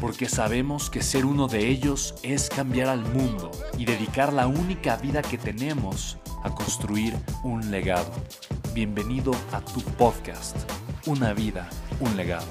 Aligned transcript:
porque 0.00 0.28
sabemos 0.28 0.90
que 0.90 1.02
ser 1.02 1.24
uno 1.24 1.48
de 1.48 1.68
ellos 1.68 2.14
es 2.22 2.48
cambiar 2.48 2.88
al 2.88 3.00
mundo 3.00 3.50
y 3.78 3.84
dedicar 3.84 4.32
la 4.32 4.46
única 4.46 4.96
vida 4.96 5.22
que 5.22 5.38
tenemos 5.38 6.18
a 6.44 6.50
construir 6.50 7.16
un 7.42 7.70
legado. 7.70 8.12
Bienvenido 8.72 9.32
a 9.52 9.60
tu 9.60 9.80
podcast, 9.80 10.56
Una 11.06 11.32
vida, 11.32 11.68
un 12.00 12.16
legado. 12.16 12.46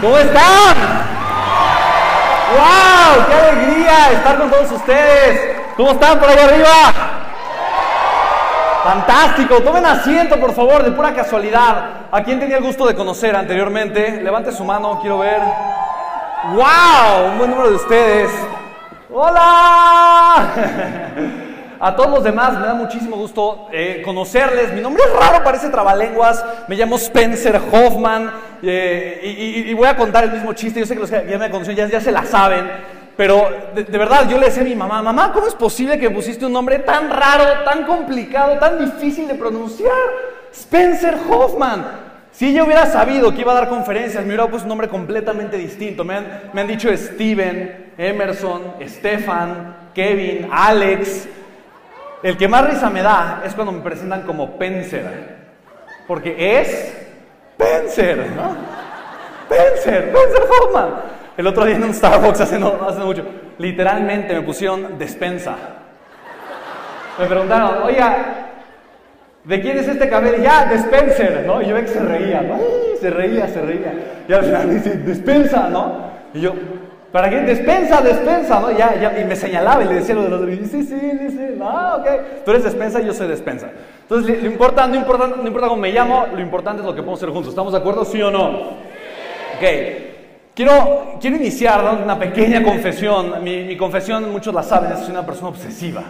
¿Cómo 0.00 0.18
están? 0.18 0.76
¡Wow! 2.52 3.26
¡Qué 3.26 3.34
alegría 3.34 4.12
estar 4.12 4.38
con 4.38 4.50
todos 4.50 4.72
ustedes! 4.72 5.56
¿Cómo 5.76 5.92
están 5.92 6.18
por 6.18 6.28
allá 6.28 6.44
arriba? 6.44 7.11
Fantástico, 8.82 9.60
tomen 9.62 9.86
asiento 9.86 10.40
por 10.40 10.52
favor, 10.54 10.82
de 10.82 10.90
pura 10.90 11.14
casualidad. 11.14 12.08
¿A 12.10 12.22
quién 12.24 12.40
tenía 12.40 12.56
el 12.56 12.64
gusto 12.64 12.84
de 12.86 12.94
conocer 12.94 13.36
anteriormente? 13.36 14.20
Levante 14.20 14.50
su 14.50 14.64
mano, 14.64 14.98
quiero 15.00 15.18
ver. 15.18 15.40
¡Wow! 16.54 17.30
Un 17.30 17.38
buen 17.38 17.50
número 17.50 17.70
de 17.70 17.76
ustedes. 17.76 18.30
¡Hola! 19.12 20.48
A 21.84 21.96
todos 21.96 22.10
los 22.10 22.24
demás 22.24 22.58
me 22.60 22.66
da 22.66 22.74
muchísimo 22.74 23.16
gusto 23.16 23.66
eh, 23.72 24.02
conocerles. 24.04 24.72
Mi 24.72 24.80
nombre 24.80 25.02
es 25.04 25.12
raro, 25.12 25.42
parece 25.42 25.68
trabalenguas. 25.68 26.44
Me 26.68 26.76
llamo 26.76 26.94
Spencer 26.94 27.60
Hoffman 27.72 28.30
eh, 28.62 29.64
y, 29.68 29.74
voy 29.74 29.88
a 29.88 29.96
contar 29.96 30.22
el 30.22 30.30
mismo 30.30 30.52
chiste. 30.52 30.78
Yo 30.78 30.86
sé 30.86 30.94
que 30.94 31.00
los 31.00 31.10
que 31.10 31.26
ya 31.28 31.38
me 31.38 31.50
conocen 31.50 31.74
ya, 31.74 31.88
ya 31.88 32.00
se 32.00 32.12
la 32.12 32.24
saben. 32.24 32.70
Pero 33.16 33.50
de, 33.74 33.98
verdad, 33.98 34.28
yo 34.28 34.38
le 34.38 34.46
decía 34.46 34.62
a 34.62 34.66
mi 34.66 34.74
mamá, 34.74 35.02
mamá, 35.02 35.32
¿cómo 35.32 35.46
es 35.46 35.54
posible 35.54 35.98
que 35.98 36.10
pusiste 36.10 36.46
un 36.46 36.52
nombre 36.52 36.78
tan 36.78 37.10
raro, 37.10 37.62
tan 37.64 37.84
complicado, 37.84 38.58
tan 38.58 38.78
difícil 38.78 39.28
de 39.28 39.34
pronunciar? 39.34 39.92
Spencer 40.52 41.16
Hoffman. 41.28 41.84
Si 42.32 42.48
ella 42.48 42.64
hubiera 42.64 42.86
sabido 42.86 43.34
que 43.34 43.42
iba 43.42 43.52
a 43.52 43.56
dar 43.56 43.68
conferencias, 43.68 44.22
me 44.22 44.28
hubiera 44.28 44.46
puesto 44.46 44.64
un 44.64 44.70
nombre 44.70 44.88
completamente 44.88 45.58
distinto. 45.58 46.04
Me 46.04 46.14
han, 46.14 46.50
me 46.54 46.62
han 46.62 46.66
dicho 46.66 46.88
Steven, 46.96 47.92
Emerson, 47.98 48.74
Stefan, 48.86 49.76
Kevin, 49.94 50.48
Alex. 50.50 51.28
El 52.22 52.38
que 52.38 52.48
más 52.48 52.66
risa 52.70 52.88
me 52.88 53.02
da 53.02 53.42
es 53.44 53.54
cuando 53.54 53.72
me 53.72 53.80
presentan 53.80 54.22
como 54.22 54.56
Pencer. 54.56 55.36
Porque 56.06 56.60
es 56.60 56.94
Pencer, 57.58 58.30
¿no? 58.34 58.56
Pencer, 59.48 60.12
Pencer 60.12 60.42
Hoffman. 60.48 61.21
El 61.36 61.46
otro 61.46 61.64
día 61.64 61.76
en 61.76 61.84
un 61.84 61.94
Starbucks 61.94 62.40
hace 62.40 62.58
no, 62.58 62.74
hace 62.86 63.00
mucho, 63.00 63.24
literalmente 63.58 64.34
me 64.34 64.42
pusieron 64.42 64.98
despensa. 64.98 65.56
Me 67.18 67.26
preguntaron, 67.26 67.82
oiga, 67.84 68.48
¿de 69.44 69.60
quién 69.60 69.78
es 69.78 69.88
este 69.88 70.08
cabello? 70.08 70.42
Ya, 70.42 70.66
despenser, 70.66 71.44
¿no? 71.46 71.62
Y 71.62 71.66
yo 71.66 71.74
ve 71.74 71.82
que 71.82 71.88
se 71.88 72.00
reía, 72.00 72.42
¿no? 72.42 72.58
se 73.02 73.10
reía, 73.10 73.48
se 73.48 73.60
reía. 73.60 73.94
Y 74.28 74.32
al 74.32 74.44
final 74.44 74.70
dice, 74.70 74.90
despensa, 74.98 75.68
¿no? 75.68 76.12
Y 76.32 76.40
yo, 76.40 76.54
¿para 77.10 77.28
qué? 77.28 77.40
Despensa, 77.40 78.00
despensa, 78.00 78.60
¿no? 78.60 78.70
Ya, 78.70 78.94
ya, 78.94 79.18
y 79.20 79.24
me 79.24 79.34
señalaba 79.34 79.82
y 79.82 79.88
le 79.88 79.94
decía 79.94 80.14
lo 80.14 80.22
de 80.22 80.28
los 80.28 80.40
demás. 80.40 80.70
Sí, 80.70 80.84
sí, 80.84 80.98
sí, 80.98 81.30
sí, 81.30 81.46
no, 81.56 81.96
ok. 81.96 82.06
Tú 82.44 82.52
eres 82.52 82.64
despensa 82.64 83.00
y 83.00 83.06
yo 83.06 83.12
soy 83.12 83.26
despensa. 83.26 83.70
Entonces, 84.02 84.40
lo 84.40 84.48
importa, 84.48 84.86
no 84.86 84.94
importa, 84.94 85.26
no 85.26 85.46
importa 85.46 85.68
cómo 85.68 85.80
me 85.80 85.92
llamo, 85.92 86.26
lo 86.32 86.40
importante 86.40 86.82
es 86.82 86.86
lo 86.86 86.94
que 86.94 87.00
podemos 87.00 87.18
hacer 87.18 87.30
juntos. 87.30 87.50
¿Estamos 87.50 87.72
de 87.72 87.78
acuerdo, 87.78 88.04
sí 88.04 88.22
o 88.22 88.30
no? 88.30 88.48
Ok. 89.56 90.11
Quiero, 90.54 91.16
quiero 91.18 91.36
iniciar 91.36 92.02
una 92.04 92.18
pequeña 92.18 92.62
confesión. 92.62 93.42
Mi, 93.42 93.74
confesión, 93.76 94.30
muchos 94.30 94.52
la 94.54 94.62
saben, 94.62 94.98
soy 94.98 95.10
una 95.10 95.24
persona 95.24 95.48
obsesiva. 95.48 96.02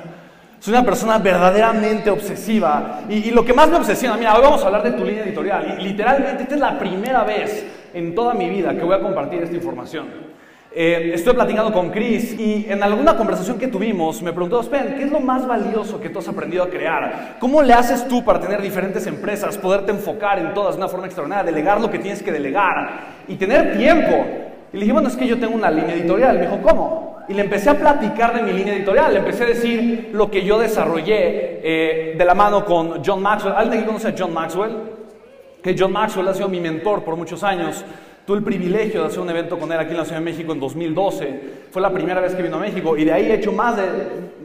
Soy 0.59 0.75
una 0.75 0.85
persona 0.85 1.19
verdaderamente 1.19 2.11
obsesiva. 2.11 3.03
Y, 3.09 3.31
lo 3.31 3.45
que 3.45 3.53
más 3.53 3.69
me 3.69 3.77
obsesiona, 3.77 4.17
mira, 4.17 4.35
hoy 4.35 4.43
vamos 4.43 4.63
a 4.63 4.67
hablar 4.67 4.83
de 4.83 4.93
tu 4.93 5.05
línea 5.05 5.25
editorial. 5.25 5.79
Literalmente, 5.81 6.43
esta 6.43 6.55
es 6.57 6.61
la 6.61 6.77
primera 6.77 7.23
vez 7.23 7.67
en 7.95 8.15
toda 8.17 8.35
mi 8.35 8.49
vida 8.49 8.75
que 8.75 8.83
voy 8.83 8.95
a 8.97 9.01
compartir 9.01 9.43
esta 9.43 9.55
información. 9.55 10.32
Eh, 10.75 11.13
estoy 11.15 11.35
platicando 11.35 11.71
con 11.71 11.91
Chris 11.91 12.33
y 12.33 12.65
en 12.67 12.83
alguna 12.83 13.15
conversación 13.15 13.59
que 13.59 13.69
tuvimos 13.69 14.23
me 14.23 14.33
preguntó, 14.33 14.63
Spen, 14.63 14.95
¿qué 14.97 15.05
es 15.05 15.11
lo 15.11 15.21
más 15.21 15.47
valioso 15.47 16.01
que 16.01 16.09
tú 16.09 16.21
has 16.21 16.29
aprendido 16.29 16.65
a 16.65 16.71
crear? 16.71 17.37
¿Cómo 17.39 17.63
le 17.63 17.75
haces 17.75 18.09
tú 18.09 18.25
para 18.25 18.41
tener 18.41 18.63
diferentes 18.63 19.07
empresas, 19.07 19.59
poderte 19.59 19.91
enfocar 19.91 20.39
en 20.39 20.55
todas 20.55 20.77
de 20.77 20.79
una 20.81 20.89
forma 20.89 21.05
extraordinaria, 21.05 21.45
delegar 21.45 21.79
lo 21.79 21.91
que 21.91 21.99
tienes 21.99 22.23
que 22.23 22.33
delegar 22.33 22.89
y 23.29 23.35
tener 23.35 23.77
tiempo? 23.77 24.25
Y 24.73 24.77
le 24.77 24.81
dije, 24.81 24.93
bueno, 24.95 25.09
es 25.09 25.17
que 25.17 25.27
yo 25.27 25.39
tengo 25.39 25.55
una 25.55 25.71
línea 25.71 25.95
editorial. 25.95 26.39
Me 26.39 26.47
dijo, 26.47 26.59
¿cómo? 26.63 27.19
Y 27.29 27.35
le 27.35 27.43
empecé 27.43 27.69
a 27.69 27.75
platicar 27.75 28.35
de 28.35 28.43
mi 28.43 28.53
línea 28.55 28.75
editorial, 28.75 29.13
le 29.13 29.19
empecé 29.19 29.45
a 29.45 29.49
decir 29.49 30.09
lo 30.15 30.31
que 30.31 30.43
yo 30.43 30.59
desarrollé 30.59 31.61
eh, 31.63 32.15
de 32.17 32.25
la 32.25 32.35
mano 32.35 32.65
con 32.65 33.05
John 33.05 33.21
Maxwell. 33.21 33.55
¿Alguien 33.55 33.85
conoce 33.85 34.09
a 34.09 34.15
John 34.19 34.33
Maxwell? 34.33 34.73
Que 35.63 35.77
John 35.79 35.93
Maxwell 35.93 36.29
ha 36.29 36.35
sido 36.35 36.49
mi 36.49 36.61
mentor 36.61 37.05
por 37.05 37.17
muchos 37.17 37.45
años. 37.45 37.85
Tuve 38.27 38.39
el 38.39 38.45
privilegio 38.45 39.01
de 39.01 39.07
hacer 39.09 39.19
un 39.19 39.31
evento 39.31 39.59
con 39.59 39.73
él 39.73 39.79
aquí 39.81 39.91
en 39.91 39.97
la 39.97 40.05
Ciudad 40.05 40.21
de 40.21 40.25
México 40.25 40.53
en 40.53 40.61
2012. 40.61 41.41
Fue 41.73 41.83
la 41.83 41.93
primera 41.93 42.21
vez 42.21 42.37
que 42.37 42.43
vino 42.43 42.57
a 42.57 42.61
México 42.61 42.97
y 42.97 43.05
de 43.05 43.13
ahí 43.13 43.27
he 43.27 43.35
hecho 43.35 43.51
más 43.51 43.77
de, 43.77 43.83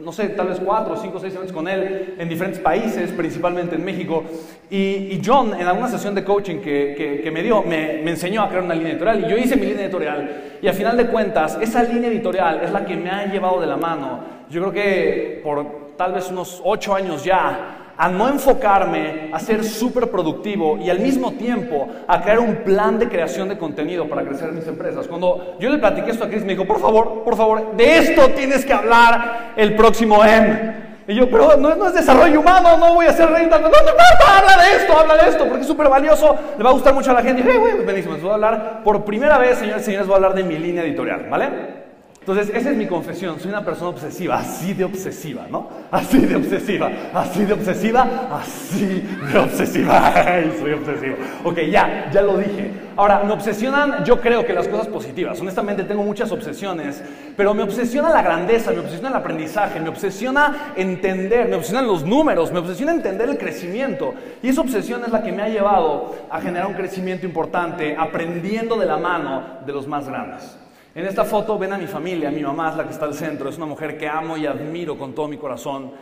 no 0.02 0.10
sé, 0.10 0.30
tal 0.30 0.48
vez 0.48 0.58
cuatro, 0.58 0.96
cinco, 0.96 1.20
seis 1.20 1.32
eventos 1.34 1.54
con 1.54 1.68
él 1.68 2.16
en 2.18 2.28
diferentes 2.28 2.60
países, 2.60 3.12
principalmente 3.12 3.76
en 3.76 3.84
México. 3.84 4.24
Y, 4.68 5.20
John, 5.24 5.54
en 5.54 5.64
alguna 5.64 5.86
sesión 5.86 6.12
de 6.16 6.24
coaching 6.24 6.56
que, 6.56 7.20
que, 7.22 7.30
me 7.30 7.40
dio, 7.40 7.62
me, 7.62 8.00
me, 8.02 8.10
enseñó 8.10 8.42
a 8.42 8.48
crear 8.48 8.64
una 8.64 8.74
línea 8.74 8.94
editorial 8.94 9.24
y 9.24 9.30
yo 9.30 9.38
hice 9.38 9.54
mi 9.54 9.66
línea 9.66 9.84
editorial. 9.84 10.58
Y 10.60 10.66
a 10.66 10.72
final 10.72 10.96
de 10.96 11.06
cuentas, 11.06 11.56
esa 11.60 11.84
línea 11.84 12.10
editorial 12.10 12.60
es 12.64 12.72
la 12.72 12.84
que 12.84 12.96
me 12.96 13.10
ha 13.10 13.26
llevado 13.26 13.60
de 13.60 13.68
la 13.68 13.76
mano. 13.76 14.20
Yo 14.50 14.60
creo 14.60 14.72
que 14.72 15.40
por 15.44 15.94
tal 15.96 16.14
vez 16.14 16.28
unos 16.32 16.60
ocho 16.64 16.96
años 16.96 17.22
ya 17.22 17.87
a 17.98 18.08
no 18.08 18.28
enfocarme 18.28 19.28
a 19.32 19.40
ser 19.40 19.64
súper 19.64 20.08
productivo 20.08 20.78
y 20.78 20.88
al 20.88 21.00
mismo 21.00 21.32
tiempo 21.32 21.88
a 22.06 22.22
crear 22.22 22.38
un 22.38 22.58
plan 22.58 22.96
de 22.96 23.08
creación 23.08 23.48
de 23.48 23.58
contenido 23.58 24.08
para 24.08 24.22
crecer 24.22 24.52
mis 24.52 24.66
empresas. 24.68 25.08
Cuando 25.08 25.56
yo 25.58 25.68
le 25.68 25.78
platiqué 25.78 26.12
esto 26.12 26.24
a 26.24 26.28
Chris, 26.28 26.44
me 26.44 26.52
dijo, 26.52 26.64
por 26.64 26.80
favor, 26.80 27.24
por 27.24 27.36
favor, 27.36 27.76
de 27.76 27.98
esto 27.98 28.30
tienes 28.30 28.64
que 28.64 28.72
hablar 28.72 29.52
el 29.56 29.74
próximo 29.74 30.24
M. 30.24 30.88
Y 31.08 31.14
yo, 31.14 31.28
pero 31.28 31.56
no, 31.56 31.86
es 31.86 31.94
desarrollo 31.94 32.38
humano, 32.40 32.76
no 32.76 32.94
voy 32.94 33.06
a 33.06 33.10
hacer 33.10 33.28
reír 33.30 33.48
No, 33.48 33.58
no 33.58 33.66
importa, 33.66 34.38
habla 34.38 34.62
de 34.62 34.76
esto, 34.76 34.96
habla 34.96 35.16
de 35.16 35.30
esto, 35.30 35.46
porque 35.46 35.62
es 35.62 35.66
súper 35.66 35.88
valioso, 35.88 36.36
le 36.56 36.62
va 36.62 36.70
a 36.70 36.74
gustar 36.74 36.94
mucho 36.94 37.10
a 37.10 37.14
la 37.14 37.22
gente. 37.22 37.40
Y 37.40 37.44
dije, 37.44 37.58
hey, 37.60 37.80
buenísimo, 37.82 38.14
les 38.14 38.22
voy 38.22 38.30
a 38.30 38.34
hablar, 38.34 38.80
por 38.84 39.04
primera 39.04 39.38
vez, 39.38 39.58
señores 39.58 39.82
y 39.82 39.86
señores, 39.86 40.06
voy 40.06 40.14
a 40.14 40.16
hablar 40.16 40.34
de 40.34 40.44
mi 40.44 40.56
línea 40.56 40.84
editorial, 40.84 41.26
¿vale? 41.28 41.87
Entonces, 42.28 42.54
esa 42.54 42.72
es 42.72 42.76
mi 42.76 42.86
confesión. 42.86 43.40
Soy 43.40 43.48
una 43.48 43.64
persona 43.64 43.88
obsesiva, 43.88 44.36
así 44.36 44.74
de 44.74 44.84
obsesiva, 44.84 45.46
¿no? 45.50 45.66
Así 45.90 46.18
de 46.18 46.36
obsesiva, 46.36 46.90
así 47.14 47.46
de 47.46 47.54
obsesiva, 47.54 48.06
así 48.30 49.02
de 49.32 49.38
obsesiva. 49.38 50.12
Soy 50.60 50.72
obsesivo. 50.72 51.16
Ok, 51.44 51.60
ya, 51.70 52.10
ya 52.12 52.20
lo 52.20 52.36
dije. 52.36 52.70
Ahora, 52.96 53.22
me 53.24 53.32
obsesionan, 53.32 54.04
yo 54.04 54.20
creo 54.20 54.44
que 54.44 54.52
las 54.52 54.68
cosas 54.68 54.88
positivas. 54.88 55.40
Honestamente, 55.40 55.84
tengo 55.84 56.02
muchas 56.02 56.30
obsesiones, 56.30 57.02
pero 57.34 57.54
me 57.54 57.62
obsesiona 57.62 58.10
la 58.10 58.20
grandeza, 58.20 58.72
me 58.72 58.80
obsesiona 58.80 59.08
el 59.08 59.16
aprendizaje, 59.16 59.80
me 59.80 59.88
obsesiona 59.88 60.74
entender, 60.76 61.48
me 61.48 61.56
obsesionan 61.56 61.86
los 61.86 62.04
números, 62.04 62.52
me 62.52 62.58
obsesiona 62.58 62.92
entender 62.92 63.30
el 63.30 63.38
crecimiento. 63.38 64.12
Y 64.42 64.50
esa 64.50 64.60
obsesión 64.60 65.02
es 65.02 65.12
la 65.12 65.22
que 65.22 65.32
me 65.32 65.44
ha 65.44 65.48
llevado 65.48 66.14
a 66.28 66.42
generar 66.42 66.66
un 66.66 66.74
crecimiento 66.74 67.24
importante, 67.24 67.96
aprendiendo 67.98 68.76
de 68.76 68.84
la 68.84 68.98
mano 68.98 69.44
de 69.64 69.72
los 69.72 69.86
más 69.86 70.06
grandes. 70.06 70.58
En 70.94 71.04
esta 71.06 71.24
foto 71.24 71.58
ven 71.58 71.72
a 71.72 71.78
mi 71.78 71.86
familia, 71.86 72.30
mi 72.30 72.42
mamá 72.42 72.70
es 72.70 72.76
la 72.76 72.84
que 72.84 72.92
está 72.92 73.04
al 73.04 73.14
centro, 73.14 73.50
es 73.50 73.56
una 73.56 73.66
mujer 73.66 73.98
que 73.98 74.08
amo 74.08 74.36
y 74.36 74.46
admiro 74.46 74.96
con 74.96 75.14
todo 75.14 75.28
mi 75.28 75.36
corazón. 75.36 75.92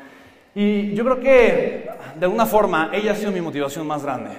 Y 0.54 0.94
yo 0.94 1.04
creo 1.04 1.20
que 1.20 1.88
de 2.14 2.24
alguna 2.24 2.46
forma 2.46 2.90
ella 2.92 3.12
ha 3.12 3.14
sido 3.14 3.32
mi 3.32 3.40
motivación 3.40 3.86
más 3.86 4.02
grande. 4.02 4.30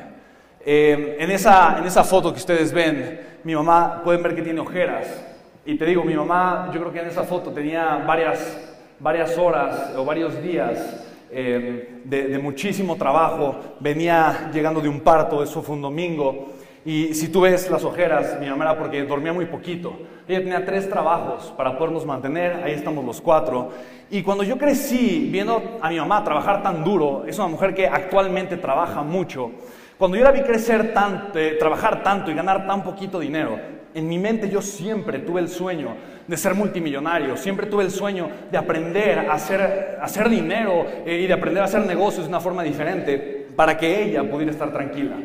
Eh, 0.66 1.18
en, 1.20 1.32
esa, 1.32 1.78
en 1.78 1.86
esa 1.86 2.04
foto 2.04 2.32
que 2.32 2.40
ustedes 2.40 2.72
ven, 2.74 3.20
mi 3.44 3.56
mamá, 3.56 4.02
pueden 4.04 4.24
ver 4.24 4.36
que 4.36 4.42
tiene 4.42 4.60
ojeras. 4.60 5.24
Y 5.66 5.76
te 5.76 5.86
digo, 5.86 6.04
mi 6.04 6.16
mamá, 6.16 6.72
yo 6.74 6.80
creo 6.80 6.94
que 6.94 7.02
en 7.02 7.08
esa 7.08 7.24
foto 7.24 7.52
tenía 7.52 8.04
varias, 8.08 8.76
varias 9.00 9.38
horas 9.38 9.94
o 9.96 10.06
varios 10.06 10.42
días 10.42 11.04
eh, 11.30 12.02
de, 12.06 12.28
de 12.30 12.40
muchísimo 12.40 12.96
trabajo. 12.96 13.76
Venía 13.80 14.50
llegando 14.54 14.80
de 14.80 14.90
un 14.90 15.02
parto, 15.02 15.44
eso 15.44 15.62
fue 15.62 15.76
un 15.76 15.82
domingo. 15.82 16.57
Y 16.88 17.14
si 17.16 17.28
tú 17.28 17.42
ves 17.42 17.70
las 17.70 17.84
ojeras, 17.84 18.38
mi 18.40 18.50
mamá 18.50 18.64
era 18.64 18.78
porque 18.78 19.04
dormía 19.04 19.34
muy 19.34 19.44
poquito. 19.44 20.00
Ella 20.26 20.40
tenía 20.40 20.64
tres 20.64 20.90
trabajos 20.90 21.54
para 21.58 21.78
podernos 21.78 22.06
mantener, 22.06 22.64
ahí 22.64 22.72
estamos 22.72 23.04
los 23.04 23.20
cuatro. 23.20 23.74
Y 24.10 24.24
cuando 24.24 24.46
yo 24.46 24.58
crecí 24.58 25.28
viendo 25.30 25.80
a 25.82 25.90
mi 25.90 25.98
mamá 25.98 26.24
trabajar 26.24 26.64
tan 26.64 26.86
duro, 26.86 27.26
es 27.28 27.38
una 27.40 27.50
mujer 27.50 27.76
que 27.76 27.88
actualmente 27.88 28.56
trabaja 28.56 29.04
mucho, 29.04 29.52
cuando 29.98 30.16
yo 30.16 30.24
la 30.24 30.32
vi 30.32 30.44
crecer 30.44 30.94
tanto, 30.94 31.38
eh, 31.38 31.58
trabajar 31.60 32.04
tanto 32.04 32.32
y 32.32 32.36
ganar 32.36 32.66
tan 32.66 32.82
poquito 32.86 33.20
dinero, 33.20 33.60
en 33.94 34.08
mi 34.08 34.18
mente 34.18 34.50
yo 34.50 34.62
siempre 34.62 35.20
tuve 35.20 35.42
el 35.42 35.50
sueño 35.50 35.90
de 36.26 36.38
ser 36.38 36.56
multimillonario, 36.56 37.36
siempre 37.36 37.66
tuve 37.66 37.84
el 37.84 37.92
sueño 37.92 38.30
de 38.50 38.58
aprender 38.58 39.20
a 39.20 39.34
hacer, 39.34 40.00
hacer 40.02 40.30
dinero 40.30 40.86
eh, 41.06 41.20
y 41.22 41.28
de 41.28 41.34
aprender 41.34 41.64
a 41.64 41.66
hacer 41.66 41.86
negocios 41.86 42.24
de 42.24 42.30
una 42.30 42.40
forma 42.40 42.64
diferente 42.64 43.46
para 43.58 43.78
que 43.78 44.04
ella 44.04 44.24
pudiera 44.24 44.54
estar 44.54 44.72
tranquila. 44.72 45.18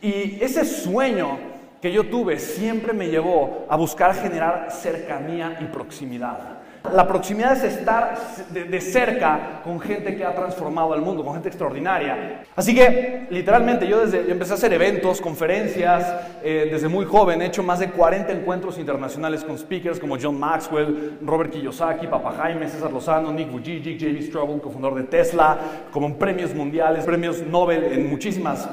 Y 0.00 0.38
ese 0.40 0.64
sueño 0.64 1.38
que 1.80 1.92
yo 1.92 2.04
tuve 2.04 2.38
siempre 2.38 2.92
me 2.92 3.08
llevó 3.08 3.66
a 3.68 3.76
buscar 3.76 4.14
generar 4.14 4.68
cercanía 4.70 5.58
y 5.60 5.64
proximidad. 5.66 6.56
La 6.92 7.06
proximidad 7.06 7.52
es 7.52 7.64
estar 7.64 8.16
de, 8.50 8.80
cerca 8.80 9.60
con 9.64 9.80
gente 9.80 10.16
que 10.16 10.24
ha 10.24 10.34
transformado 10.34 10.94
el 10.94 11.00
mundo, 11.00 11.24
con 11.24 11.34
gente 11.34 11.48
extraordinaria. 11.48 12.44
Así 12.54 12.74
que, 12.74 13.26
literalmente, 13.30 13.86
yo 13.88 14.06
desde 14.06 14.30
empecé 14.30 14.52
a 14.52 14.54
hacer 14.54 14.72
eventos, 14.72 15.20
conferencias, 15.20 16.06
eh, 16.44 16.68
desde 16.70 16.88
muy 16.88 17.04
joven. 17.04 17.42
He 17.42 17.46
hecho 17.46 17.62
más 17.62 17.80
de 17.80 17.90
40 17.90 18.32
encuentros 18.32 18.78
internacionales 18.78 19.42
con 19.42 19.58
speakers 19.58 19.98
como 19.98 20.16
John 20.20 20.38
Maxwell, 20.38 21.18
Robert 21.22 21.50
Kiyosaki, 21.50 22.06
Papa 22.06 22.34
Jaime, 22.38 22.68
César 22.68 22.92
Lozano, 22.92 23.32
Nick 23.32 23.50
Vujicic, 23.50 24.00
J.B. 24.00 24.22
Strobel, 24.22 24.60
cofundador 24.60 24.98
de 24.98 25.04
Tesla, 25.04 25.58
como 25.90 26.16
premios 26.16 26.54
mundiales, 26.54 27.04
premios 27.04 27.42
Nobel 27.42 27.84
en 27.84 28.08
muchísimas 28.08 28.68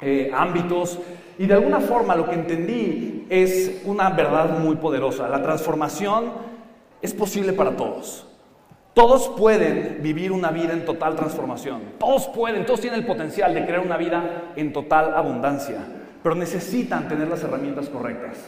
eh, 0.00 0.30
ámbitos. 0.34 0.98
Y 1.38 1.46
de 1.46 1.54
alguna 1.54 1.80
forma 1.80 2.16
lo 2.16 2.28
que 2.28 2.34
entendí 2.34 3.26
es 3.28 3.82
una 3.84 4.10
verdad 4.10 4.58
muy 4.58 4.76
poderosa. 4.76 5.28
La 5.28 5.42
transformación 5.42 6.32
es 7.02 7.12
posible 7.12 7.52
para 7.52 7.76
todos. 7.76 8.26
Todos 8.94 9.28
pueden 9.28 9.98
vivir 10.02 10.32
una 10.32 10.50
vida 10.50 10.72
en 10.72 10.86
total 10.86 11.16
transformación. 11.16 11.82
Todos 11.98 12.28
pueden, 12.28 12.64
todos 12.64 12.80
tienen 12.80 13.00
el 13.00 13.06
potencial 13.06 13.52
de 13.52 13.66
crear 13.66 13.80
una 13.80 13.98
vida 13.98 14.52
en 14.56 14.72
total 14.72 15.14
abundancia. 15.14 15.76
Pero 16.22 16.34
necesitan 16.34 17.06
tener 17.06 17.28
las 17.28 17.42
herramientas 17.42 17.90
correctas. 17.90 18.38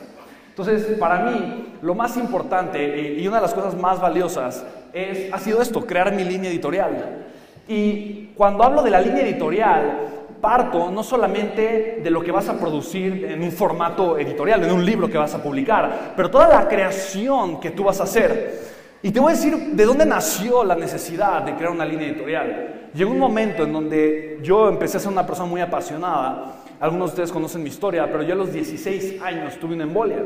Entonces, 0.49 0.99
para 0.99 1.21
mí, 1.21 1.75
lo 1.83 1.95
más 1.95 2.17
importante 2.17 2.83
eh, 2.83 3.21
y 3.21 3.29
una 3.29 3.37
de 3.37 3.43
las 3.43 3.55
cosas 3.55 3.77
más 3.77 4.01
valiosas 4.01 4.65
es, 4.93 5.33
ha 5.33 5.39
sido 5.39 5.61
esto, 5.61 5.87
crear 5.87 6.13
mi 6.13 6.25
línea 6.25 6.51
editorial. 6.51 7.27
Y 7.69 8.31
cuando 8.35 8.65
hablo 8.65 8.83
de 8.83 8.91
la 8.91 9.01
línea 9.01 9.23
editorial, 9.23 10.09
parto 10.41 10.91
no 10.91 11.03
solamente 11.03 12.01
de 12.03 12.11
lo 12.11 12.23
que 12.23 12.33
vas 12.33 12.49
a 12.49 12.59
producir 12.59 13.25
en 13.25 13.43
un 13.43 13.53
formato 13.53 14.19
editorial, 14.19 14.65
en 14.65 14.73
un 14.73 14.85
libro 14.85 15.09
que 15.09 15.19
vas 15.19 15.35
a 15.35 15.43
publicar, 15.43 16.13
pero 16.17 16.31
toda 16.31 16.49
la 16.49 16.69
creación 16.69 17.61
que 17.61 17.71
tú 17.71 17.85
vas 17.85 18.01
a 18.01 18.05
hacer. 18.05 18.69
Y 19.03 19.11
te 19.11 19.21
voy 19.21 19.33
a 19.33 19.37
decir 19.37 19.57
de 19.57 19.85
dónde 19.85 20.05
nació 20.05 20.65
la 20.65 20.75
necesidad 20.75 21.43
de 21.43 21.55
crear 21.55 21.71
una 21.71 21.85
línea 21.85 22.09
editorial. 22.09 22.91
Llegó 22.95 23.11
un 23.11 23.19
momento 23.19 23.63
en 23.63 23.73
donde 23.73 24.41
yo 24.43 24.69
empecé 24.69 24.97
a 24.97 25.01
ser 25.01 25.13
una 25.13 25.27
persona 25.27 25.49
muy 25.49 25.61
apasionada. 25.61 26.63
Algunos 26.81 27.11
de 27.11 27.13
ustedes 27.13 27.33
conocen 27.33 27.63
mi 27.63 27.69
historia, 27.69 28.07
pero 28.11 28.23
yo 28.23 28.35
a 28.35 28.37
los 28.37 28.53
16 28.53 29.23
años 29.23 29.57
tuve 29.59 29.75
una 29.75 29.85
embolia. 29.85 30.25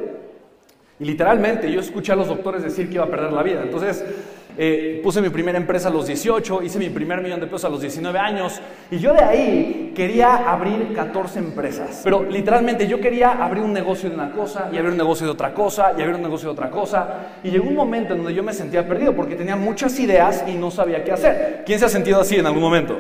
Y 0.99 1.05
literalmente 1.05 1.71
yo 1.71 1.81
escuché 1.81 2.13
a 2.13 2.17
los 2.17 2.29
doctores 2.29 2.63
decir 2.63 2.89
que 2.89 2.95
iba 2.95 3.05
a 3.05 3.09
perder 3.09 3.33
la 3.33 3.43
vida. 3.43 3.63
Entonces, 3.63 4.05
eh, 4.57 5.01
puse 5.03 5.21
mi 5.21 5.31
primera 5.31 5.59
empresa 5.59 5.89
a 5.89 5.91
los 5.91 6.07
18, 6.07 6.63
hice 6.63 6.79
mi 6.79 6.91
primer 6.91 7.23
millón 7.23 7.41
de 7.41 7.47
pesos 7.47 7.65
a 7.65 7.69
los 7.69 7.81
19 7.81 8.19
años 8.19 8.61
y 8.91 8.99
yo 8.99 9.13
de 9.13 9.23
ahí 9.23 9.93
quería 9.95 10.51
abrir 10.51 10.93
14 10.95 11.39
empresas. 11.39 12.01
Pero 12.05 12.23
literalmente 12.25 12.87
yo 12.87 13.01
quería 13.01 13.33
abrir 13.45 13.63
un 13.63 13.73
negocio 13.73 14.09
de 14.09 14.15
una 14.15 14.31
cosa 14.33 14.69
y 14.73 14.77
abrir 14.77 14.93
un 14.93 14.99
negocio 14.99 15.27
de 15.27 15.33
otra 15.33 15.55
cosa 15.55 15.93
y 15.97 16.03
abrir 16.03 16.17
un 16.17 16.23
negocio 16.23 16.49
de 16.49 16.53
otra 16.53 16.71
cosa. 16.71 17.09
Y 17.43 17.51
llegó 17.51 17.69
un 17.69 17.77
momento 17.77 18.13
en 18.13 18.19
donde 18.19 18.35
yo 18.35 18.43
me 18.43 18.53
sentía 18.53 18.87
perdido 18.87 19.15
porque 19.15 19.37
tenía 19.37 19.57
muchas 19.57 19.99
ideas 19.99 20.45
y 20.47 20.53
no 20.53 20.71
sabía 20.71 21.03
qué 21.03 21.13
hacer. 21.13 21.63
¿Quién 21.65 21.79
se 21.79 21.87
ha 21.87 21.89
sentido 21.89 22.21
así 22.21 22.37
en 22.37 22.47
algún 22.47 22.63
momento? 22.63 22.99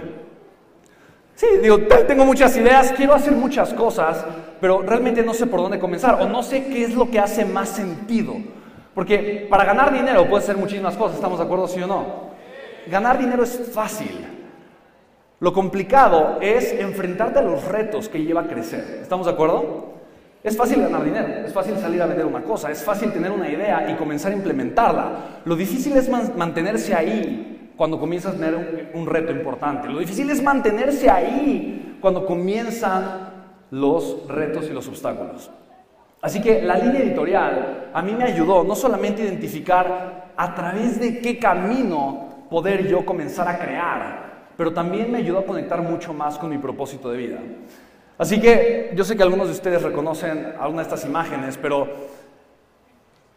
Sí, 1.35 1.47
digo, 1.61 1.79
tengo 2.07 2.25
muchas 2.25 2.57
ideas, 2.57 2.93
quiero 2.97 3.15
hacer 3.15 3.33
muchas 3.33 3.75
cosas, 3.75 4.25
pero 4.61 4.83
realmente 4.83 5.23
no 5.23 5.35
sé 5.35 5.47
por 5.47 5.61
dónde 5.61 5.79
comenzar 5.79 6.21
o 6.21 6.29
no 6.29 6.43
sé 6.43 6.67
qué 6.67 6.85
es 6.85 6.95
lo 6.95 7.11
que 7.11 7.19
hace 7.19 7.45
más 7.45 7.71
sentido. 7.71 8.37
Porque 8.94 9.47
para 9.49 9.65
ganar 9.65 9.93
dinero 9.93 10.29
puede 10.29 10.44
ser 10.44 10.56
muchísimas 10.56 10.97
cosas, 10.97 11.17
¿estamos 11.17 11.39
de 11.39 11.44
acuerdo, 11.44 11.67
sí 11.67 11.81
o 11.81 11.87
no? 11.87 12.33
Ganar 12.87 13.19
dinero 13.19 13.43
es 13.43 13.71
fácil. 13.73 14.27
Lo 15.41 15.53
complicado 15.53 16.39
es 16.41 16.73
enfrentarte 16.73 17.39
a 17.39 17.43
los 17.43 17.65
retos 17.65 18.09
que 18.09 18.23
lleva 18.23 18.43
a 18.43 18.47
crecer. 18.47 19.00
¿Estamos 19.03 19.27
de 19.27 19.33
acuerdo? 19.33 19.93
Es 20.44 20.56
fácil 20.56 20.83
ganar 20.83 21.05
dinero, 21.05 21.47
es 21.47 21.53
fácil 21.53 21.77
salir 21.79 22.03
a 22.03 22.06
vender 22.06 22.27
una 22.27 22.43
cosa, 22.43 22.71
es 22.71 22.83
fácil 22.83 23.12
tener 23.12 23.31
una 23.31 23.49
idea 23.49 23.89
y 23.91 23.94
comenzar 23.94 24.33
a 24.33 24.35
implementarla. 24.35 25.11
Lo 25.44 25.55
difícil 25.55 25.97
es 25.97 26.09
mantenerse 26.09 26.94
ahí 26.94 27.73
cuando 27.77 27.99
comienzas 27.99 28.35
a 28.35 28.37
tener 28.37 28.55
un, 28.55 29.00
un 29.00 29.06
reto 29.06 29.33
importante. 29.33 29.89
Lo 29.89 30.00
difícil 30.00 30.29
es 30.31 30.43
mantenerse 30.43 31.09
ahí 31.09 31.99
cuando 32.00 32.27
comienzan 32.27 33.31
los 33.71 34.27
retos 34.29 34.67
y 34.69 34.73
los 34.73 34.87
obstáculos. 34.89 35.50
Así 36.23 36.41
que 36.41 36.63
la 36.63 36.77
línea 36.77 37.03
editorial 37.03 37.91
a 37.93 38.01
mí 38.01 38.13
me 38.13 38.23
ayudó 38.23 38.63
no 38.63 38.77
solamente 38.77 39.23
a 39.23 39.25
identificar 39.25 40.31
a 40.37 40.55
través 40.55 41.01
de 41.01 41.19
qué 41.21 41.37
camino 41.37 42.47
poder 42.49 42.87
yo 42.87 43.05
comenzar 43.05 43.49
a 43.49 43.59
crear, 43.59 44.45
pero 44.57 44.73
también 44.73 45.11
me 45.11 45.19
ayudó 45.19 45.41
a 45.41 45.45
conectar 45.45 45.83
mucho 45.83 46.15
más 46.15 46.39
con 46.39 46.49
mi 46.49 46.59
propósito 46.59 47.11
de 47.11 47.19
vida. 47.19 47.39
Así 48.17 48.41
que 48.41 48.93
yo 48.95 49.03
sé 49.03 49.17
que 49.17 49.23
algunos 49.25 49.49
de 49.49 49.55
ustedes 49.55 49.83
reconocen 49.83 50.55
alguna 50.61 50.83
de 50.83 50.89
estas 50.89 51.05
imágenes, 51.05 51.59
pero 51.59 51.89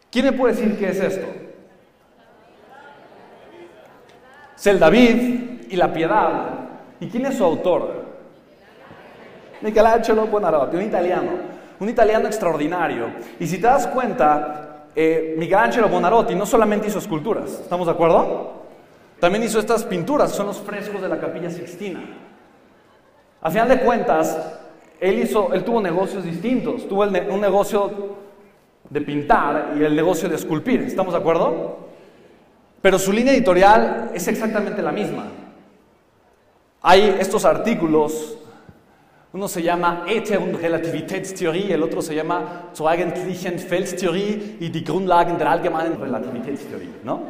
¿quién 0.08 0.26
me 0.26 0.32
puede 0.32 0.54
decir 0.54 0.78
qué 0.78 0.90
es 0.90 1.00
esto? 1.00 1.26
Es 4.56 4.66
el 4.68 4.78
David 4.78 5.62
y 5.68 5.74
la 5.74 5.92
piedad. 5.92 6.50
¿Y 7.00 7.08
quién 7.08 7.26
es 7.26 7.36
su 7.36 7.44
autor? 7.44 8.06
Michelangelo 9.60 10.26
Buonarroti, 10.28 10.76
un 10.76 10.82
italiano 10.82 11.55
un 11.80 11.88
italiano 11.88 12.26
extraordinario. 12.26 13.06
Y 13.38 13.46
si 13.46 13.56
te 13.58 13.66
das 13.66 13.86
cuenta, 13.86 14.86
eh, 14.94 15.34
Michelangelo 15.38 15.88
Bonarotti 15.88 16.34
no 16.34 16.46
solamente 16.46 16.88
hizo 16.88 16.98
esculturas, 16.98 17.60
¿estamos 17.62 17.86
de 17.86 17.92
acuerdo? 17.92 18.52
También 19.20 19.44
hizo 19.44 19.58
estas 19.58 19.84
pinturas, 19.84 20.32
son 20.32 20.46
los 20.46 20.58
frescos 20.58 21.00
de 21.00 21.08
la 21.08 21.18
capilla 21.18 21.50
Sixtina. 21.50 22.00
A 23.40 23.50
final 23.50 23.68
de 23.68 23.80
cuentas, 23.80 24.58
él, 25.00 25.18
hizo, 25.20 25.52
él 25.52 25.64
tuvo 25.64 25.80
negocios 25.80 26.24
distintos. 26.24 26.88
Tuvo 26.88 27.02
un 27.04 27.40
negocio 27.40 28.16
de 28.88 29.00
pintar 29.00 29.74
y 29.78 29.84
el 29.84 29.94
negocio 29.94 30.28
de 30.28 30.36
esculpir, 30.36 30.82
¿estamos 30.82 31.12
de 31.12 31.18
acuerdo? 31.20 31.78
Pero 32.80 32.98
su 32.98 33.12
línea 33.12 33.32
editorial 33.32 34.10
es 34.14 34.28
exactamente 34.28 34.82
la 34.82 34.92
misma. 34.92 35.24
Hay 36.82 37.16
estos 37.18 37.44
artículos 37.44 38.38
uno 39.36 39.46
se 39.48 39.62
llama 39.62 40.04
Ether- 40.08 40.38
und 40.38 40.54
Relativitätstheorie, 40.54 41.70
el 41.70 41.82
otro 41.82 42.00
se 42.00 42.14
llama 42.14 42.70
Zur 42.72 42.88
eigentlichen 42.88 43.58
Feldtheorie 43.58 44.56
y 44.60 44.70
die 44.70 44.82
Grundlagen 44.82 45.36
der 45.36 45.50
allgemeinen 45.50 46.00
Relativitätstheorie. 46.00 46.88
¿no? 47.04 47.20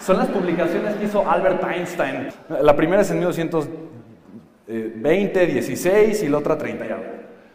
Son 0.00 0.16
las 0.16 0.26
publicaciones 0.26 0.96
que 0.96 1.04
hizo 1.04 1.30
Albert 1.30 1.62
Einstein. 1.62 2.30
La 2.60 2.74
primera 2.74 3.02
es 3.02 3.12
en 3.12 3.18
1920, 3.18 5.46
16 5.46 6.24
y 6.24 6.28
la 6.28 6.38
otra 6.38 6.58
30 6.58 6.84
y 6.84 6.90
algo. 6.90 7.04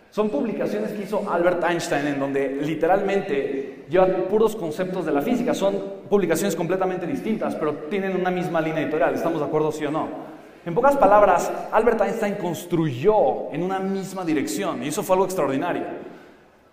Son 0.10 0.30
publicaciones 0.30 0.92
que 0.92 1.04
hizo 1.04 1.30
Albert 1.30 1.62
Einstein 1.70 2.08
en 2.08 2.18
donde 2.18 2.60
literalmente 2.62 3.84
lleva 3.90 4.08
puros 4.30 4.56
conceptos 4.56 5.06
de 5.06 5.12
la 5.12 5.22
física. 5.22 5.54
Son 5.54 5.76
publicaciones 6.10 6.56
completamente 6.56 7.06
distintas, 7.06 7.56
pero 7.56 7.74
tienen 7.90 8.16
una 8.16 8.32
misma 8.32 8.62
línea 8.62 8.84
editorial. 8.84 9.16
¿Estamos 9.16 9.42
de 9.42 9.48
acuerdo, 9.48 9.74
sí 9.74 9.86
o 9.86 9.92
no? 9.92 10.35
En 10.66 10.74
pocas 10.74 10.98
palabras, 10.98 11.52
Albert 11.72 12.02
Einstein 12.02 12.36
construyó 12.36 13.52
en 13.52 13.62
una 13.62 13.78
misma 13.78 14.26
dirección 14.26 14.82
y 14.84 14.88
eso 14.88 15.04
fue 15.04 15.14
algo 15.14 15.26
extraordinario. 15.26 15.84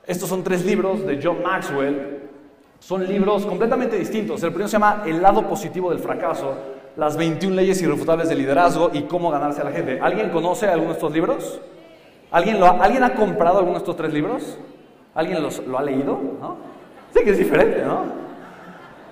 Estos 0.07 0.31
son 0.31 0.43
tres 0.43 0.65
libros 0.65 1.07
de 1.07 1.21
John 1.23 1.43
Maxwell. 1.43 2.21
Son 2.79 3.07
libros 3.07 3.45
completamente 3.45 3.99
distintos. 3.99 4.43
El 4.43 4.49
primero 4.49 4.69
se 4.69 4.73
llama 4.73 5.03
El 5.05 5.21
lado 5.21 5.47
positivo 5.47 5.91
del 5.91 5.99
fracaso, 5.99 6.55
las 6.97 7.19
21 7.19 7.55
leyes 7.55 7.83
irrefutables 7.83 8.31
del 8.31 8.39
liderazgo 8.39 8.91
y 8.95 9.03
cómo 9.03 9.31
ganarse 9.31 9.61
a 9.61 9.65
la 9.65 9.73
gente. 9.73 10.01
¿Alguien 10.01 10.31
conoce 10.31 10.67
alguno 10.69 10.89
de 10.89 10.95
estos 10.95 11.13
libros? 11.13 11.61
¿Alguien, 12.31 12.63
ha, 12.63 12.71
¿alguien 12.71 13.05
ha 13.05 13.15
comprado 13.15 13.59
alguno 13.59 13.75
de 13.75 13.81
estos 13.81 13.97
tres 13.97 14.15
libros? 14.15 14.59
¿Alguien 15.15 15.43
los, 15.43 15.59
lo 15.67 15.79
ha 15.79 15.83
leído? 15.83 16.19
¿No? 16.41 16.57
Sí 17.15 17.23
que 17.23 17.33
es 17.33 17.39
diferente, 17.39 17.83
¿no? 17.85 18.07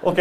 Ok. 0.04 0.18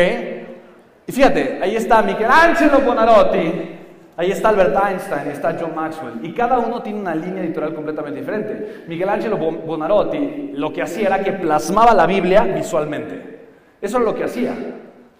Y 1.08 1.12
fíjate, 1.13 1.60
ahí 1.63 1.78
está 1.78 2.01
Michelangelo 2.01 2.82
Bonarotti 2.82 3.78
Ahí 4.19 4.31
está 4.31 4.49
Albert 4.49 4.75
Einstein 4.75 5.31
está 5.31 5.55
John 5.57 5.73
Maxwell. 5.73 6.19
Y 6.23 6.33
cada 6.33 6.59
uno 6.59 6.81
tiene 6.81 6.99
una 6.99 7.15
línea 7.15 7.41
editorial 7.41 7.73
completamente 7.73 8.19
diferente. 8.19 8.83
Miguel 8.85 9.07
Ángel 9.07 9.33
Bonarotti 9.33 10.51
lo 10.55 10.73
que 10.73 10.81
hacía 10.81 11.07
era 11.07 11.23
que 11.23 11.31
plasmaba 11.31 11.93
la 11.93 12.05
Biblia 12.05 12.41
visualmente. 12.41 13.39
Eso 13.79 13.97
es 13.97 14.03
lo 14.03 14.13
que 14.13 14.25
hacía. 14.25 14.53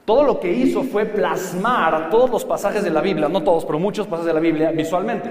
Todo 0.03 0.23
lo 0.23 0.37
que 0.41 0.51
hizo 0.51 0.83
fue 0.83 1.05
plasmar 1.05 2.09
todos 2.09 2.29
los 2.29 2.43
pasajes 2.43 2.83
de 2.83 2.89
la 2.89 2.99
Biblia, 2.99 3.29
no 3.29 3.41
todos, 3.41 3.63
pero 3.63 3.79
muchos 3.79 4.05
pasajes 4.05 4.27
de 4.27 4.33
la 4.33 4.41
Biblia 4.41 4.71
visualmente, 4.71 5.29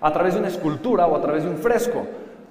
a 0.00 0.12
través 0.12 0.34
de 0.34 0.40
una 0.40 0.48
escultura 0.48 1.06
o 1.06 1.14
a 1.14 1.20
través 1.20 1.44
de 1.44 1.50
un 1.50 1.58
fresco. 1.58 2.04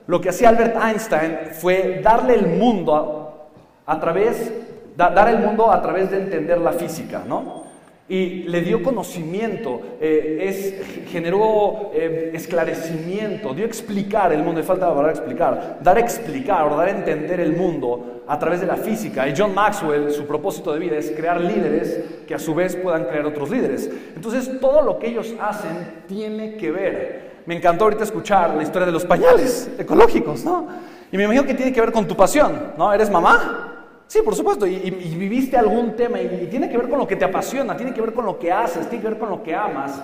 Lo 0.07 0.21
que 0.21 0.29
hacía 0.29 0.47
Albert 0.47 0.77
Einstein 0.81 1.39
fue 1.59 1.99
darle 2.01 2.35
el 2.35 2.47
mundo 2.47 3.49
a, 3.85 3.99
través, 3.99 4.53
dar 4.95 5.27
el 5.27 5.39
mundo 5.39 5.69
a 5.69 5.81
través 5.81 6.09
de 6.09 6.21
entender 6.21 6.61
la 6.61 6.71
física, 6.71 7.21
¿no? 7.27 7.62
Y 8.09 8.43
le 8.43 8.61
dio 8.61 8.83
conocimiento, 8.83 9.79
eh, 10.01 10.39
es, 10.41 11.07
generó 11.09 11.91
eh, 11.93 12.31
esclarecimiento, 12.33 13.53
dio 13.53 13.65
explicar 13.65 14.33
el 14.33 14.43
mundo, 14.43 14.59
y 14.59 14.63
falta 14.63 14.87
la 14.87 14.91
palabra 14.91 15.11
explicar, 15.11 15.79
dar 15.81 15.97
a 15.97 15.99
explicar 16.01 16.67
o 16.67 16.75
dar 16.75 16.89
a 16.89 16.91
entender 16.91 17.39
el 17.39 17.53
mundo 17.53 18.23
a 18.27 18.37
través 18.37 18.59
de 18.59 18.67
la 18.67 18.75
física. 18.75 19.27
Y 19.27 19.33
John 19.35 19.53
Maxwell, 19.53 20.11
su 20.11 20.25
propósito 20.25 20.73
de 20.73 20.79
vida 20.79 20.97
es 20.97 21.11
crear 21.11 21.39
líderes 21.39 22.03
que 22.27 22.35
a 22.35 22.39
su 22.39 22.53
vez 22.53 22.75
puedan 22.75 23.05
crear 23.05 23.25
otros 23.25 23.49
líderes. 23.49 23.89
Entonces 24.15 24.59
todo 24.59 24.81
lo 24.81 24.99
que 24.99 25.07
ellos 25.07 25.33
hacen 25.41 26.03
tiene 26.07 26.57
que 26.57 26.71
ver. 26.71 27.33
Me 27.45 27.55
encantó 27.55 27.85
ahorita 27.85 28.03
escuchar 28.03 28.53
la 28.53 28.63
historia 28.63 28.85
de 28.85 28.91
los 28.91 29.05
pañales 29.05 29.69
ecológicos, 29.77 30.43
¿no? 30.43 30.67
Y 31.11 31.17
me 31.17 31.23
imagino 31.23 31.45
que 31.45 31.53
tiene 31.53 31.71
que 31.71 31.81
ver 31.81 31.91
con 31.91 32.07
tu 32.07 32.15
pasión, 32.15 32.73
¿no? 32.77 32.93
¿Eres 32.93 33.09
mamá? 33.09 33.82
Sí, 34.07 34.19
por 34.23 34.35
supuesto, 34.35 34.67
y, 34.67 34.89
viviste 34.89 35.57
algún 35.57 35.95
tema 35.95 36.21
y, 36.21 36.47
tiene 36.49 36.69
que 36.69 36.77
ver 36.77 36.89
con 36.89 36.99
lo 36.99 37.07
que 37.07 37.15
te 37.15 37.25
apasiona, 37.25 37.75
tiene 37.75 37.93
que 37.93 38.01
ver 38.01 38.13
con 38.13 38.25
lo 38.25 38.37
que 38.37 38.51
haces, 38.51 38.87
tiene 38.89 39.01
que 39.01 39.09
ver 39.09 39.19
con 39.19 39.29
lo 39.29 39.41
que 39.41 39.55
amas. 39.55 40.01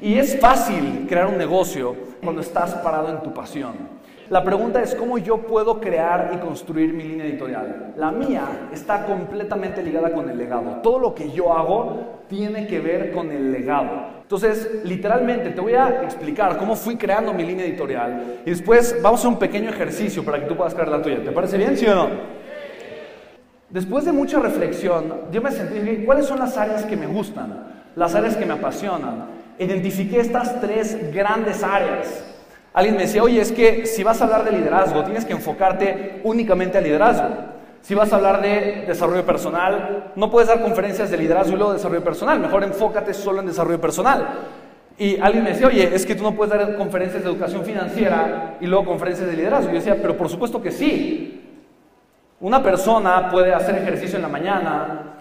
Y 0.00 0.18
es 0.18 0.38
fácil 0.40 1.06
crear 1.08 1.26
un 1.26 1.38
negocio 1.38 1.94
cuando 2.22 2.40
estás 2.40 2.74
parado 2.76 3.08
en 3.10 3.22
tu 3.22 3.32
pasión. 3.32 3.94
La 4.30 4.42
pregunta 4.42 4.82
es 4.82 4.94
cómo 4.94 5.18
yo 5.18 5.38
puedo 5.42 5.80
crear 5.80 6.32
y 6.34 6.38
construir 6.38 6.94
mi 6.94 7.04
línea 7.04 7.26
editorial. 7.26 7.92
La 7.96 8.10
mía 8.10 8.68
está 8.72 9.04
completamente 9.04 9.82
ligada 9.82 10.12
con 10.12 10.30
el 10.30 10.38
legado. 10.38 10.80
Todo 10.82 10.98
lo 10.98 11.14
que 11.14 11.30
yo 11.30 11.52
hago 11.52 12.22
tiene 12.26 12.66
que 12.66 12.80
ver 12.80 13.12
con 13.12 13.30
el 13.30 13.52
legado. 13.52 14.14
Entonces, 14.22 14.80
literalmente 14.84 15.50
te 15.50 15.60
voy 15.60 15.74
a 15.74 16.02
explicar 16.02 16.56
cómo 16.56 16.74
fui 16.74 16.96
creando 16.96 17.34
mi 17.34 17.44
línea 17.44 17.66
editorial 17.66 18.40
y 18.46 18.50
después 18.50 18.96
vamos 19.02 19.22
a 19.26 19.28
un 19.28 19.38
pequeño 19.38 19.68
ejercicio 19.68 20.24
para 20.24 20.40
que 20.40 20.46
tú 20.46 20.56
puedas 20.56 20.72
crear 20.72 20.88
la 20.88 21.02
tuya. 21.02 21.22
¿Te 21.22 21.30
parece 21.30 21.58
bien, 21.58 21.76
sí 21.76 21.86
o 21.86 21.94
no? 21.94 22.08
Después 23.74 24.04
de 24.04 24.12
mucha 24.12 24.38
reflexión, 24.38 25.12
yo 25.32 25.42
me 25.42 25.50
sentí, 25.50 26.04
¿cuáles 26.04 26.26
son 26.26 26.38
las 26.38 26.56
áreas 26.56 26.84
que 26.84 26.96
me 26.96 27.08
gustan? 27.08 27.64
Las 27.96 28.14
áreas 28.14 28.36
que 28.36 28.46
me 28.46 28.52
apasionan. 28.52 29.24
Identifiqué 29.58 30.20
estas 30.20 30.60
tres 30.60 31.12
grandes 31.12 31.64
áreas. 31.64 32.24
Alguien 32.72 32.94
me 32.94 33.02
decía, 33.02 33.24
oye, 33.24 33.40
es 33.40 33.50
que 33.50 33.84
si 33.86 34.04
vas 34.04 34.20
a 34.20 34.26
hablar 34.26 34.44
de 34.44 34.52
liderazgo, 34.52 35.02
tienes 35.02 35.24
que 35.24 35.32
enfocarte 35.32 36.20
únicamente 36.22 36.78
al 36.78 36.84
liderazgo. 36.84 37.26
Si 37.82 37.96
vas 37.96 38.12
a 38.12 38.16
hablar 38.16 38.42
de 38.42 38.84
desarrollo 38.86 39.26
personal, 39.26 40.12
no 40.14 40.30
puedes 40.30 40.48
dar 40.48 40.62
conferencias 40.62 41.10
de 41.10 41.16
liderazgo 41.16 41.54
y 41.54 41.56
luego 41.56 41.72
desarrollo 41.72 42.04
personal. 42.04 42.38
Mejor 42.38 42.62
enfócate 42.62 43.12
solo 43.12 43.40
en 43.40 43.46
desarrollo 43.46 43.80
personal. 43.80 44.24
Y 44.96 45.18
alguien 45.18 45.42
me 45.42 45.50
decía, 45.50 45.66
oye, 45.66 45.92
es 45.92 46.06
que 46.06 46.14
tú 46.14 46.22
no 46.22 46.36
puedes 46.36 46.56
dar 46.56 46.76
conferencias 46.76 47.24
de 47.24 47.28
educación 47.28 47.64
financiera 47.64 48.56
y 48.60 48.68
luego 48.68 48.84
conferencias 48.84 49.28
de 49.28 49.34
liderazgo. 49.34 49.70
Yo 49.70 49.78
decía, 49.78 49.96
pero 50.00 50.16
por 50.16 50.28
supuesto 50.28 50.62
que 50.62 50.70
sí. 50.70 51.40
Una 52.44 52.62
persona 52.62 53.30
puede 53.30 53.54
hacer 53.54 53.74
ejercicio 53.76 54.16
en 54.16 54.22
la 54.22 54.28
mañana, 54.28 55.14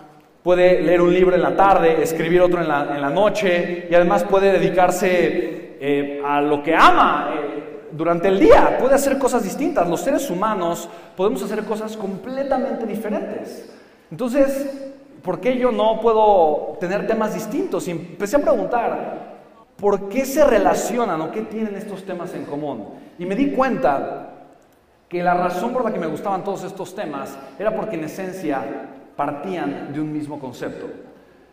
puede 0.43 0.81
leer 0.81 1.01
un 1.01 1.13
libro 1.13 1.33
en 1.33 1.41
la 1.41 1.55
tarde, 1.55 2.03
escribir 2.03 2.41
otro 2.41 2.59
en 2.59 2.67
la, 2.67 3.09
noche 3.09 3.87
y 3.89 3.95
además 3.95 4.25
puede 4.25 4.51
dedicarse 4.51 5.77
eh, 5.79 6.21
a 6.25 6.41
lo 6.41 6.61
que 6.61 6.75
ama 6.75 7.33
eh, 7.33 7.87
durante 7.93 8.27
el 8.27 8.41
día, 8.41 8.77
puede 8.77 8.95
hacer 8.95 9.17
cosas 9.17 9.41
distintas. 9.41 9.87
Los 9.87 10.01
seres 10.01 10.29
humanos 10.29 10.89
podemos 11.15 11.41
hacer 11.41 11.63
cosas 11.63 11.95
completamente 11.95 12.85
diferentes. 12.85 13.73
Entonces, 14.11 14.91
¿por 15.21 15.39
qué 15.39 15.57
yo 15.57 15.71
no 15.71 16.01
puedo 16.01 16.75
tener 16.81 17.07
temas 17.07 17.33
distintos? 17.33 17.87
Y 17.87 17.91
empecé 17.91 18.35
a 18.35 18.39
preguntar, 18.39 19.37
¿por 19.77 20.09
qué 20.09 20.25
se 20.25 20.43
relacionan 20.43 21.21
o 21.21 21.31
qué 21.31 21.43
tienen 21.43 21.73
estos 21.77 22.03
temas 22.03 22.33
en 22.33 22.43
común? 22.43 22.85
Y 23.17 23.25
me 23.25 23.33
di 23.33 23.51
cuenta 23.51 24.32
que 25.13 25.21
la 25.21 25.35
razón 25.35 25.71
por 25.71 25.85
la 25.85 25.93
que 25.93 25.99
me 25.99 26.07
gustaban 26.07 26.43
todos 26.43 26.63
estos 26.63 26.95
temas 26.95 27.37
era 27.59 27.75
porque 27.75 27.97
en 27.97 28.05
esencia 28.05 28.63
partían 29.15 29.93
de 29.93 30.01
un 30.01 30.11
mismo 30.11 30.39
concepto. 30.39 30.89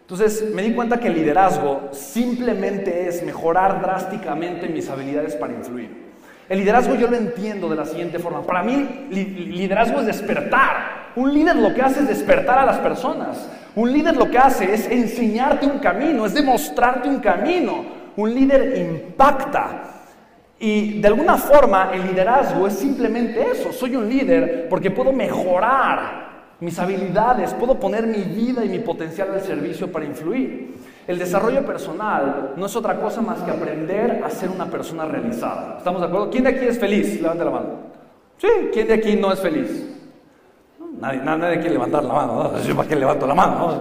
Entonces 0.00 0.50
me 0.54 0.62
di 0.62 0.72
cuenta 0.72 0.98
que 0.98 1.08
el 1.08 1.14
liderazgo 1.14 1.90
simplemente 1.92 3.06
es 3.06 3.22
mejorar 3.22 3.82
drásticamente 3.82 4.66
mis 4.66 4.88
habilidades 4.88 5.36
para 5.36 5.52
influir. 5.52 6.10
El 6.48 6.60
liderazgo 6.60 6.94
yo 6.94 7.08
lo 7.08 7.16
entiendo 7.16 7.68
de 7.68 7.76
la 7.76 7.84
siguiente 7.84 8.18
forma. 8.18 8.40
Para 8.40 8.62
mí, 8.62 9.08
liderazgo 9.10 10.00
es 10.00 10.06
despertar. 10.06 11.10
Un 11.16 11.34
líder 11.34 11.56
lo 11.56 11.74
que 11.74 11.82
hace 11.82 12.00
es 12.00 12.08
despertar 12.08 12.60
a 12.60 12.64
las 12.64 12.78
personas. 12.78 13.46
Un 13.76 13.92
líder 13.92 14.16
lo 14.16 14.30
que 14.30 14.38
hace 14.38 14.72
es 14.72 14.90
enseñarte 14.90 15.66
un 15.66 15.80
camino, 15.80 16.24
es 16.24 16.32
demostrarte 16.32 17.10
un 17.10 17.18
camino. 17.18 17.84
Un 18.16 18.34
líder 18.34 18.78
impacta. 18.78 19.99
Y 20.62 21.00
de 21.00 21.08
alguna 21.08 21.38
forma 21.38 21.90
el 21.94 22.06
liderazgo 22.06 22.66
es 22.66 22.74
simplemente 22.74 23.50
eso. 23.50 23.72
Soy 23.72 23.96
un 23.96 24.06
líder 24.06 24.68
porque 24.68 24.90
puedo 24.90 25.10
mejorar 25.10 26.28
mis 26.60 26.78
habilidades, 26.78 27.54
puedo 27.54 27.80
poner 27.80 28.06
mi 28.06 28.22
vida 28.22 28.62
y 28.62 28.68
mi 28.68 28.78
potencial 28.80 29.30
al 29.32 29.40
servicio 29.40 29.90
para 29.90 30.04
influir. 30.04 30.74
El 31.06 31.18
desarrollo 31.18 31.64
personal 31.64 32.52
no 32.56 32.66
es 32.66 32.76
otra 32.76 33.00
cosa 33.00 33.22
más 33.22 33.40
que 33.40 33.50
aprender 33.50 34.22
a 34.22 34.28
ser 34.28 34.50
una 34.50 34.66
persona 34.66 35.06
realizada. 35.06 35.78
¿Estamos 35.78 36.02
de 36.02 36.08
acuerdo? 36.08 36.28
¿Quién 36.28 36.44
de 36.44 36.50
aquí 36.50 36.66
es 36.66 36.78
feliz? 36.78 37.22
Levante 37.22 37.42
la 37.42 37.50
mano. 37.50 37.68
Sí, 38.36 38.48
¿quién 38.70 38.86
de 38.86 38.94
aquí 38.94 39.16
no 39.16 39.32
es 39.32 39.40
feliz? 39.40 39.86
Nadie, 41.00 41.22
nadie 41.22 41.58
quiere 41.58 41.72
levantar 41.72 42.04
la 42.04 42.12
mano. 42.12 42.52
¿no? 42.52 42.74
¿Para 42.76 42.88
qué 42.88 42.96
levanto 42.96 43.26
la 43.26 43.34
mano? 43.34 43.80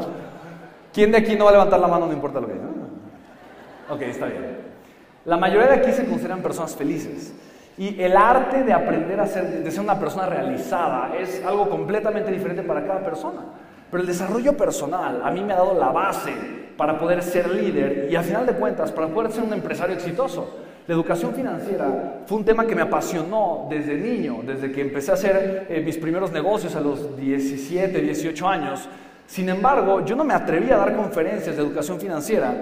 ¿Quién 0.94 1.12
de 1.12 1.18
aquí 1.18 1.36
no 1.36 1.44
va 1.44 1.50
a 1.50 1.54
levantar 1.54 1.80
la 1.82 1.88
mano? 1.90 2.08
No 2.08 2.14
importa 2.14 2.40
lo 2.40 2.48
que. 2.48 2.54
¿no? 2.54 3.94
Ok, 3.94 4.02
está 4.04 4.28
bien. 4.28 4.69
La 5.26 5.38
mayoría 5.38 5.68
de 5.68 5.76
aquí 5.76 5.92
se 5.92 6.06
consideran 6.06 6.42
personas 6.42 6.76
felices. 6.76 7.34
Y 7.78 8.02
el 8.02 8.16
arte 8.18 8.64
de 8.64 8.74
aprender 8.74 9.20
a 9.20 9.28
ser, 9.28 9.64
de 9.64 9.72
ser 9.72 9.82
una 9.82 10.00
persona 10.00 10.26
realizada 10.26 11.12
es 11.18 11.44
algo 11.46 11.70
completamente 11.70 12.32
diferente 12.32 12.62
para 12.64 12.86
cada 12.86 13.04
persona. 13.04 13.42
Pero 13.90 14.02
el 14.02 14.08
desarrollo 14.08 14.56
personal 14.56 15.22
a 15.24 15.32
mí 15.32 15.42
me 15.44 15.54
ha 15.54 15.58
dado 15.58 15.78
la 15.80 15.90
base 15.90 16.34
para 16.78 16.98
poder 16.98 17.24
ser 17.24 17.50
líder 17.50 18.08
y 18.12 18.16
al 18.16 18.24
final 18.24 18.46
de 18.46 18.54
cuentas 18.54 18.92
para 18.92 19.08
poder 19.08 19.32
ser 19.32 19.44
un 19.44 19.54
empresario 19.54 19.96
exitoso. 19.96 20.58
La 20.88 20.96
educación 20.96 21.34
financiera 21.34 22.22
fue 22.26 22.38
un 22.38 22.46
tema 22.46 22.66
que 22.66 22.76
me 22.76 22.82
apasionó 22.82 23.68
desde 23.70 23.96
niño, 23.96 24.40
desde 24.44 24.72
que 24.72 24.82
empecé 24.82 25.12
a 25.12 25.14
hacer 25.14 25.68
eh, 25.70 25.82
mis 25.86 25.98
primeros 25.98 26.32
negocios 26.32 26.76
a 26.76 26.82
los 26.82 27.16
17, 27.16 28.02
18 28.02 28.48
años. 28.48 28.90
Sin 29.28 29.50
embargo, 29.50 30.04
yo 30.04 30.16
no 30.16 30.24
me 30.24 30.34
atreví 30.34 30.72
a 30.72 30.78
dar 30.78 30.96
conferencias 30.96 31.56
de 31.56 31.62
educación 31.62 32.00
financiera 32.00 32.54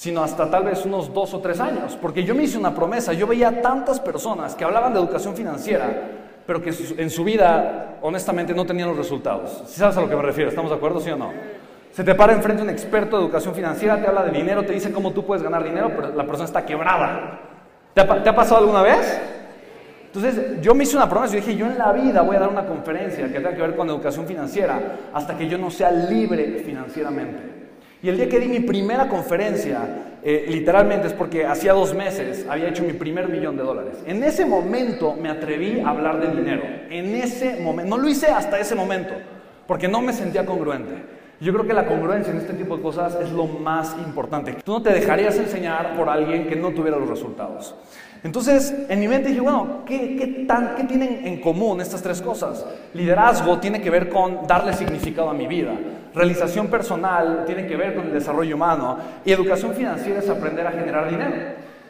sino 0.00 0.22
hasta 0.22 0.50
tal 0.50 0.64
vez 0.64 0.86
unos 0.86 1.12
dos 1.12 1.34
o 1.34 1.40
tres 1.40 1.60
años, 1.60 1.94
porque 2.00 2.24
yo 2.24 2.34
me 2.34 2.44
hice 2.44 2.56
una 2.56 2.74
promesa, 2.74 3.12
yo 3.12 3.26
veía 3.26 3.60
tantas 3.60 4.00
personas 4.00 4.54
que 4.54 4.64
hablaban 4.64 4.94
de 4.94 4.98
educación 4.98 5.36
financiera, 5.36 5.90
pero 6.46 6.62
que 6.62 6.72
en 6.96 7.10
su 7.10 7.22
vida 7.22 7.98
honestamente 8.00 8.54
no 8.54 8.64
tenían 8.64 8.88
los 8.88 8.96
resultados. 8.96 9.62
¿Sí 9.66 9.78
sabes 9.78 9.98
a 9.98 10.00
lo 10.00 10.08
que 10.08 10.16
me 10.16 10.22
refiero? 10.22 10.48
¿Estamos 10.48 10.70
de 10.70 10.78
acuerdo, 10.78 11.00
sí 11.00 11.10
o 11.10 11.18
no? 11.18 11.30
Se 11.92 12.02
te 12.02 12.14
para 12.14 12.32
enfrente 12.32 12.62
un 12.62 12.70
experto 12.70 13.18
de 13.18 13.24
educación 13.24 13.54
financiera, 13.54 14.00
te 14.00 14.06
habla 14.06 14.22
de 14.22 14.30
dinero, 14.30 14.64
te 14.64 14.72
dice 14.72 14.90
cómo 14.90 15.12
tú 15.12 15.26
puedes 15.26 15.42
ganar 15.42 15.62
dinero, 15.62 15.92
pero 15.94 16.14
la 16.14 16.24
persona 16.24 16.46
está 16.46 16.64
quebrada. 16.64 17.38
¿Te 17.92 18.00
ha, 18.00 18.22
te 18.22 18.28
ha 18.30 18.34
pasado 18.34 18.62
alguna 18.62 18.80
vez? 18.80 19.20
Entonces 20.06 20.62
yo 20.62 20.74
me 20.74 20.84
hice 20.84 20.96
una 20.96 21.10
promesa, 21.10 21.34
yo 21.34 21.40
dije, 21.40 21.56
yo 21.56 21.66
en 21.66 21.76
la 21.76 21.92
vida 21.92 22.22
voy 22.22 22.36
a 22.36 22.40
dar 22.40 22.48
una 22.48 22.64
conferencia 22.64 23.26
que 23.26 23.34
tenga 23.34 23.52
que 23.52 23.60
ver 23.60 23.76
con 23.76 23.86
educación 23.90 24.24
financiera 24.24 25.10
hasta 25.12 25.36
que 25.36 25.46
yo 25.46 25.58
no 25.58 25.70
sea 25.70 25.90
libre 25.90 26.62
financieramente. 26.64 27.59
Y 28.02 28.08
el 28.08 28.16
día 28.16 28.28
que 28.28 28.40
di 28.40 28.48
mi 28.48 28.60
primera 28.60 29.08
conferencia, 29.08 29.80
eh, 30.22 30.46
literalmente 30.48 31.08
es 31.08 31.12
porque 31.12 31.44
hacía 31.44 31.72
dos 31.74 31.94
meses 31.94 32.46
había 32.48 32.68
hecho 32.68 32.82
mi 32.82 32.94
primer 32.94 33.28
millón 33.28 33.56
de 33.56 33.62
dólares. 33.62 33.98
En 34.06 34.22
ese 34.22 34.46
momento 34.46 35.14
me 35.14 35.28
atreví 35.28 35.80
a 35.80 35.90
hablar 35.90 36.20
de 36.20 36.34
dinero. 36.34 36.62
En 36.88 37.14
ese 37.14 37.60
momento, 37.60 37.96
no 37.96 38.02
lo 38.02 38.08
hice 38.08 38.28
hasta 38.28 38.58
ese 38.58 38.74
momento, 38.74 39.14
porque 39.66 39.86
no 39.86 40.00
me 40.00 40.12
sentía 40.12 40.46
congruente. 40.46 41.20
Yo 41.40 41.54
creo 41.54 41.66
que 41.66 41.72
la 41.72 41.86
congruencia 41.86 42.32
en 42.32 42.38
este 42.38 42.52
tipo 42.52 42.76
de 42.76 42.82
cosas 42.82 43.16
es 43.20 43.30
lo 43.32 43.46
más 43.46 43.96
importante. 44.04 44.56
Tú 44.62 44.72
no 44.72 44.82
te 44.82 44.92
dejarías 44.92 45.36
enseñar 45.38 45.96
por 45.96 46.08
alguien 46.10 46.46
que 46.46 46.56
no 46.56 46.70
tuviera 46.70 46.98
los 46.98 47.08
resultados. 47.08 47.74
Entonces, 48.22 48.74
en 48.90 49.00
mi 49.00 49.08
mente 49.08 49.28
dije, 49.28 49.40
bueno, 49.40 49.82
¿qué, 49.86 50.44
tan, 50.46 50.74
¿qué 50.74 50.84
tienen 50.84 51.26
en 51.26 51.40
común 51.40 51.80
estas 51.80 52.02
tres 52.02 52.20
cosas? 52.20 52.66
Liderazgo 52.92 53.58
tiene 53.58 53.80
que 53.80 53.88
ver 53.88 54.10
con 54.10 54.46
darle 54.46 54.74
significado 54.74 55.30
a 55.30 55.34
mi 55.34 55.46
vida. 55.46 55.72
Realización 56.14 56.68
personal 56.68 57.44
tiene 57.46 57.66
que 57.66 57.76
ver 57.76 57.94
con 57.94 58.06
el 58.06 58.12
desarrollo 58.12 58.56
humano. 58.56 58.98
Y 59.24 59.32
educación 59.32 59.74
financiera 59.74 60.20
es 60.20 60.28
aprender 60.28 60.66
a 60.66 60.72
generar 60.72 61.08
dinero. 61.08 61.34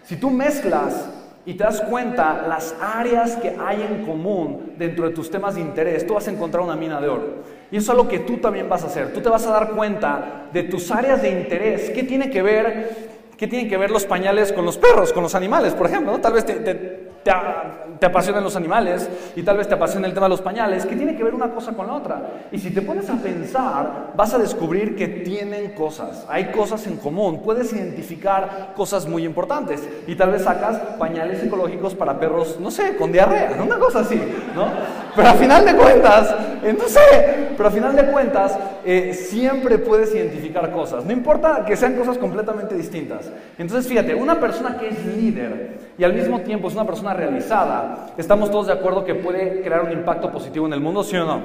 Si 0.05 0.17
tú 0.17 0.31
mezclas 0.31 1.09
y 1.47 1.55
te 1.55 1.65
das 1.65 1.81
cuenta 1.83 2.47
las 2.47 2.75
áreas 2.81 3.37
que 3.37 3.57
hay 3.59 3.83
en 3.83 4.05
común 4.05 4.75
dentro 4.77 5.09
de 5.09 5.15
tus 5.15 5.31
temas 5.31 5.55
de 5.55 5.63
interés, 5.63 6.07
tú 6.07 6.15
vas 6.15 6.29
a 6.29 6.31
encontrar 6.31 6.63
una 6.63 6.77
mina 6.77 7.01
de 7.01 7.09
oro. 7.09 7.43
Y 7.71 7.77
eso 7.77 7.93
es 7.93 7.97
lo 7.97 8.09
que 8.09 8.21
tú 8.21 8.39
también 8.39 8.69
vas 8.69 8.83
a 8.83 8.87
hacer. 8.87 9.13
Tú 9.13 9.21
te 9.21 9.29
vas 9.29 9.47
a 9.47 9.53
dar 9.53 9.71
cuenta 9.71 10.49
de 10.53 10.65
tus 10.65 10.91
áreas 10.91 11.23
de 11.23 11.31
interés, 11.31 11.91
qué 11.91 12.03
tiene 12.03 12.31
que 12.31 12.43
ver 12.43 13.11
¿Qué 13.41 13.47
tienen 13.47 13.71
que 13.71 13.79
ver 13.79 13.91
los 13.91 14.05
pañales 14.05 14.53
con 14.53 14.67
los 14.67 14.77
perros, 14.77 15.15
con 15.15 15.23
los 15.23 15.35
animales, 15.35 15.73
por 15.73 15.87
ejemplo? 15.87 16.19
Tal 16.19 16.35
vez 16.35 16.45
te, 16.45 17.00
te, 17.23 18.07
apasionan 18.07 18.43
los 18.43 18.57
animales 18.57 19.09
y 19.37 19.43
tal 19.43 19.59
vez 19.59 19.69
te 19.69 19.75
apasiona 19.75 20.07
el 20.07 20.15
tema 20.15 20.27
de 20.27 20.31
los 20.31 20.41
pañales. 20.41 20.87
¿Qué 20.87 20.97
tiene 20.97 21.17
que 21.17 21.25
ver 21.25 21.35
una 21.35 21.51
cosa 21.51 21.73
con 21.73 21.87
la 21.87 21.95
otra? 21.95 22.23
Y 22.51 22.59
si 22.59 22.71
te 22.71 22.83
pones 22.83 23.09
a 23.11 23.17
pensar, 23.17 24.13
vas 24.17 24.33
a 24.35 24.39
descubrir 24.39 24.97
que 24.97 25.09
tienen 25.09 25.73
cosas, 25.73 26.25
hay 26.29 26.47
cosas 26.47 26.87
en 26.87 26.97
común. 26.97 27.43
Puedes 27.43 27.73
identificar 27.73 28.73
cosas 28.75 29.07
muy 29.07 29.25
importantes 29.25 29.87
y 30.07 30.15
tal 30.15 30.31
vez 30.31 30.43
sacas 30.43 30.77
pañales 30.99 31.43
ecológicos 31.43 31.95
para 31.95 32.19
perros, 32.19 32.59
no 32.61 32.71
sé, 32.71 32.97
con 32.97 33.13
diarrea, 33.13 33.61
una 33.63 33.79
cosa 33.79 34.01
así, 34.01 34.21
¿no? 34.55 34.69
Pero 35.15 35.29
a 35.29 35.35
final 35.35 35.65
de 35.65 35.75
cuentas, 35.75 36.35
eh, 36.63 36.75
no 36.77 36.89
sé, 36.89 37.51
pero 37.57 37.69
a 37.69 37.73
final 37.73 37.97
de 37.97 38.07
cuentas, 38.07 38.57
eh, 38.85 39.13
siempre 39.13 39.79
puedes 39.79 40.15
identificar 40.15 40.71
cosas. 40.73 41.05
No 41.05 41.13
importa 41.13 41.65
que 41.67 41.77
sean 41.77 41.95
cosas 41.95 42.17
completamente 42.17 42.75
distintas. 42.75 43.31
Entonces, 43.59 43.87
fíjate, 43.89 44.15
una 44.15 44.41
persona 44.41 44.79
que 44.79 44.89
es 44.89 45.05
líder 45.05 45.79
y 45.99 46.05
al 46.05 46.15
mismo 46.15 46.41
tiempo 46.41 46.69
es 46.69 46.75
una 46.75 46.87
persona 46.87 47.10
realizada, 47.15 48.11
estamos 48.17 48.51
todos 48.51 48.67
de 48.67 48.73
acuerdo 48.73 49.05
que 49.05 49.15
puede 49.15 49.63
crear 49.63 49.83
un 49.83 49.93
impacto 49.93 50.31
positivo 50.31 50.67
en 50.67 50.73
el 50.73 50.81
mundo, 50.81 51.03
¿sí 51.03 51.17
o 51.17 51.25
no? 51.25 51.41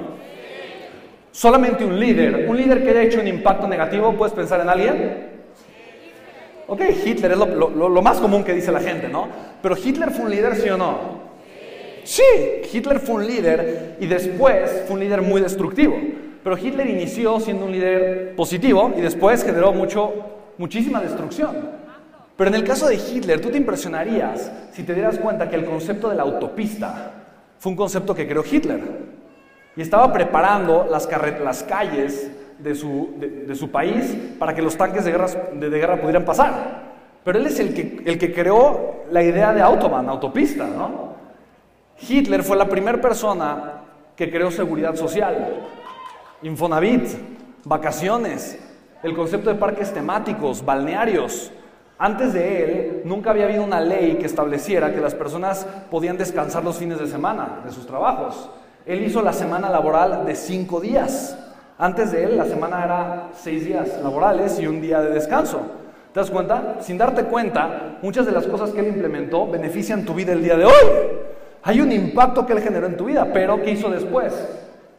Solamente 1.30 1.84
un 1.84 1.98
líder, 2.00 2.46
un 2.48 2.56
líder 2.56 2.82
que 2.82 2.90
haya 2.90 3.02
hecho 3.02 3.20
un 3.20 3.28
impacto 3.28 3.68
negativo, 3.68 4.12
¿puedes 4.14 4.34
pensar 4.34 4.60
en 4.60 4.68
alguien? 4.68 5.36
Ok, 6.68 6.80
Hitler 7.04 7.32
es 7.32 7.38
lo, 7.38 7.46
lo, 7.46 7.88
lo, 7.88 8.02
más 8.02 8.18
común 8.18 8.42
que 8.42 8.52
dice 8.52 8.72
la 8.72 8.80
gente, 8.80 9.08
¿no? 9.08 9.28
Pero 9.62 9.76
Hitler 9.76 10.10
fue 10.10 10.24
un 10.24 10.30
líder, 10.30 10.56
¿sí 10.56 10.68
o 10.68 10.76
no? 10.76 11.26
Sí, 12.02 12.22
Hitler 12.72 13.00
fue 13.00 13.16
un 13.16 13.26
líder 13.26 13.96
y 14.00 14.06
después 14.06 14.84
fue 14.86 14.94
un 14.94 15.00
líder 15.00 15.22
muy 15.22 15.40
destructivo. 15.40 15.96
Pero 16.42 16.56
Hitler 16.56 16.88
inició 16.88 17.40
siendo 17.40 17.64
un 17.64 17.72
líder 17.72 18.36
positivo 18.36 18.92
y 18.96 19.00
después 19.00 19.44
generó 19.44 19.72
mucho, 19.72 20.12
muchísima 20.58 21.00
destrucción. 21.00 21.85
Pero 22.36 22.48
en 22.48 22.54
el 22.54 22.64
caso 22.64 22.86
de 22.88 22.96
Hitler, 22.96 23.40
tú 23.40 23.50
te 23.50 23.56
impresionarías 23.56 24.50
si 24.72 24.82
te 24.82 24.94
dieras 24.94 25.18
cuenta 25.18 25.48
que 25.48 25.56
el 25.56 25.64
concepto 25.64 26.08
de 26.08 26.16
la 26.16 26.22
autopista 26.22 27.12
fue 27.58 27.70
un 27.70 27.76
concepto 27.76 28.14
que 28.14 28.28
creó 28.28 28.44
Hitler. 28.48 28.82
Y 29.74 29.82
estaba 29.82 30.12
preparando 30.12 30.86
las, 30.90 31.06
calles 31.06 32.30
de 32.58 32.74
su, 32.74 33.70
país 33.70 34.16
para 34.38 34.54
que 34.54 34.62
los 34.62 34.76
tanques 34.76 35.04
de 35.04 35.12
guerra, 35.12 35.26
de, 35.54 35.70
de 35.70 35.78
guerra 35.78 36.00
pudieran 36.00 36.24
pasar. 36.24 36.86
Pero 37.24 37.38
él 37.38 37.46
es 37.46 37.58
el 37.58 37.74
que, 37.74 38.02
el 38.04 38.18
que 38.18 38.32
creó 38.32 39.04
la 39.10 39.22
idea 39.22 39.52
de 39.52 39.60
autobahn, 39.60 40.08
autopista, 40.08 40.66
¿no? 40.66 41.16
Hitler 41.98 42.42
fue 42.42 42.56
la 42.56 42.68
primera 42.68 43.00
persona 43.00 43.80
que 44.14 44.30
creó 44.30 44.50
seguridad 44.50 44.94
social, 44.94 45.54
Infonavit, 46.42 47.08
vacaciones, 47.64 48.58
el 49.02 49.14
concepto 49.14 49.50
de 49.50 49.56
parques 49.56 49.92
temáticos, 49.92 50.64
balnearios. 50.64 51.50
Antes 51.98 52.34
de 52.34 52.62
él, 52.62 53.02
nunca 53.04 53.30
había 53.30 53.46
habido 53.46 53.64
una 53.64 53.80
ley 53.80 54.16
que 54.16 54.26
estableciera 54.26 54.92
que 54.92 55.00
las 55.00 55.14
personas 55.14 55.66
podían 55.90 56.18
descansar 56.18 56.62
los 56.62 56.76
fines 56.76 56.98
de 56.98 57.06
semana 57.06 57.60
de 57.64 57.72
sus 57.72 57.86
trabajos. 57.86 58.50
Él 58.84 59.02
hizo 59.02 59.22
la 59.22 59.32
semana 59.32 59.70
laboral 59.70 60.26
de 60.26 60.34
cinco 60.36 60.78
días. 60.78 61.38
Antes 61.78 62.12
de 62.12 62.24
él, 62.24 62.36
la 62.36 62.44
semana 62.44 62.84
era 62.84 63.28
seis 63.34 63.64
días 63.64 63.98
laborales 64.02 64.60
y 64.60 64.66
un 64.66 64.82
día 64.82 65.00
de 65.00 65.10
descanso. 65.10 65.60
¿Te 66.12 66.20
das 66.20 66.30
cuenta? 66.30 66.76
Sin 66.80 66.98
darte 66.98 67.24
cuenta, 67.24 67.98
muchas 68.02 68.26
de 68.26 68.32
las 68.32 68.46
cosas 68.46 68.70
que 68.70 68.80
él 68.80 68.88
implementó 68.88 69.46
benefician 69.46 70.04
tu 70.04 70.14
vida 70.14 70.32
el 70.32 70.42
día 70.42 70.56
de 70.56 70.66
hoy. 70.66 70.72
Hay 71.62 71.80
un 71.80 71.90
impacto 71.92 72.46
que 72.46 72.52
él 72.52 72.60
generó 72.60 72.86
en 72.86 72.96
tu 72.96 73.06
vida, 73.06 73.30
pero 73.32 73.62
¿qué 73.62 73.70
hizo 73.70 73.90
después? 73.90 74.32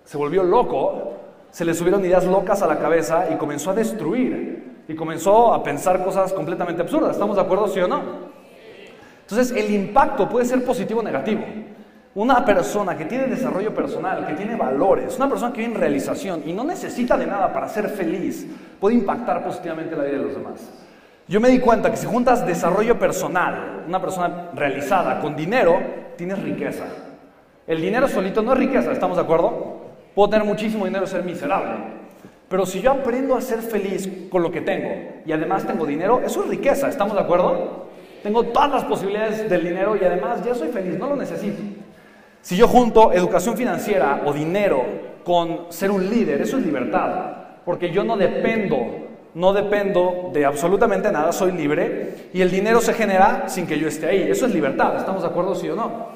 Se 0.04 0.18
volvió 0.18 0.44
loco, 0.44 1.14
se 1.52 1.64
le 1.64 1.76
subieron 1.76 2.04
ideas 2.04 2.26
locas 2.26 2.62
a 2.62 2.68
la 2.68 2.80
cabeza 2.80 3.28
y 3.32 3.36
comenzó 3.36 3.72
a 3.72 3.76
destruir. 3.76 4.57
Y 4.88 4.96
comenzó 4.96 5.54
a 5.54 5.64
pensar 5.64 6.04
cosas 6.04 6.32
completamente 6.34 6.82
absurdas. 6.82 7.12
¿Estamos 7.12 7.36
de 7.36 7.42
acuerdo, 7.42 7.68
sí 7.68 7.80
o 7.80 7.88
no? 7.88 8.02
Entonces, 9.22 9.52
el 9.52 9.74
impacto 9.74 10.30
puede 10.30 10.46
ser 10.46 10.64
positivo 10.64 11.02
o 11.02 11.04
negativo. 11.04 11.44
Una 12.16 12.44
persona 12.44 12.98
que 12.98 13.06
tiene 13.06 13.28
desarrollo 13.28 13.74
personal, 13.74 14.26
que 14.26 14.34
tiene 14.34 14.56
valores, 14.56 15.18
una 15.18 15.30
persona 15.30 15.54
que 15.54 15.60
vive 15.62 15.74
en 15.74 15.80
realización 15.80 16.42
y 16.46 16.54
no 16.54 16.64
necesita 16.64 17.18
de 17.18 17.28
nada 17.28 17.54
para 17.54 17.68
ser 17.68 17.90
feliz, 17.90 18.48
puede 18.80 18.96
impactar 18.96 19.44
positivamente 19.44 19.96
la 19.96 20.04
vida 20.04 20.18
de 20.18 20.24
los 20.24 20.34
demás. 20.34 20.68
Yo 21.28 21.42
me 21.42 21.50
di 21.50 21.60
cuenta 21.60 21.92
que 21.92 21.98
si 21.98 22.08
juntas 22.08 22.48
desarrollo 22.48 22.98
personal, 22.98 23.84
una 23.86 24.02
persona 24.02 24.50
realizada 24.56 25.20
con 25.20 25.36
dinero, 25.36 25.78
tienes 26.16 26.42
riqueza. 26.42 26.86
El 27.68 27.82
dinero 27.82 28.08
solito 28.08 28.42
no 28.42 28.54
es 28.54 28.60
riqueza, 28.60 28.94
¿estamos 28.94 29.18
de 29.18 29.24
acuerdo? 29.24 29.82
Puedo 30.16 30.30
tener 30.30 30.48
muchísimo 30.48 30.86
dinero 30.86 31.04
y 31.04 31.08
ser 31.08 31.24
miserable. 31.24 31.97
Pero 32.50 32.66
si 32.66 32.82
yo 32.82 32.92
aprendo 32.92 33.36
a 33.36 33.42
ser 33.42 33.60
feliz 33.60 34.10
con 34.30 34.42
lo 34.42 34.52
que 34.52 34.62
tengo 34.62 34.90
y 35.26 35.32
además 35.32 35.68
tengo 35.68 35.86
dinero, 35.86 36.22
eso 36.26 36.44
es 36.44 36.50
riqueza, 36.50 36.88
¿estamos 36.88 37.16
de 37.16 37.22
acuerdo? 37.22 37.88
Tengo 38.24 38.44
todas 38.44 38.72
las 38.72 38.84
posibilidades 38.86 39.50
del 39.50 39.64
dinero 39.64 39.96
y 39.96 40.04
además 40.04 40.44
ya 40.46 40.56
soy 40.56 40.70
feliz, 40.70 40.98
no 40.98 41.10
lo 41.10 41.16
necesito. 41.16 41.62
Si 42.42 42.56
yo 42.56 42.68
junto 42.68 43.12
educación 43.12 43.58
financiera 43.58 44.22
o 44.26 44.32
dinero 44.32 44.84
con 45.24 45.66
ser 45.70 45.92
un 45.92 46.10
líder, 46.10 46.42
eso 46.42 46.58
es 46.58 46.66
libertad, 46.66 47.34
porque 47.66 47.92
yo 47.92 48.04
no 48.04 48.16
dependo 48.16 49.08
no 49.38 49.54
dependo 49.54 50.32
de 50.34 50.46
absolutamente 50.46 51.12
nada, 51.12 51.32
soy 51.32 51.52
libre 51.52 52.30
y 52.34 52.42
el 52.42 52.50
dinero 52.50 52.82
se 52.82 52.94
genera 52.94 53.48
sin 53.48 53.68
que 53.68 53.78
yo 53.78 53.88
esté 53.88 54.08
ahí. 54.08 54.24
Eso 54.24 54.48
es 54.48 54.54
libertad, 54.54 54.98
¿estamos 54.98 55.22
de 55.22 55.28
acuerdo 55.28 55.54
sí 55.54 55.70
o 55.70 55.76
no? 55.76 56.08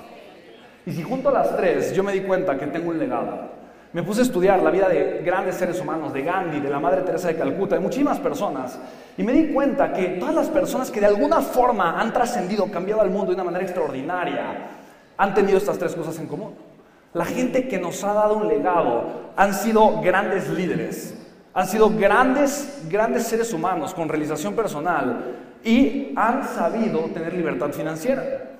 Y 0.88 0.92
si 0.92 1.04
junto 1.04 1.30
a 1.30 1.32
las 1.32 1.56
tres 1.56 1.94
yo 1.94 2.04
me 2.04 2.14
di 2.14 2.22
cuenta 2.22 2.58
que 2.58 2.66
tengo 2.66 2.90
un 2.90 2.98
legado, 2.98 3.61
me 3.94 4.04
puse 4.04 4.22
a 4.22 4.24
estudiar 4.24 4.62
la 4.62 4.72
vida 4.72 4.88
de 4.88 5.22
grandes 5.24 5.56
seres 5.56 5.80
humanos, 5.82 6.14
de 6.14 6.22
Gandhi, 6.22 6.60
de 6.62 6.70
la 6.70 6.80
Madre 6.80 7.02
Teresa 7.02 7.28
de 7.28 7.36
Calcuta, 7.36 7.76
de 7.76 7.82
muchísimas 7.82 8.20
personas, 8.20 8.80
y 9.18 9.24
me 9.24 9.34
di 9.34 9.54
cuenta 9.54 9.92
que 9.92 10.18
todas 10.20 10.34
las 10.34 10.48
personas 10.48 10.90
que 10.90 11.02
de 11.02 11.08
alguna 11.08 11.42
forma 11.42 12.00
han 12.00 12.14
trascendido, 12.14 12.72
cambiado 12.72 13.02
al 13.02 13.10
mundo 13.10 13.28
de 13.28 13.36
una 13.36 13.44
manera 13.44 13.64
extraordinaria, 13.66 14.70
han 15.18 15.34
tenido 15.34 15.58
estas 15.58 15.78
tres 15.78 15.94
cosas 15.94 16.18
en 16.20 16.28
común. 16.28 16.54
La 17.14 17.26
gente 17.26 17.68
que 17.68 17.78
nos 17.78 18.02
ha 18.06 18.14
dado 18.14 18.38
un 18.38 18.48
legado 18.48 19.32
han 19.36 19.54
sido 19.54 20.00
grandes 20.02 20.50
líderes, 20.50 21.14
han 21.54 21.68
sido 21.68 21.90
grandes, 21.90 22.84
grandes 22.90 23.24
seres 23.24 23.52
humanos 23.52 23.94
con 23.94 24.08
realización 24.08 24.56
personal 24.56 25.36
y 25.64 26.14
han 26.16 26.48
sabido 26.48 27.02
tener 27.14 27.34
libertad 27.34 27.72
financiera. 27.72 28.51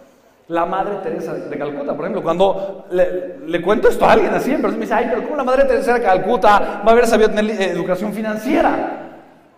La 0.48 0.66
Madre 0.66 0.96
Teresa 1.04 1.34
de 1.34 1.58
Calcuta, 1.58 1.94
por 1.94 2.06
ejemplo, 2.06 2.22
cuando 2.22 2.86
le, 2.92 3.62
cuento 3.62 3.88
esto 3.88 4.06
a 4.06 4.14
alguien 4.14 4.34
así, 4.34 4.56
me 4.58 4.72
dice, 4.72 4.94
ay, 4.94 5.08
pero 5.10 5.24
¿cómo 5.24 5.38
la 5.38 5.44
Madre 5.44 5.66
Teresa 5.66 5.94
de 5.94 6.02
Calcuta 6.02 6.82
va 6.86 6.90
a 6.90 6.92
haber 6.92 7.08
sabido 7.08 7.30
tener 7.30 7.62
educación 7.62 8.12
financiera? 8.12 9.12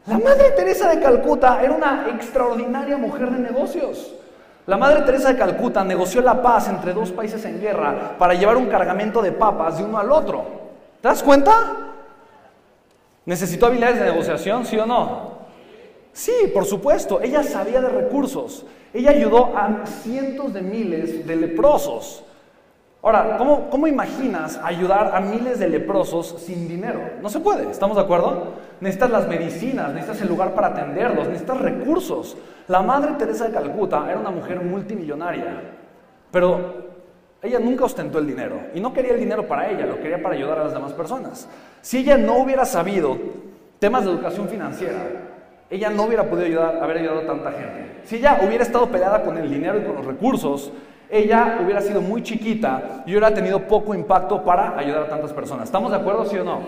La 0.05 0.19
Madre 0.19 0.51
Teresa 0.51 0.89
de 0.89 0.99
Calcuta 0.99 1.61
era 1.63 1.71
una 1.71 2.07
extraordinaria 2.09 2.97
mujer 2.97 3.31
de 3.31 3.39
negocios. 3.39 4.13
La 4.65 4.77
Madre 4.77 5.01
Teresa 5.01 5.29
de 5.29 5.37
Calcuta 5.37 5.83
negoció 5.83 6.21
la 6.21 6.41
paz 6.41 6.69
entre 6.69 6.93
dos 6.93 7.11
países 7.11 7.43
en 7.45 7.59
guerra 7.59 8.15
para 8.17 8.33
llevar 8.33 8.57
un 8.57 8.67
cargamento 8.67 9.21
de 9.21 9.31
papas 9.31 9.77
de 9.77 9.85
uno 9.85 9.97
al 9.97 10.11
otro. 10.11 10.45
¿Te 11.01 11.07
das 11.07 11.23
cuenta? 11.23 11.53
¿Necesitó 13.25 13.65
habilidades 13.67 13.99
de 13.99 14.05
negociación, 14.05 14.65
sí 14.65 14.77
o 14.77 14.85
no? 14.85 15.32
Sí, 16.13 16.51
por 16.53 16.65
supuesto. 16.65 17.21
Ella 17.21 17.43
sabía 17.43 17.81
de 17.81 17.89
recursos. 17.89 18.65
Ella 18.93 19.09
ayudó 19.09 19.57
a 19.57 19.85
cientos 19.85 20.53
de 20.53 20.61
miles 20.61 21.27
de 21.27 21.35
leprosos. 21.35 22.23
Ahora, 23.01 23.35
¿cómo, 23.37 23.69
¿cómo, 23.69 23.85
imaginas 23.87 24.57
ayudar 24.63 25.13
a 25.13 25.19
miles 25.19 25.59
de 25.59 25.67
leprosos 25.67 26.35
sin 26.39 26.69
dinero? 26.69 27.01
No 27.21 27.27
se 27.27 27.41
puede, 27.41 27.69
¿estamos 27.69 27.97
de 27.97 28.03
acuerdo? 28.03 28.53
Necesitas 28.79 29.09
las 29.09 29.27
medicinas, 29.27 29.89
necesitas 29.93 30.21
el 30.21 30.29
lugar 30.29 30.53
para 30.53 30.67
atenderlos, 30.67 31.27
necesitas 31.27 31.59
recursos. 31.59 32.37
La 32.69 32.81
Madre 32.81 33.15
Teresa 33.17 33.47
de 33.47 33.53
Calcuta 33.53 34.05
era 34.09 34.21
una 34.21 34.31
mujer 34.31 34.61
multimillonaria, 34.61 35.63
pero 36.31 36.93
ella 37.41 37.59
nunca 37.59 37.83
ostentó 37.83 38.19
el 38.19 38.27
dinero 38.27 38.57
y 38.73 38.79
no 38.79 38.93
quería 38.93 39.11
el 39.15 39.19
dinero 39.19 39.45
para 39.49 39.69
ella, 39.69 39.85
lo 39.85 39.99
quería 39.99 40.23
para 40.23 40.35
ayudar 40.35 40.59
a 40.59 40.63
las 40.63 40.73
demás 40.73 40.93
personas. 40.93 41.49
Si 41.81 41.97
ella 41.97 42.17
no 42.17 42.37
hubiera 42.37 42.63
sabido 42.63 43.17
temas 43.79 44.05
de 44.05 44.11
educación 44.11 44.47
financiera, 44.47 45.32
ella 45.73 45.89
no 45.89 46.03
hubiera 46.03 46.29
podido 46.29 46.45
ayudar, 46.45 46.83
haber 46.83 46.97
ayudado 46.97 47.21
a 47.21 47.25
tanta 47.25 47.51
gente. 47.51 48.01
Si 48.03 48.17
ella 48.17 48.39
hubiera 48.45 48.63
estado 48.63 48.87
peleada 48.89 49.23
con 49.23 49.37
el 49.39 49.49
dinero 49.49 49.79
y 49.79 49.83
con 49.83 49.95
los 49.95 50.05
recursos, 50.05 50.71
ella 51.09 51.59
hubiera 51.63 51.81
sido 51.81 51.99
muy 51.99 52.21
chiquita 52.21 53.03
y 53.07 53.11
hubiera 53.11 53.33
tenido 53.33 53.59
poco 53.67 53.95
impacto 53.95 54.43
para 54.43 54.77
ayudar 54.77 55.03
a 55.03 55.09
tantas 55.09 55.33
personas. 55.33 55.65
¿Estamos 55.65 55.89
de 55.89 55.97
acuerdo, 55.97 56.25
sí 56.25 56.37
o 56.37 56.43
no? 56.43 56.59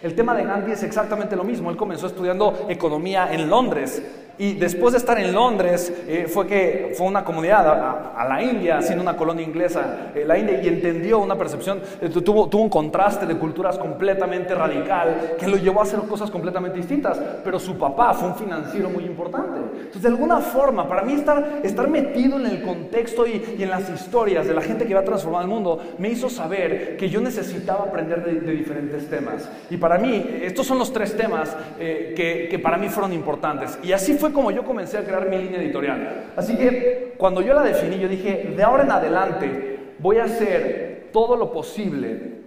El 0.00 0.14
tema 0.14 0.36
de 0.36 0.44
Gandhi 0.44 0.72
es 0.72 0.84
exactamente 0.84 1.34
lo 1.34 1.42
mismo. 1.42 1.70
Él 1.70 1.76
comenzó 1.76 2.06
estudiando 2.06 2.66
economía 2.68 3.32
en 3.32 3.50
Londres 3.50 4.00
y 4.38 4.52
después 4.54 4.92
de 4.92 4.98
estar 4.98 5.18
en 5.18 5.32
Londres, 5.32 5.90
eh, 6.06 6.26
fue 6.28 6.46
que 6.46 6.92
fue 6.96 7.06
una 7.06 7.24
comunidad 7.24 7.66
a, 7.66 8.12
a, 8.16 8.28
la 8.28 8.42
India, 8.42 8.82
siendo 8.82 9.02
una 9.02 9.16
colonia 9.16 9.42
inglesa, 9.42 10.10
eh, 10.14 10.24
la 10.26 10.36
India, 10.36 10.60
y 10.62 10.68
entendió 10.68 11.20
una 11.20 11.36
percepción, 11.36 11.80
eh, 12.02 12.10
tuvo, 12.10 12.46
tuvo 12.46 12.62
un 12.62 12.68
contraste 12.68 13.24
de 13.24 13.36
culturas 13.36 13.78
completamente 13.78 14.54
radical 14.54 15.36
que 15.38 15.46
lo 15.46 15.56
llevó 15.56 15.80
a 15.80 15.84
hacer 15.84 16.00
cosas 16.00 16.30
completamente 16.30 16.76
distintas. 16.76 17.18
Pero 17.42 17.58
su 17.58 17.78
papá 17.78 18.12
fue 18.12 18.28
un 18.28 18.34
financiero 18.34 18.90
muy 18.90 19.04
importante. 19.04 19.58
Entonces, 19.76 20.02
de 20.02 20.08
alguna 20.08 20.40
forma, 20.40 20.86
para 20.86 21.02
mí 21.02 21.14
estar, 21.14 21.60
estar 21.62 21.88
metido 21.88 22.38
en 22.38 22.46
el 22.46 22.62
contexto 22.62 23.26
y, 23.26 23.56
y 23.58 23.62
en 23.62 23.70
las 23.70 23.88
historias 23.88 24.46
de 24.46 24.52
la 24.52 24.60
gente 24.60 24.86
que 24.86 24.92
va 24.92 25.00
a 25.00 25.04
transformar 25.04 25.42
el 25.42 25.48
mundo 25.48 25.80
me 25.98 26.10
hizo 26.10 26.28
saber 26.28 26.98
que 26.98 27.08
yo 27.08 27.22
necesitaba 27.22 27.84
aprender 27.84 28.22
de, 28.22 28.40
de 28.40 28.52
diferentes 28.52 29.08
temas. 29.08 29.48
Y 29.70 29.78
para 29.78 29.96
mí, 29.96 30.38
estos 30.42 30.66
son 30.66 30.78
los 30.78 30.92
tres 30.92 31.16
temas 31.16 31.56
que, 31.78 32.48
que 32.50 32.58
para 32.58 32.76
mí 32.76 32.88
fueron 32.90 33.14
importantes. 33.14 33.78
Y 33.82 33.92
así 33.92 34.14
fue 34.14 34.25
fue 34.26 34.32
como 34.32 34.50
yo 34.50 34.64
comencé 34.64 34.98
a 34.98 35.04
crear 35.04 35.28
mi 35.28 35.38
línea 35.38 35.60
editorial. 35.60 36.32
Así 36.36 36.56
que 36.56 37.14
cuando 37.16 37.42
yo 37.42 37.54
la 37.54 37.62
definí, 37.62 37.98
yo 37.98 38.08
dije, 38.08 38.52
de 38.56 38.62
ahora 38.62 38.82
en 38.82 38.90
adelante 38.90 39.94
voy 40.00 40.18
a 40.18 40.24
hacer 40.24 41.10
todo 41.12 41.36
lo 41.36 41.52
posible 41.52 42.40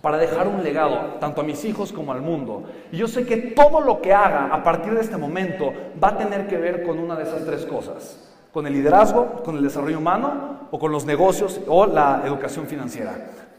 para 0.00 0.16
dejar 0.16 0.46
un 0.46 0.62
legado 0.62 1.16
tanto 1.18 1.40
a 1.40 1.44
mis 1.44 1.64
hijos 1.64 1.92
como 1.92 2.12
al 2.12 2.20
mundo. 2.20 2.64
Y 2.92 2.98
yo 2.98 3.08
sé 3.08 3.26
que 3.26 3.36
todo 3.36 3.80
lo 3.80 4.00
que 4.00 4.14
haga 4.14 4.46
a 4.54 4.62
partir 4.62 4.94
de 4.94 5.00
este 5.00 5.16
momento 5.16 5.72
va 6.02 6.10
a 6.10 6.18
tener 6.18 6.46
que 6.46 6.56
ver 6.56 6.84
con 6.84 7.00
una 7.00 7.16
de 7.16 7.24
esas 7.24 7.44
tres 7.44 7.66
cosas. 7.66 8.30
Con 8.52 8.68
el 8.68 8.72
liderazgo, 8.72 9.42
con 9.42 9.56
el 9.56 9.64
desarrollo 9.64 9.98
humano 9.98 10.68
o 10.70 10.78
con 10.78 10.92
los 10.92 11.04
negocios 11.04 11.60
o 11.66 11.86
la 11.86 12.22
educación 12.24 12.66
financiera. 12.66 13.12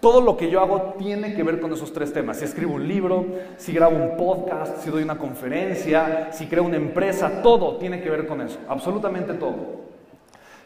Todo 0.05 0.21
lo 0.21 0.37
que 0.37 0.51
yo 0.51 0.61
hago 0.61 0.93
tiene 0.99 1.33
que 1.33 1.41
ver 1.41 1.59
con 1.59 1.73
esos 1.73 1.91
tres 1.91 2.13
temas. 2.13 2.37
Si 2.37 2.45
escribo 2.45 2.75
un 2.75 2.87
libro, 2.87 3.25
si 3.57 3.73
grabo 3.73 3.95
un 3.95 4.15
podcast, 4.15 4.83
si 4.83 4.91
doy 4.91 5.01
una 5.01 5.17
conferencia, 5.17 6.31
si 6.31 6.45
creo 6.45 6.61
una 6.61 6.77
empresa, 6.77 7.41
todo 7.41 7.77
tiene 7.77 7.99
que 8.03 8.11
ver 8.11 8.27
con 8.27 8.39
eso. 8.39 8.59
Absolutamente 8.67 9.33
todo. 9.33 9.84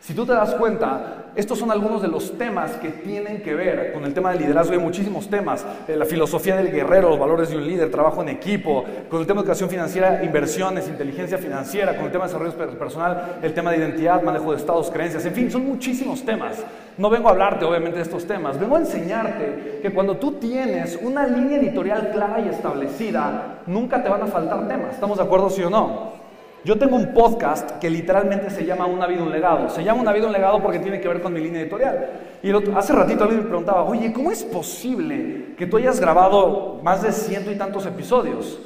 Si 0.02 0.14
tú 0.14 0.26
te 0.26 0.32
das 0.32 0.56
cuenta, 0.56 1.26
estos 1.36 1.60
son 1.60 1.72
algunos 1.72 2.02
de 2.02 2.08
los 2.08 2.38
temas 2.38 2.72
que 2.78 2.90
tienen 2.90 3.42
que 3.42 3.54
ver 3.54 3.92
con 3.94 4.06
el 4.06 4.14
tema 4.14 4.32
del 4.32 4.40
liderazgo. 4.40 4.74
Hay 4.74 4.80
muchísimos 4.80 5.30
temas. 5.30 5.66
Eh, 5.88 5.96
la 5.96 6.06
filosofía 6.06 6.56
del 6.56 6.72
guerrero, 6.72 7.10
los 7.10 7.20
valores 7.20 7.50
de 7.50 7.58
un 7.58 7.68
líder, 7.68 7.92
trabajo 7.92 8.22
en 8.22 8.30
equipo, 8.30 8.86
con 9.10 9.20
el 9.20 9.28
tema 9.28 9.42
de 9.42 9.46
educación 9.46 9.70
financiera, 9.70 10.24
inversiones, 10.24 10.88
inteligencia 10.88 11.38
financiera, 11.38 11.96
con 11.96 12.06
el 12.06 12.12
tema 12.12 12.26
de 12.26 12.34
desarrollo 12.34 12.78
personal, 12.78 13.40
el 13.42 13.54
tema 13.54 13.72
de 13.72 13.78
identidad, 13.78 14.22
manejo 14.22 14.52
de 14.52 14.58
estados, 14.58 14.90
creencias. 14.90 15.26
En 15.26 15.34
fin, 15.34 15.52
son 15.52 15.66
muchísimos 15.66 16.24
temas. 16.24 16.58
No 16.98 17.10
vengo 17.10 17.28
a 17.28 17.32
hablarte, 17.32 17.66
obviamente, 17.66 17.98
de 17.98 18.04
estos 18.04 18.26
temas. 18.26 18.60
Vengo 18.60 18.78
a 18.78 18.80
enseñarte 18.80 19.80
que 19.82 19.92
cuando 19.92 20.18
tú 20.18 20.34
tienes 20.34 20.98
una 21.02 21.28
línea 21.28 21.60
editorial 21.60 22.12
clara 22.12 22.40
y 22.40 22.50
establecida, 22.50 23.60
nunca 23.68 24.02
te 24.02 24.10
van 24.10 24.24
a 24.24 24.28
faltar 24.28 24.68
temas. 24.68 24.94
¿Estamos 24.94 25.18
de 25.18 25.24
acuerdo, 25.24 25.50
sí 25.50 25.62
o 25.62 25.70
no? 25.70 26.19
Yo 26.66 26.78
tengo 26.78 26.98
un 26.98 27.14
podcast 27.14 27.80
que 27.80 27.90
literalmente 27.90 28.50
se 28.50 28.66
llama 28.66 28.86
Una 28.86 29.08
vida, 29.08 29.24
un 29.24 29.32
legado. 29.32 29.70
Se 29.70 29.84
llama 29.84 30.02
Una 30.02 30.12
vida, 30.12 30.28
un 30.28 30.34
legado 30.34 30.62
porque 30.62 30.80
tiene 30.80 31.00
que 31.00 31.08
ver 31.08 31.22
con 31.22 31.32
mi 31.32 31.40
línea 31.40 31.62
editorial. 31.62 32.10
Y 32.44 32.52
hace 32.76 32.94
ratito 32.94 33.24
alguien 33.24 33.44
me 33.44 33.48
preguntaba, 33.48 33.84
oye, 33.84 34.12
¿cómo 34.12 34.32
es 34.32 34.44
posible 34.44 35.56
que 35.58 35.68
tú 35.68 35.78
hayas 35.78 36.00
grabado 36.00 36.80
más 36.84 37.02
de 37.02 37.14
ciento 37.14 37.50
y 37.52 37.56
tantos 37.56 37.86
episodios? 37.86 38.60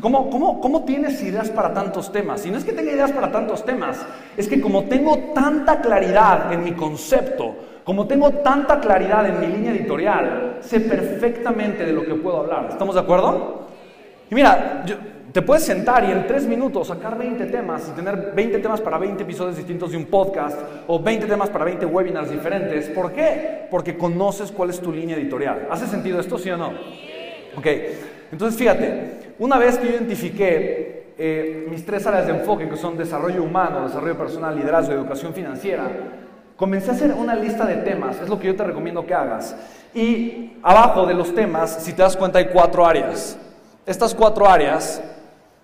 ¿cómo, 0.00 0.28
cómo, 0.28 0.60
cómo 0.60 0.84
tienes 0.84 1.22
ideas 1.22 1.48
para 1.50 1.72
tantos 1.72 2.12
temas? 2.12 2.44
Y 2.44 2.50
no 2.50 2.58
es 2.58 2.64
que 2.64 2.72
tenga 2.72 2.92
ideas 2.92 3.10
para 3.12 3.32
tantos 3.32 3.64
temas, 3.64 4.04
es 4.36 4.46
que 4.46 4.60
como 4.60 4.84
tengo 4.84 5.16
tanta 5.34 5.80
claridad 5.80 6.52
en 6.52 6.62
mi 6.62 6.72
concepto, 6.72 7.56
como 7.84 8.06
tengo 8.06 8.30
tanta 8.30 8.78
claridad 8.80 9.26
en 9.26 9.40
mi 9.40 9.46
línea 9.46 9.72
editorial, 9.72 10.58
sé 10.60 10.80
perfectamente 10.80 11.86
de 11.86 11.92
lo 11.92 12.04
que 12.04 12.14
puedo 12.14 12.40
hablar. 12.40 12.66
¿Estamos 12.68 12.94
de 12.94 13.00
acuerdo? 13.00 13.66
Y 14.30 14.34
mira, 14.34 14.84
yo, 14.84 14.96
te 15.32 15.42
puedes 15.42 15.64
sentar 15.64 16.04
y 16.04 16.10
en 16.10 16.26
tres 16.26 16.46
minutos 16.46 16.88
sacar 16.88 17.18
20 17.18 17.46
temas 17.46 17.88
y 17.88 17.96
tener 17.96 18.32
20 18.34 18.58
temas 18.60 18.80
para 18.80 18.96
20 18.96 19.22
episodios 19.22 19.56
distintos 19.56 19.90
de 19.90 19.98
un 19.98 20.06
podcast 20.06 20.58
o 20.86 20.98
20 20.98 21.26
temas 21.26 21.50
para 21.50 21.66
20 21.66 21.84
webinars 21.84 22.30
diferentes. 22.30 22.88
¿Por 22.88 23.12
qué? 23.12 23.66
Porque 23.70 23.96
conoces 23.98 24.50
cuál 24.50 24.70
es 24.70 24.80
tu 24.80 24.90
línea 24.90 25.16
editorial. 25.16 25.68
¿Hace 25.70 25.86
sentido 25.86 26.18
esto, 26.18 26.38
sí 26.38 26.50
o 26.50 26.56
no? 26.56 26.72
Ok, 27.56 27.66
entonces 28.32 28.58
fíjate, 28.58 29.34
una 29.38 29.58
vez 29.58 29.76
que 29.78 29.88
yo 29.88 29.92
identifiqué 29.94 31.12
eh, 31.18 31.66
mis 31.70 31.84
tres 31.84 32.06
áreas 32.06 32.26
de 32.26 32.32
enfoque, 32.32 32.68
que 32.68 32.76
son 32.76 32.96
desarrollo 32.96 33.42
humano, 33.42 33.84
desarrollo 33.86 34.16
personal, 34.16 34.56
liderazgo 34.56 34.92
y 34.92 34.96
educación 34.96 35.34
financiera, 35.34 35.84
comencé 36.56 36.90
a 36.90 36.94
hacer 36.94 37.12
una 37.12 37.34
lista 37.34 37.66
de 37.66 37.76
temas, 37.76 38.18
es 38.20 38.28
lo 38.28 38.38
que 38.38 38.46
yo 38.46 38.56
te 38.56 38.64
recomiendo 38.64 39.04
que 39.04 39.12
hagas. 39.12 39.54
Y 39.94 40.52
abajo 40.62 41.04
de 41.06 41.14
los 41.14 41.34
temas, 41.34 41.82
si 41.82 41.92
te 41.92 42.02
das 42.02 42.16
cuenta, 42.16 42.38
hay 42.38 42.46
cuatro 42.46 42.86
áreas. 42.86 43.38
Estas 43.84 44.14
cuatro 44.14 44.48
áreas 44.48 45.02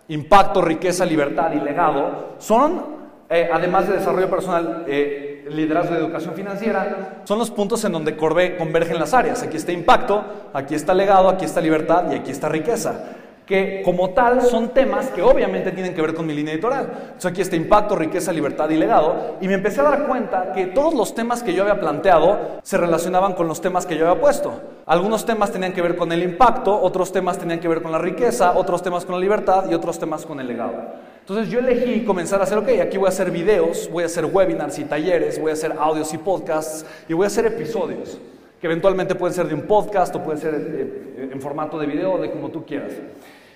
impacto, 0.09 0.61
riqueza, 0.63 1.05
libertad 1.05 1.53
y 1.53 1.61
legado, 1.61 2.35
son, 2.39 2.83
eh, 3.29 3.49
además 3.53 3.89
de 3.89 3.95
desarrollo 3.95 4.29
personal, 4.29 4.85
eh, 4.87 5.47
liderazgo 5.51 5.95
de 5.95 6.01
educación 6.01 6.35
financiera, 6.35 7.23
son 7.25 7.39
los 7.39 7.51
puntos 7.51 7.85
en 7.85 7.93
donde 7.93 8.17
convergen 8.17 8.99
las 8.99 9.13
áreas. 9.15 9.43
Aquí 9.43 9.57
está 9.57 9.73
impacto, 9.73 10.25
aquí 10.53 10.75
está 10.75 10.95
legado, 10.95 11.29
aquí 11.29 11.45
está 11.45 11.61
libertad 11.61 12.11
y 12.11 12.15
aquí 12.15 12.31
está 12.31 12.49
riqueza 12.49 13.24
que 13.47 13.83
como 13.85 14.11
tal 14.11 14.41
son 14.41 14.71
temas 14.71 15.09
que 15.09 15.21
obviamente 15.21 15.71
tienen 15.73 15.95
que 15.95 16.01
ver 16.01 16.15
con 16.15 16.27
mi 16.27 16.33
línea 16.33 16.55
editorial. 16.55 16.89
Entonces 17.03 17.31
aquí 17.31 17.43
está 17.43 17.57
impacto, 17.57 17.95
riqueza, 17.95 18.33
libertad 18.33 18.71
y 18.71 18.77
legado. 18.77 19.37
Y 19.41 19.49
me 19.49 19.55
empecé 19.55 19.81
a 19.81 19.85
dar 19.85 20.07
cuenta 20.07 20.53
que 20.53 20.67
todos 20.67 20.95
los 20.95 21.15
temas 21.15 21.43
que 21.43 21.53
yo 21.53 21.63
había 21.63 21.79
planteado 21.79 22.61
se 22.63 22.79
relacionaban 22.79 23.35
con 23.35 23.47
los 23.47 23.61
temas 23.61 23.85
que 23.85 23.99
yo 23.99 24.09
había 24.09 24.21
puesto. 24.21 24.61
Algunos 24.87 25.27
temas 25.27 25.53
tenían 25.53 25.75
que 25.75 25.83
ver 25.83 25.97
con 25.97 26.11
el 26.13 26.23
impacto, 26.23 26.81
otros 26.81 27.13
temas 27.13 27.39
tenían 27.39 27.61
que 27.61 27.69
ver 27.69 27.83
con 27.83 27.93
la 27.93 27.99
riqueza, 27.99 28.53
otros 28.57 28.83
temas 28.83 29.05
con 29.05 29.15
la 29.17 29.21
libertad 29.21 29.65
y 29.71 29.75
otros 29.75 29.99
temas 29.99 30.25
con 30.25 30.41
el 30.41 30.47
legado. 30.47 30.75
Entonces 31.21 31.49
yo 31.49 31.59
elegí 31.59 32.05
comenzar 32.05 32.41
a 32.41 32.45
hacer, 32.45 32.59
ok, 32.59 32.69
aquí 32.83 32.97
voy 32.97 33.07
a 33.07 33.09
hacer 33.11 33.31
videos, 33.31 33.91
voy 33.91 34.03
a 34.05 34.07
hacer 34.07 34.27
webinars 34.27 34.79
y 34.79 34.85
talleres, 34.85 35.41
voy 35.41 35.51
a 35.51 35.55
hacer 35.55 35.75
audios 35.79 36.13
y 36.13 36.19
podcasts 36.19 36.85
y 37.09 37.13
voy 37.13 37.25
a 37.25 37.27
hacer 37.29 37.47
episodios 37.47 38.19
que 38.65 38.69
eventualmente 38.69 39.15
pueden 39.15 39.35
ser 39.35 39.47
de 39.47 39.55
un 39.55 39.63
podcast 39.63 40.17
o 40.17 40.23
pueden 40.23 40.41
ser 40.41 40.55
eh, 40.55 41.29
en 41.31 41.39
formato 41.39 41.79
de 41.79 41.87
video, 41.87 42.17
de 42.17 42.31
como 42.31 42.49
tú 42.49 42.65
quieras. 42.65 42.95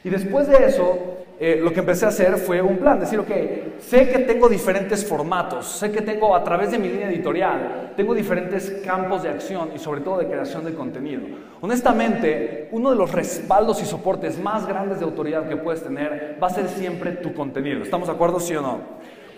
Y 0.05 0.11
después 0.11 0.47
de 0.49 0.67
eso, 0.67 1.19
eh, 1.41 1.61
lo 1.63 1.73
que 1.73 1.81
empecé 1.81 2.05
a 2.05 2.09
hacer 2.09 2.37
fue 2.37 2.61
un 2.61 2.79
plan, 2.79 2.99
decir, 2.99 3.19
ok, 3.21 3.31
sé 3.79 4.09
que 4.09 4.19
tengo 4.21 4.49
diferentes 4.49 5.07
formatos, 5.07 5.67
sé 5.67 5.93
que 5.93 6.03
tengo 6.03 6.35
a 6.35 6.43
través 6.43 6.73
de 6.73 6.79
mi 6.79 6.89
línea 6.89 7.09
editorial, 7.09 7.93
tengo 7.97 8.13
diferentes 8.13 8.83
campos 8.85 9.23
de 9.23 9.29
acción 9.29 9.71
y 9.73 9.79
sobre 9.79 10.01
todo 10.01 10.19
de 10.19 10.27
creación 10.27 10.65
de 10.65 10.75
contenido. 10.75 11.23
Honestamente, 11.61 12.69
uno 12.73 12.91
de 12.91 12.97
los 12.97 13.13
respaldos 13.13 13.81
y 13.83 13.87
soportes 13.87 14.37
más 14.39 14.67
grandes 14.67 14.99
de 14.99 15.05
autoridad 15.05 15.49
que 15.49 15.57
puedes 15.57 15.83
tener 15.83 16.37
va 16.43 16.49
a 16.49 16.51
ser 16.51 16.69
siempre 16.69 17.13
tu 17.13 17.33
contenido. 17.33 17.83
¿Estamos 17.83 18.09
de 18.09 18.15
acuerdo, 18.15 18.41
sí 18.41 18.57
o 18.57 18.63
no? 18.63 18.81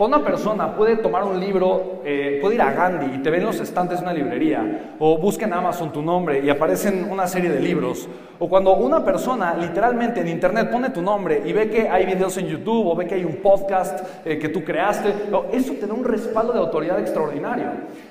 Cuando 0.01 0.17
una 0.17 0.25
persona 0.25 0.75
puede 0.75 0.97
tomar 0.97 1.25
un 1.25 1.39
libro, 1.39 2.01
eh, 2.07 2.39
puede 2.41 2.55
ir 2.55 2.63
a 2.63 2.73
Gandhi 2.73 3.17
y 3.17 3.19
te 3.19 3.29
ven 3.29 3.45
los 3.45 3.61
estantes 3.61 3.99
de 3.99 4.05
una 4.05 4.15
librería, 4.15 4.95
o 4.99 5.19
busca 5.19 5.45
en 5.45 5.53
Amazon 5.53 5.93
tu 5.93 6.01
nombre 6.01 6.41
y 6.43 6.49
aparecen 6.49 7.07
una 7.11 7.27
serie 7.27 7.51
de 7.51 7.61
libros, 7.61 8.09
o 8.39 8.49
cuando 8.49 8.75
una 8.77 9.05
persona 9.05 9.55
literalmente 9.55 10.23
en 10.23 10.29
internet 10.29 10.71
pone 10.71 10.89
tu 10.89 11.03
nombre 11.03 11.43
y 11.45 11.53
ve 11.53 11.69
que 11.69 11.87
hay 11.87 12.07
videos 12.07 12.35
en 12.39 12.47
YouTube 12.47 12.87
o 12.87 12.97
ve 12.97 13.07
que 13.07 13.17
hay 13.17 13.27
un 13.27 13.37
podcast 13.43 14.01
eh, 14.25 14.39
que 14.39 14.49
tú 14.49 14.65
creaste, 14.65 15.13
eso 15.53 15.75
te 15.75 15.87
da 15.87 15.93
un 15.93 16.05
respaldo 16.05 16.55
de 16.55 16.61
autoridad 16.61 16.99
extraordinario. 16.99 17.67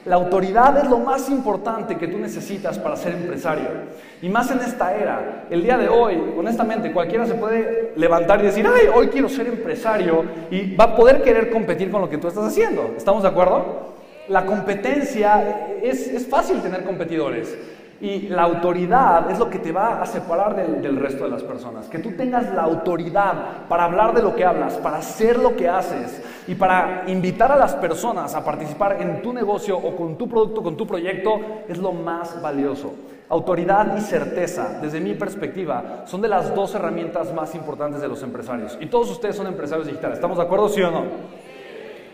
La 0.05 0.17
autoridad 0.17 0.77
es 0.77 0.87
lo 0.87 0.99
más 0.99 1.27
importante 1.27 1.97
que 1.97 2.07
tú 2.07 2.19
necesitas 2.19 2.77
para 2.77 2.97
ser 2.97 3.13
empresario. 3.13 3.67
Y 4.21 4.29
más 4.29 4.51
en 4.51 4.59
esta 4.59 4.95
era, 4.95 5.45
el 5.49 5.63
día 5.63 5.77
de 5.77 5.89
hoy, 5.89 6.21
honestamente, 6.37 6.91
cualquiera 6.91 7.25
se 7.25 7.33
puede 7.33 7.93
levantar 7.95 8.41
y 8.41 8.43
decir, 8.43 8.67
ay, 8.67 8.87
hoy 8.93 9.07
quiero 9.07 9.27
ser 9.27 9.47
empresario 9.47 10.23
y 10.51 10.75
va 10.75 10.83
a 10.83 10.95
poder 10.95 11.23
querer 11.23 11.49
competir 11.49 11.78
con 11.87 12.01
lo 12.01 12.09
que 12.09 12.17
tú 12.17 12.27
estás 12.27 12.45
haciendo. 12.45 12.93
¿Estamos 12.97 13.23
de 13.23 13.29
acuerdo? 13.29 13.63
La 14.27 14.45
competencia, 14.45 15.67
es, 15.81 16.07
es 16.07 16.27
fácil 16.27 16.61
tener 16.61 16.83
competidores. 16.83 17.57
Y 18.01 18.29
la 18.29 18.43
autoridad 18.43 19.29
es 19.29 19.39
lo 19.39 19.49
que 19.49 19.59
te 19.59 19.73
va 19.73 20.01
a 20.01 20.05
separar 20.05 20.55
del, 20.55 20.81
del, 20.81 20.95
resto 20.95 21.25
de 21.25 21.31
las 21.31 21.43
personas. 21.43 21.87
Que 21.87 21.99
tú 21.99 22.11
tengas 22.11 22.53
la 22.53 22.61
autoridad 22.63 23.67
para 23.67 23.85
hablar 23.85 24.13
de 24.13 24.21
lo 24.21 24.35
que 24.35 24.45
hablas, 24.45 24.75
para 24.75 24.97
hacer 24.97 25.37
lo 25.37 25.55
que 25.55 25.67
haces 25.67 26.21
y 26.47 26.55
para 26.55 27.03
invitar 27.07 27.51
a 27.51 27.57
las 27.57 27.75
personas 27.75 28.35
a 28.35 28.45
participar 28.45 29.01
en 29.01 29.21
tu 29.21 29.33
negocio 29.33 29.77
o 29.77 29.97
con 29.97 30.17
tu 30.17 30.29
producto, 30.29 30.63
con 30.63 30.77
tu 30.77 30.87
proyecto, 30.87 31.39
es 31.67 31.77
lo 31.77 31.91
más 31.91 32.41
valioso. 32.41 32.93
Autoridad 33.27 33.95
y 33.95 34.01
certeza, 34.01 34.79
desde 34.81 34.99
mi 34.99 35.13
perspectiva, 35.13 36.03
son 36.05 36.21
de 36.21 36.29
las 36.29 36.55
dos 36.55 36.73
herramientas 36.73 37.31
más 37.31 37.53
importantes 37.53 38.01
de 38.01 38.07
los 38.07 38.23
empresarios. 38.23 38.77
Y 38.81 38.87
todos 38.87 39.11
ustedes 39.11 39.35
son 39.35 39.45
empresarios 39.45 39.85
digitales. 39.85 40.17
¿Estamos 40.17 40.37
de 40.37 40.45
acuerdo, 40.45 40.67
sí 40.69 40.81
o 40.81 40.89
no? 40.89 41.03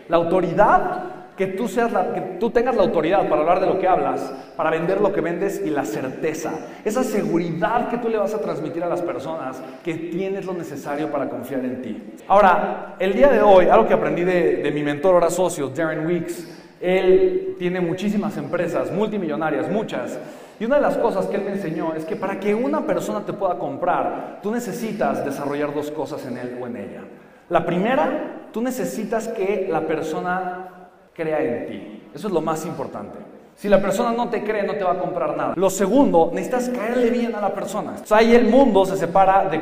La 0.08 0.16
autoridad, 0.16 1.02
que 1.36 1.46
tú, 1.48 1.68
seas 1.68 1.92
la, 1.92 2.14
que 2.14 2.20
tú 2.40 2.50
tengas 2.50 2.74
la 2.76 2.82
autoridad 2.82 3.28
para 3.28 3.42
hablar 3.42 3.60
de 3.60 3.66
lo 3.66 3.78
que 3.78 3.86
hablas, 3.86 4.32
para 4.56 4.70
vender 4.70 5.00
lo 5.00 5.12
que 5.12 5.20
vendes 5.20 5.60
y 5.64 5.70
la 5.70 5.84
certeza, 5.84 6.52
esa 6.84 7.04
seguridad 7.04 7.88
que 7.88 7.98
tú 7.98 8.08
le 8.08 8.16
vas 8.16 8.32
a 8.34 8.40
transmitir 8.40 8.82
a 8.82 8.88
las 8.88 9.02
personas 9.02 9.62
que 9.84 9.94
tienes 9.94 10.46
lo 10.46 10.54
necesario 10.54 11.10
para 11.10 11.28
confiar 11.28 11.64
en 11.64 11.82
ti. 11.82 12.02
Ahora, 12.26 12.96
el 12.98 13.12
día 13.12 13.28
de 13.28 13.42
hoy, 13.42 13.66
algo 13.66 13.86
que 13.86 13.94
aprendí 13.94 14.24
de, 14.24 14.56
de 14.56 14.70
mi 14.70 14.82
mentor 14.82 15.14
ahora 15.14 15.30
socio, 15.30 15.68
Darren 15.68 16.06
Weeks, 16.06 16.48
él 16.80 17.56
tiene 17.58 17.80
muchísimas 17.80 18.36
empresas, 18.36 18.90
multimillonarias, 18.90 19.70
muchas. 19.70 20.18
Y 20.58 20.64
una 20.64 20.76
de 20.76 20.82
las 20.82 20.96
cosas 20.96 21.26
que 21.26 21.36
él 21.36 21.42
me 21.42 21.52
enseñó 21.52 21.94
es 21.94 22.04
que 22.04 22.16
para 22.16 22.40
que 22.40 22.54
una 22.54 22.86
persona 22.86 23.24
te 23.26 23.34
pueda 23.34 23.58
comprar, 23.58 24.40
tú 24.42 24.50
necesitas 24.50 25.24
desarrollar 25.24 25.74
dos 25.74 25.90
cosas 25.90 26.24
en 26.26 26.38
él 26.38 26.58
o 26.60 26.66
en 26.66 26.76
ella. 26.76 27.00
La 27.48 27.64
primera, 27.64 28.45
tú 28.56 28.62
necesitas 28.62 29.28
que 29.28 29.68
la 29.70 29.82
persona 29.82 30.88
crea 31.12 31.42
en 31.42 31.66
ti. 31.66 32.02
Eso 32.14 32.28
es 32.28 32.32
lo 32.32 32.40
más 32.40 32.64
importante. 32.64 33.18
Si 33.54 33.68
la 33.68 33.82
persona 33.82 34.12
no 34.12 34.30
te 34.30 34.42
cree, 34.42 34.62
no 34.62 34.72
te 34.76 34.82
va 34.82 34.92
a 34.92 34.98
comprar 34.98 35.36
nada. 35.36 35.52
Lo 35.56 35.68
segundo, 35.68 36.30
necesitas 36.32 36.70
caerle 36.70 37.10
bien 37.10 37.34
a 37.34 37.42
la 37.42 37.52
persona. 37.52 37.96
O 38.02 38.06
sea, 38.06 38.16
ahí 38.16 38.34
el 38.34 38.48
mundo 38.48 38.86
se 38.86 38.96
separa 38.96 39.46
de 39.50 39.56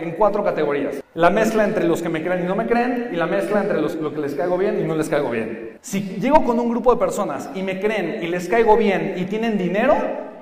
en 0.00 0.12
cuatro 0.12 0.44
categorías. 0.44 1.02
La 1.14 1.28
mezcla 1.28 1.64
entre 1.64 1.88
los 1.88 2.00
que 2.00 2.08
me 2.08 2.22
creen 2.22 2.44
y 2.44 2.46
no 2.46 2.54
me 2.54 2.68
creen 2.68 3.08
y 3.12 3.16
la 3.16 3.26
mezcla 3.26 3.62
entre 3.62 3.80
los 3.80 3.96
lo 3.96 4.14
que 4.14 4.20
les 4.20 4.36
caigo 4.36 4.56
bien 4.56 4.78
y 4.78 4.84
no 4.84 4.94
les 4.94 5.08
caigo 5.08 5.30
bien. 5.30 5.78
Si 5.80 6.02
llego 6.20 6.44
con 6.44 6.60
un 6.60 6.70
grupo 6.70 6.92
de 6.94 7.00
personas 7.00 7.50
y 7.52 7.62
me 7.62 7.80
creen 7.80 8.22
y 8.22 8.28
les 8.28 8.48
caigo 8.48 8.76
bien 8.76 9.14
y 9.16 9.24
tienen 9.24 9.58
dinero 9.58 9.96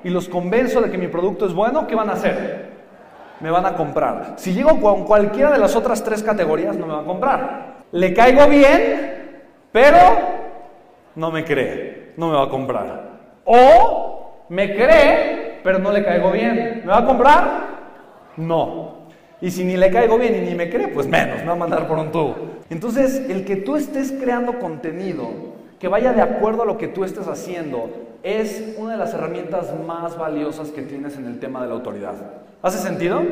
y 0.05 0.11
los 0.11 0.29
convenzo 0.29 0.83
de 0.83 0.91
que 0.91 0.99
mi 0.99 1.09
producto 1.09 1.47
es 1.47 1.55
bueno, 1.55 1.87
¿qué 1.87 1.95
van 1.95 2.11
a 2.11 2.13
hacer? 2.13 2.75
me 3.41 3.51
van 3.51 3.67
a 3.67 3.77
comprar. 3.77 4.35
Si 4.37 4.53
llego 4.55 4.81
con 4.81 5.05
cualquiera 5.05 5.51
de 5.51 5.59
las 5.59 5.77
otras 5.77 6.03
tres 6.03 6.23
categorías, 6.23 6.77
no 6.77 6.87
me 6.87 6.95
van 6.95 7.05
a 7.05 7.07
comprar. 7.07 7.74
Le 7.95 8.13
caigo 8.13 8.49
bien, 8.49 9.43
pero 9.71 9.99
no 11.15 11.31
me 11.31 11.45
cree, 11.45 12.13
no 12.17 12.29
me 12.29 12.37
va 12.37 12.45
a 12.45 12.49
comprar. 12.49 13.21
O 13.45 14.47
me 14.49 14.75
cree, 14.75 15.61
pero 15.63 15.79
no 15.79 15.93
le 15.93 16.05
caigo 16.05 16.33
bien. 16.33 16.83
¿Me 16.85 16.91
va 16.91 16.99
a 16.99 17.07
comprar? 17.07 17.45
No. 18.37 18.95
Y 19.41 19.49
si 19.51 19.65
ni 19.65 19.77
le 19.77 19.91
caigo 19.91 20.19
bien 20.19 20.35
y 20.35 20.41
ni 20.41 20.55
me 20.57 20.69
cree, 20.69 20.89
pues 20.89 21.07
menos, 21.07 21.39
me 21.39 21.47
va 21.47 21.53
a 21.53 21.57
mandar 21.57 21.87
por 21.87 21.99
un 21.99 22.11
tubo. 22.11 22.35
Entonces, 22.69 23.31
el 23.31 23.45
que 23.45 23.57
tú 23.57 23.77
estés 23.77 24.11
creando 24.11 24.59
contenido 24.59 25.29
que 25.79 25.87
vaya 25.87 26.13
de 26.13 26.23
acuerdo 26.23 26.63
a 26.63 26.67
lo 26.67 26.77
que 26.77 26.89
tú 26.89 27.05
estés 27.05 27.29
haciendo 27.29 27.91
es 28.25 28.75
una 28.77 28.93
de 28.93 28.99
las 28.99 29.15
herramientas 29.15 29.73
más 29.87 30.19
valiosas 30.19 30.71
que 30.71 30.83
tienes 30.83 31.17
en 31.17 31.27
el 31.27 31.39
tema 31.39 31.63
de 31.63 31.69
la 31.69 31.75
autoridad. 31.75 32.15
¿Hace 32.61 32.79
sentido? 32.79 33.23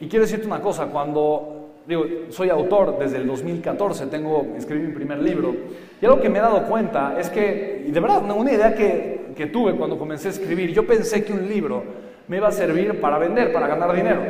Y 0.00 0.08
quiero 0.08 0.24
decirte 0.24 0.46
una 0.46 0.60
cosa, 0.60 0.86
cuando 0.86 1.53
digo, 1.86 2.04
soy 2.30 2.50
autor 2.50 2.98
desde 2.98 3.18
el 3.18 3.26
2014, 3.26 4.06
tengo, 4.06 4.54
escribí 4.56 4.86
mi 4.86 4.92
primer 4.92 5.18
libro, 5.18 5.54
y 6.00 6.04
algo 6.04 6.20
que 6.20 6.28
me 6.28 6.38
he 6.38 6.42
dado 6.42 6.64
cuenta 6.64 7.16
es 7.18 7.28
que, 7.28 7.84
y 7.86 7.90
de 7.90 8.00
verdad, 8.00 8.22
una 8.30 8.52
idea 8.52 8.74
que, 8.74 9.26
que 9.36 9.46
tuve 9.46 9.74
cuando 9.74 9.98
comencé 9.98 10.28
a 10.28 10.30
escribir, 10.30 10.72
yo 10.72 10.86
pensé 10.86 11.24
que 11.24 11.32
un 11.32 11.48
libro 11.48 11.82
me 12.28 12.38
iba 12.38 12.48
a 12.48 12.52
servir 12.52 13.00
para 13.00 13.18
vender, 13.18 13.52
para 13.52 13.66
ganar 13.66 13.94
dinero. 13.94 14.22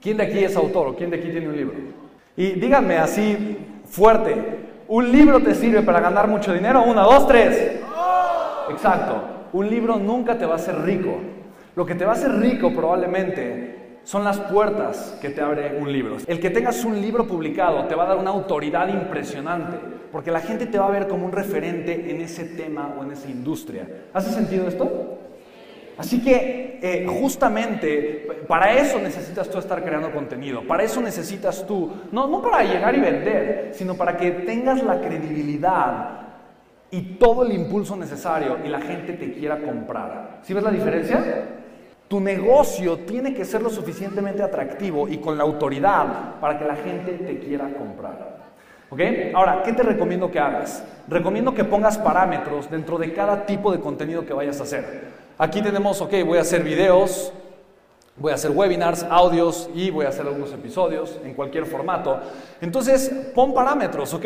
¿Quién 0.00 0.18
de 0.18 0.24
aquí 0.24 0.44
es 0.44 0.56
autor 0.56 0.88
o 0.88 0.94
quién 0.94 1.10
de 1.10 1.16
aquí 1.16 1.30
tiene 1.30 1.48
un 1.48 1.56
libro? 1.56 1.74
Y 2.36 2.52
díganme 2.52 2.98
así 2.98 3.58
fuerte, 3.86 4.36
¿un 4.88 5.10
libro 5.10 5.40
te 5.40 5.54
sirve 5.54 5.82
para 5.82 6.00
ganar 6.00 6.28
mucho 6.28 6.52
dinero? 6.52 6.82
Una, 6.82 7.02
dos, 7.02 7.26
tres. 7.26 7.80
Exacto, 8.70 9.22
un 9.52 9.68
libro 9.68 9.96
nunca 9.96 10.38
te 10.38 10.46
va 10.46 10.52
a 10.52 10.56
hacer 10.56 10.80
rico. 10.82 11.16
Lo 11.74 11.84
que 11.84 11.94
te 11.94 12.04
va 12.04 12.12
a 12.12 12.14
hacer 12.14 12.32
rico 12.38 12.72
probablemente 12.72 13.73
son 14.04 14.22
las 14.22 14.38
puertas 14.38 15.16
que 15.20 15.30
te 15.30 15.40
abre 15.40 15.78
un 15.80 15.90
libro. 15.90 16.18
El 16.26 16.38
que 16.38 16.50
tengas 16.50 16.84
un 16.84 17.00
libro 17.00 17.26
publicado 17.26 17.86
te 17.86 17.94
va 17.94 18.04
a 18.04 18.08
dar 18.08 18.18
una 18.18 18.30
autoridad 18.30 18.88
impresionante, 18.88 19.78
porque 20.12 20.30
la 20.30 20.40
gente 20.40 20.66
te 20.66 20.78
va 20.78 20.86
a 20.86 20.90
ver 20.90 21.08
como 21.08 21.24
un 21.26 21.32
referente 21.32 22.10
en 22.10 22.20
ese 22.20 22.44
tema 22.44 22.94
o 22.98 23.02
en 23.02 23.12
esa 23.12 23.28
industria. 23.30 23.88
¿Hace 24.12 24.30
sentido 24.30 24.68
esto? 24.68 25.18
Así 25.96 26.22
que 26.22 26.80
eh, 26.82 27.06
justamente 27.06 28.26
para 28.46 28.74
eso 28.74 28.98
necesitas 28.98 29.48
tú 29.48 29.58
estar 29.58 29.82
creando 29.82 30.10
contenido, 30.12 30.62
para 30.66 30.82
eso 30.82 31.00
necesitas 31.00 31.66
tú, 31.66 31.90
no, 32.10 32.26
no 32.26 32.42
para 32.42 32.62
llegar 32.64 32.94
y 32.96 33.00
vender, 33.00 33.70
sino 33.72 33.94
para 33.94 34.16
que 34.16 34.30
tengas 34.30 34.82
la 34.82 35.00
credibilidad 35.00 36.20
y 36.90 37.00
todo 37.16 37.44
el 37.44 37.52
impulso 37.52 37.96
necesario 37.96 38.58
y 38.64 38.68
la 38.68 38.80
gente 38.80 39.14
te 39.14 39.32
quiera 39.32 39.58
comprar. 39.58 40.40
¿Sí 40.42 40.52
ves 40.52 40.64
la 40.64 40.70
diferencia? 40.70 41.63
Tu 42.08 42.20
negocio 42.20 42.98
tiene 42.98 43.34
que 43.34 43.44
ser 43.44 43.62
lo 43.62 43.70
suficientemente 43.70 44.42
atractivo 44.42 45.08
y 45.08 45.18
con 45.18 45.38
la 45.38 45.44
autoridad 45.44 46.34
para 46.40 46.58
que 46.58 46.64
la 46.64 46.76
gente 46.76 47.12
te 47.12 47.38
quiera 47.38 47.68
comprar. 47.72 48.44
¿Ok? 48.90 49.00
Ahora, 49.34 49.62
¿qué 49.64 49.72
te 49.72 49.82
recomiendo 49.82 50.30
que 50.30 50.38
hagas? 50.38 50.84
Recomiendo 51.08 51.54
que 51.54 51.64
pongas 51.64 51.98
parámetros 51.98 52.70
dentro 52.70 52.98
de 52.98 53.12
cada 53.12 53.46
tipo 53.46 53.72
de 53.72 53.80
contenido 53.80 54.24
que 54.26 54.34
vayas 54.34 54.60
a 54.60 54.64
hacer. 54.64 55.24
Aquí 55.38 55.62
tenemos, 55.62 56.00
ok, 56.00 56.12
voy 56.24 56.38
a 56.38 56.42
hacer 56.42 56.62
videos, 56.62 57.32
voy 58.16 58.30
a 58.30 58.36
hacer 58.36 58.52
webinars, 58.52 59.04
audios 59.10 59.68
y 59.74 59.90
voy 59.90 60.06
a 60.06 60.10
hacer 60.10 60.26
algunos 60.26 60.52
episodios 60.52 61.18
en 61.24 61.34
cualquier 61.34 61.66
formato. 61.66 62.20
Entonces, 62.60 63.10
pon 63.34 63.52
parámetros, 63.52 64.14
ok. 64.14 64.24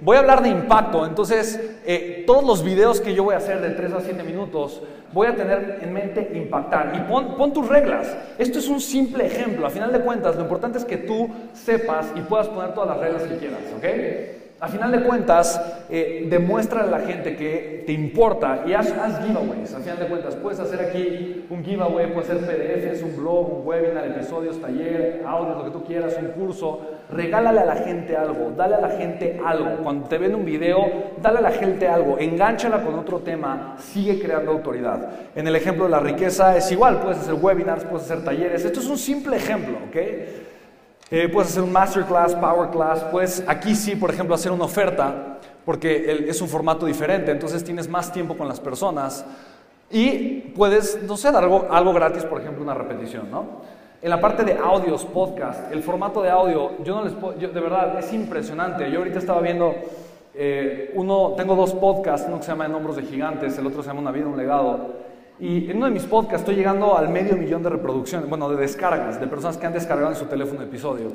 Voy 0.00 0.16
a 0.16 0.20
hablar 0.20 0.42
de 0.42 0.48
impacto. 0.48 1.06
Entonces, 1.06 1.78
eh, 1.84 2.24
todos 2.26 2.44
los 2.44 2.64
videos 2.64 3.00
que 3.00 3.14
yo 3.14 3.22
voy 3.22 3.34
a 3.34 3.38
hacer 3.38 3.60
de 3.60 3.70
3 3.70 3.92
a 3.92 4.00
7 4.00 4.22
minutos, 4.24 4.82
voy 5.12 5.28
a 5.28 5.36
tener 5.36 5.78
en 5.82 5.92
mente 5.92 6.32
impactar. 6.34 6.92
Y 6.96 7.00
pon, 7.10 7.36
pon 7.36 7.52
tus 7.52 7.68
reglas. 7.68 8.16
Esto 8.38 8.58
es 8.58 8.68
un 8.68 8.80
simple 8.80 9.26
ejemplo. 9.26 9.66
A 9.66 9.70
final 9.70 9.92
de 9.92 10.00
cuentas, 10.00 10.34
lo 10.34 10.42
importante 10.42 10.78
es 10.78 10.84
que 10.84 10.96
tú 10.96 11.28
sepas 11.52 12.06
y 12.16 12.20
puedas 12.22 12.48
poner 12.48 12.74
todas 12.74 12.90
las 12.90 12.98
reglas 12.98 13.22
que 13.22 13.36
quieras, 13.36 13.60
ok. 13.76 14.39
A 14.62 14.68
final 14.68 14.92
de 14.92 15.02
cuentas, 15.02 15.58
eh, 15.88 16.26
demuestra 16.28 16.82
a 16.82 16.86
la 16.86 17.00
gente 17.00 17.34
que 17.34 17.82
te 17.86 17.92
importa 17.92 18.62
y 18.66 18.74
haz, 18.74 18.92
giveaways. 19.24 19.72
A 19.72 19.80
final 19.80 19.98
de 19.98 20.04
cuentas, 20.04 20.36
puedes 20.36 20.60
hacer 20.60 20.80
aquí 20.82 21.46
un 21.48 21.64
giveaway, 21.64 22.12
puede 22.12 22.26
ser 22.26 22.36
PDFs, 22.40 23.02
un 23.02 23.16
blog, 23.16 23.60
un 23.60 23.66
webinar, 23.66 24.06
episodios, 24.06 24.60
taller, 24.60 25.22
audios, 25.26 25.56
lo 25.56 25.64
que 25.64 25.70
tú 25.70 25.84
quieras, 25.84 26.14
un 26.20 26.28
curso. 26.32 26.78
Regálale 27.08 27.60
a 27.60 27.64
la 27.64 27.76
gente 27.76 28.14
algo, 28.14 28.52
dale 28.54 28.74
a 28.74 28.82
la 28.82 28.90
gente 28.90 29.40
algo. 29.42 29.82
Cuando 29.82 30.06
te 30.08 30.18
ven 30.18 30.34
un 30.34 30.44
video, 30.44 30.84
dale 31.22 31.38
a 31.38 31.42
la 31.42 31.52
gente 31.52 31.88
algo, 31.88 32.18
enganchala 32.18 32.84
con 32.84 32.98
otro 32.98 33.20
tema, 33.20 33.76
sigue 33.78 34.20
creando 34.20 34.50
autoridad. 34.52 35.08
En 35.34 35.48
el 35.48 35.56
ejemplo 35.56 35.84
de 35.84 35.90
la 35.90 36.00
riqueza 36.00 36.54
es 36.54 36.70
igual, 36.70 37.00
puedes 37.00 37.16
hacer 37.16 37.32
webinars, 37.32 37.84
puedes 37.84 38.04
hacer 38.04 38.22
talleres. 38.26 38.62
Esto 38.62 38.80
es 38.80 38.88
un 38.88 38.98
simple 38.98 39.36
ejemplo, 39.36 39.78
¿ok? 39.88 39.96
Eh, 41.12 41.28
puedes 41.28 41.50
hacer 41.50 41.64
un 41.64 41.72
masterclass, 41.72 42.36
power 42.36 42.70
class, 42.70 43.02
puedes 43.10 43.42
aquí 43.48 43.74
sí, 43.74 43.96
por 43.96 44.10
ejemplo, 44.10 44.32
hacer 44.34 44.52
una 44.52 44.64
oferta, 44.64 45.38
porque 45.64 46.24
es 46.28 46.40
un 46.40 46.48
formato 46.48 46.86
diferente, 46.86 47.32
entonces 47.32 47.64
tienes 47.64 47.88
más 47.88 48.12
tiempo 48.12 48.36
con 48.36 48.46
las 48.46 48.60
personas 48.60 49.24
y 49.90 50.52
puedes, 50.54 51.02
no 51.02 51.16
sé, 51.16 51.32
dar 51.32 51.42
algo, 51.42 51.66
algo 51.68 51.92
gratis, 51.92 52.24
por 52.24 52.40
ejemplo, 52.40 52.62
una 52.62 52.74
repetición, 52.74 53.28
¿no? 53.28 53.44
En 54.00 54.08
la 54.08 54.20
parte 54.20 54.44
de 54.44 54.56
audios, 54.56 55.04
podcast, 55.04 55.72
el 55.72 55.82
formato 55.82 56.22
de 56.22 56.30
audio, 56.30 56.82
yo 56.84 56.94
no 56.94 57.04
les 57.04 57.12
puedo, 57.12 57.34
de 57.34 57.48
verdad, 57.60 57.98
es 57.98 58.12
impresionante. 58.12 58.90
Yo 58.90 58.98
ahorita 58.98 59.18
estaba 59.18 59.40
viendo, 59.42 59.74
eh, 60.32 60.92
uno, 60.94 61.34
tengo 61.36 61.56
dos 61.56 61.74
podcasts, 61.74 62.26
uno 62.26 62.38
que 62.38 62.44
se 62.44 62.52
llama 62.52 62.66
En 62.66 62.74
Hombros 62.74 62.96
de 62.96 63.02
Gigantes, 63.02 63.58
el 63.58 63.66
otro 63.66 63.82
se 63.82 63.88
llama 63.88 64.00
Una 64.00 64.12
Vida, 64.12 64.26
un 64.26 64.38
Legado. 64.38 65.09
Y 65.40 65.70
en 65.70 65.78
uno 65.78 65.86
de 65.86 65.92
mis 65.92 66.04
podcasts 66.04 66.42
estoy 66.42 66.56
llegando 66.56 66.98
al 66.98 67.08
medio 67.08 67.34
millón 67.34 67.62
de 67.62 67.70
reproducciones, 67.70 68.28
bueno, 68.28 68.50
de 68.50 68.56
descargas, 68.56 69.18
de 69.18 69.26
personas 69.26 69.56
que 69.56 69.66
han 69.66 69.72
descargado 69.72 70.12
en 70.12 70.18
su 70.18 70.26
teléfono 70.26 70.62
episodio. 70.62 71.12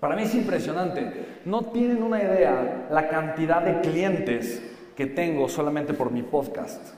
Para 0.00 0.16
mí 0.16 0.22
es 0.22 0.34
impresionante. 0.34 1.26
No 1.44 1.62
tienen 1.66 2.02
una 2.02 2.22
idea 2.22 2.86
la 2.90 3.08
cantidad 3.08 3.60
de 3.60 3.82
clientes 3.82 4.62
que 4.96 5.06
tengo 5.06 5.48
solamente 5.48 5.92
por 5.92 6.10
mi 6.10 6.22
podcast. 6.22 6.94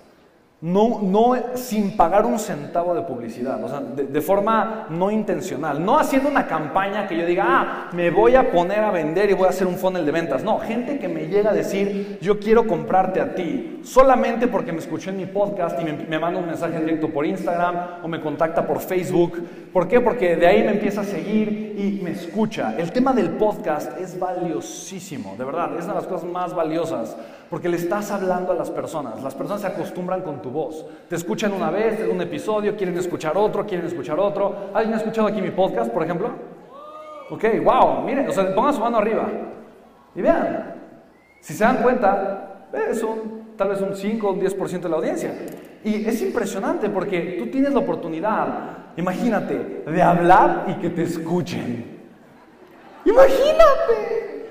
No, 0.63 1.35
sin 1.55 1.99
pagar 1.99 2.25
un 2.25 2.39
centavo 2.39 2.95
de 2.95 3.03
publicidad, 3.03 3.63
o 3.63 3.69
sea, 3.69 3.81
de, 3.81 4.21
forma 4.23 4.87
no 4.89 5.11
intencional, 5.11 5.85
no 5.85 5.99
haciendo 5.99 6.31
una 6.31 6.47
campaña 6.47 7.07
que 7.07 7.19
yo 7.19 7.27
diga, 7.27 7.45
ah, 7.47 7.91
me 7.93 8.11
voy 8.11 8.37
a 8.37 8.51
poner 8.51 8.79
a 8.79 8.91
vender 8.91 9.29
y 9.29 9.35
voy 9.35 9.47
a 9.47 9.51
hacer 9.51 9.67
un 9.67 9.75
funnel 9.75 10.07
de 10.07 10.13
ventas. 10.13 10.43
No, 10.43 10.59
gente 10.59 10.99
que 10.99 11.09
me 11.09 11.27
llega 11.27 11.51
a 11.51 11.53
decir, 11.53 12.19
yo 12.23 12.41
quiero 12.41 12.67
comprarte 12.67 13.21
a 13.21 13.35
ti, 13.35 13.81
solamente 13.85 14.49
porque 14.49 14.73
me 14.73 14.79
escuchó 14.79 15.11
en 15.11 15.19
mi 15.19 15.27
podcast 15.27 15.79
y 15.79 15.85
me, 15.85 15.93
me 15.93 16.19
manda 16.19 16.41
un 16.41 16.47
mensaje 16.47 16.81
directo 16.81 17.11
por 17.11 17.27
Instagram 17.27 18.03
o 18.03 18.09
me 18.09 18.23
contacta 18.23 18.67
por 18.67 18.81
Facebook. 18.81 19.39
¿Por 19.75 19.87
qué? 19.87 20.01
Porque 20.01 20.37
de 20.37 20.47
ahí 20.47 20.63
me 20.63 20.71
empieza 20.71 21.03
a 21.03 21.05
seguir 21.05 21.77
y 21.77 22.03
me 22.03 22.13
escucha. 22.13 22.75
El 22.79 22.93
tema 22.93 23.13
del 23.13 23.29
podcast 23.33 24.01
es 24.01 24.19
valiosísimo, 24.19 25.35
de 25.37 25.45
verdad, 25.45 25.77
es 25.79 25.85
una 25.85 25.93
de 25.93 26.01
las 26.01 26.09
cosas 26.09 26.31
más 26.31 26.55
valiosas, 26.55 27.15
porque 27.51 27.69
le 27.69 27.77
estás 27.77 28.11
hablando 28.11 28.53
a 28.53 28.57
las 28.57 28.71
personas, 28.71 29.23
las 29.23 29.35
personas 29.35 29.63
se 29.63 29.69
acostumbran 29.69 30.23
con 30.23 30.43
tu 30.43 30.51
voz. 30.51 30.85
Te 31.09 31.17
escuchan 31.17 31.53
una 31.53 31.71
vez, 31.71 32.01
en 32.01 32.11
un 32.11 32.21
episodio, 32.21 32.77
quieren 32.77 32.97
escuchar 32.99 33.37
otro, 33.37 33.65
quieren 33.65 33.87
escuchar 33.87 34.19
otro. 34.19 34.71
¿Alguien 34.75 34.95
ha 34.95 34.99
escuchado 34.99 35.29
aquí 35.29 35.41
mi 35.41 35.51
podcast, 35.51 35.91
por 35.93 36.03
ejemplo? 36.03 36.31
Ok, 37.31 37.45
wow, 37.63 38.03
miren, 38.03 38.29
o 38.29 38.33
sea, 38.33 38.55
pongan 38.55 38.75
su 38.75 38.81
mano 38.81 38.99
arriba 38.99 39.29
y 40.15 40.23
vean, 40.23 40.75
si 41.41 41.55
se 41.55 41.65
dan 41.65 41.77
cuenta, 41.79 42.69
es 42.91 43.03
un, 43.03 43.55
tal 43.57 43.69
vez 43.69 43.81
un 43.81 43.95
5 43.95 44.29
o 44.29 44.33
un 44.33 44.41
10% 44.41 44.81
de 44.81 44.89
la 44.89 44.97
audiencia. 44.97 45.33
Y 45.85 46.07
es 46.07 46.21
impresionante 46.23 46.89
porque 46.89 47.37
tú 47.39 47.47
tienes 47.49 47.73
la 47.73 47.81
oportunidad, 47.81 48.47
imagínate, 48.97 49.85
de 49.87 50.03
hablar 50.03 50.65
y 50.69 50.75
que 50.81 50.91
te 50.91 51.03
escuchen. 51.03 51.97
Imagínate. 53.05 54.51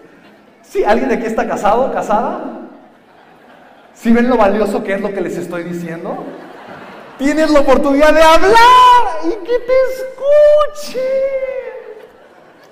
Sí, 0.61 0.83
¿alguien 0.83 1.09
de 1.09 1.15
aquí 1.15 1.25
está 1.25 1.47
casado, 1.47 1.91
casada? 1.91 2.64
¿Sí 3.95 4.11
ven 4.11 4.29
lo 4.29 4.37
valioso 4.37 4.83
que 4.83 4.93
es 4.93 5.01
lo 5.01 5.11
que 5.11 5.21
les 5.21 5.37
estoy 5.37 5.63
diciendo? 5.63 6.17
Tienes 7.17 7.49
la 7.49 7.61
oportunidad 7.61 8.13
de 8.13 8.21
hablar 8.21 8.53
y 9.23 9.29
que 9.29 9.59
te 9.59 9.73
escuche. 10.83 10.99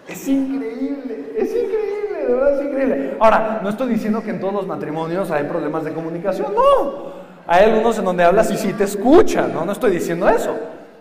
Es 0.08 0.28
increíble, 0.28 1.34
es 1.38 1.50
increíble, 1.50 2.28
de 2.28 2.34
verdad 2.34 2.60
es 2.60 2.66
increíble. 2.66 3.18
Ahora, 3.20 3.62
no 3.64 3.70
estoy 3.70 3.88
diciendo 3.88 4.22
que 4.22 4.32
en 4.32 4.42
todos 4.42 4.54
los 4.54 4.68
matrimonios 4.68 5.32
hay 5.32 5.46
problemas 5.46 5.86
de 5.86 5.94
comunicación, 5.94 6.54
no. 6.54 7.14
Hay 7.48 7.66
algunos 7.66 7.98
en 7.98 8.06
donde 8.06 8.24
hablas 8.26 8.52
y 8.52 8.58
sí 8.58 8.74
te 8.74 8.84
escuchan, 8.84 9.54
no, 9.54 9.66
no 9.66 9.72
estoy 9.72 9.92
diciendo 9.92 10.28
eso. 10.28 10.54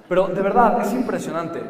Pero 0.08 0.28
de 0.28 0.40
verdad, 0.40 0.80
es 0.82 0.92
impresionante. 0.92 1.60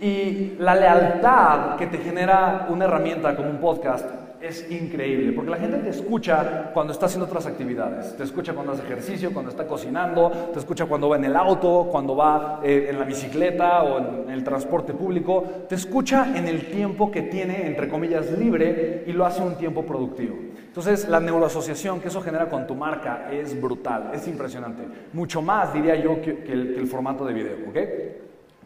Y 0.00 0.56
la 0.58 0.74
lealtad 0.74 1.76
que 1.76 1.86
te 1.86 1.98
genera 1.98 2.66
una 2.68 2.86
herramienta 2.86 3.36
como 3.36 3.48
un 3.48 3.58
podcast 3.58 4.06
es 4.42 4.70
increíble, 4.70 5.32
porque 5.32 5.50
la 5.50 5.56
gente 5.56 5.78
te 5.78 5.90
escucha 5.90 6.70
cuando 6.74 6.92
está 6.92 7.06
haciendo 7.06 7.26
otras 7.26 7.46
actividades, 7.46 8.16
te 8.16 8.24
escucha 8.24 8.52
cuando 8.52 8.72
hace 8.72 8.82
ejercicio, 8.82 9.32
cuando 9.32 9.50
está 9.50 9.66
cocinando, 9.66 10.30
te 10.52 10.58
escucha 10.58 10.86
cuando 10.86 11.08
va 11.08 11.16
en 11.16 11.24
el 11.24 11.36
auto, 11.36 11.88
cuando 11.90 12.16
va 12.16 12.60
eh, 12.62 12.88
en 12.90 12.98
la 12.98 13.04
bicicleta 13.04 13.82
o 13.84 14.24
en 14.24 14.30
el 14.30 14.42
transporte 14.42 14.94
público, 14.94 15.44
te 15.68 15.76
escucha 15.76 16.36
en 16.36 16.48
el 16.48 16.66
tiempo 16.66 17.10
que 17.10 17.22
tiene, 17.22 17.66
entre 17.66 17.88
comillas, 17.88 18.30
libre 18.32 19.04
y 19.06 19.12
lo 19.12 19.24
hace 19.24 19.42
un 19.42 19.56
tiempo 19.56 19.86
productivo. 19.86 20.36
Entonces, 20.66 21.08
la 21.08 21.20
neuroasociación 21.20 22.00
que 22.00 22.08
eso 22.08 22.20
genera 22.22 22.48
con 22.48 22.66
tu 22.66 22.74
marca 22.74 23.28
es 23.30 23.60
brutal, 23.60 24.10
es 24.14 24.26
impresionante, 24.26 24.82
mucho 25.12 25.42
más, 25.42 25.72
diría 25.72 25.94
yo, 25.96 26.20
que, 26.20 26.30
el, 26.30 26.74
que 26.74 26.80
el 26.80 26.86
formato 26.86 27.24
de 27.24 27.32
video, 27.34 27.56
¿ok? 27.68 27.78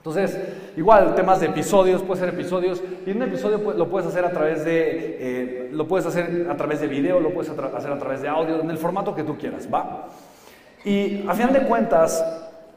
Entonces, 0.07 0.39
igual, 0.77 1.17
temas 1.17 1.41
de 1.41 1.47
episodios, 1.47 2.01
puede 2.01 2.21
ser 2.21 2.29
episodios, 2.29 2.81
y 3.05 3.11
un 3.11 3.23
episodio 3.23 3.59
lo 3.73 3.89
puedes 3.89 4.07
hacer 4.07 4.25
a 4.25 4.31
través 4.31 4.65
de, 4.65 5.17
eh, 5.19 5.69
lo 5.73 5.89
puedes 5.89 6.07
hacer 6.07 6.47
a 6.49 6.57
través 6.57 6.81
de 6.81 6.87
video, 6.87 7.19
lo 7.19 7.35
puedes 7.35 7.51
hacer 7.51 7.91
a 7.91 7.99
través 7.99 8.23
de 8.23 8.29
audio, 8.29 8.61
en 8.61 8.71
el 8.71 8.79
formato 8.79 9.17
que 9.17 9.25
tú 9.25 9.37
quieras, 9.37 9.69
¿va? 9.73 10.07
Y 10.85 11.27
a 11.27 11.35
final 11.35 11.53
de 11.53 11.63
cuentas, 11.63 12.25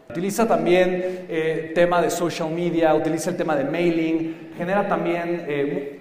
utiliza 0.09 0.47
también 0.47 1.27
eh, 1.29 1.71
tema 1.75 2.01
de 2.01 2.09
social 2.09 2.49
media, 2.49 2.95
utiliza 2.95 3.29
el 3.29 3.37
tema 3.37 3.55
de 3.55 3.63
mailing, 3.63 4.53
genera 4.57 4.87
también 4.87 5.45
eh, 5.47 5.99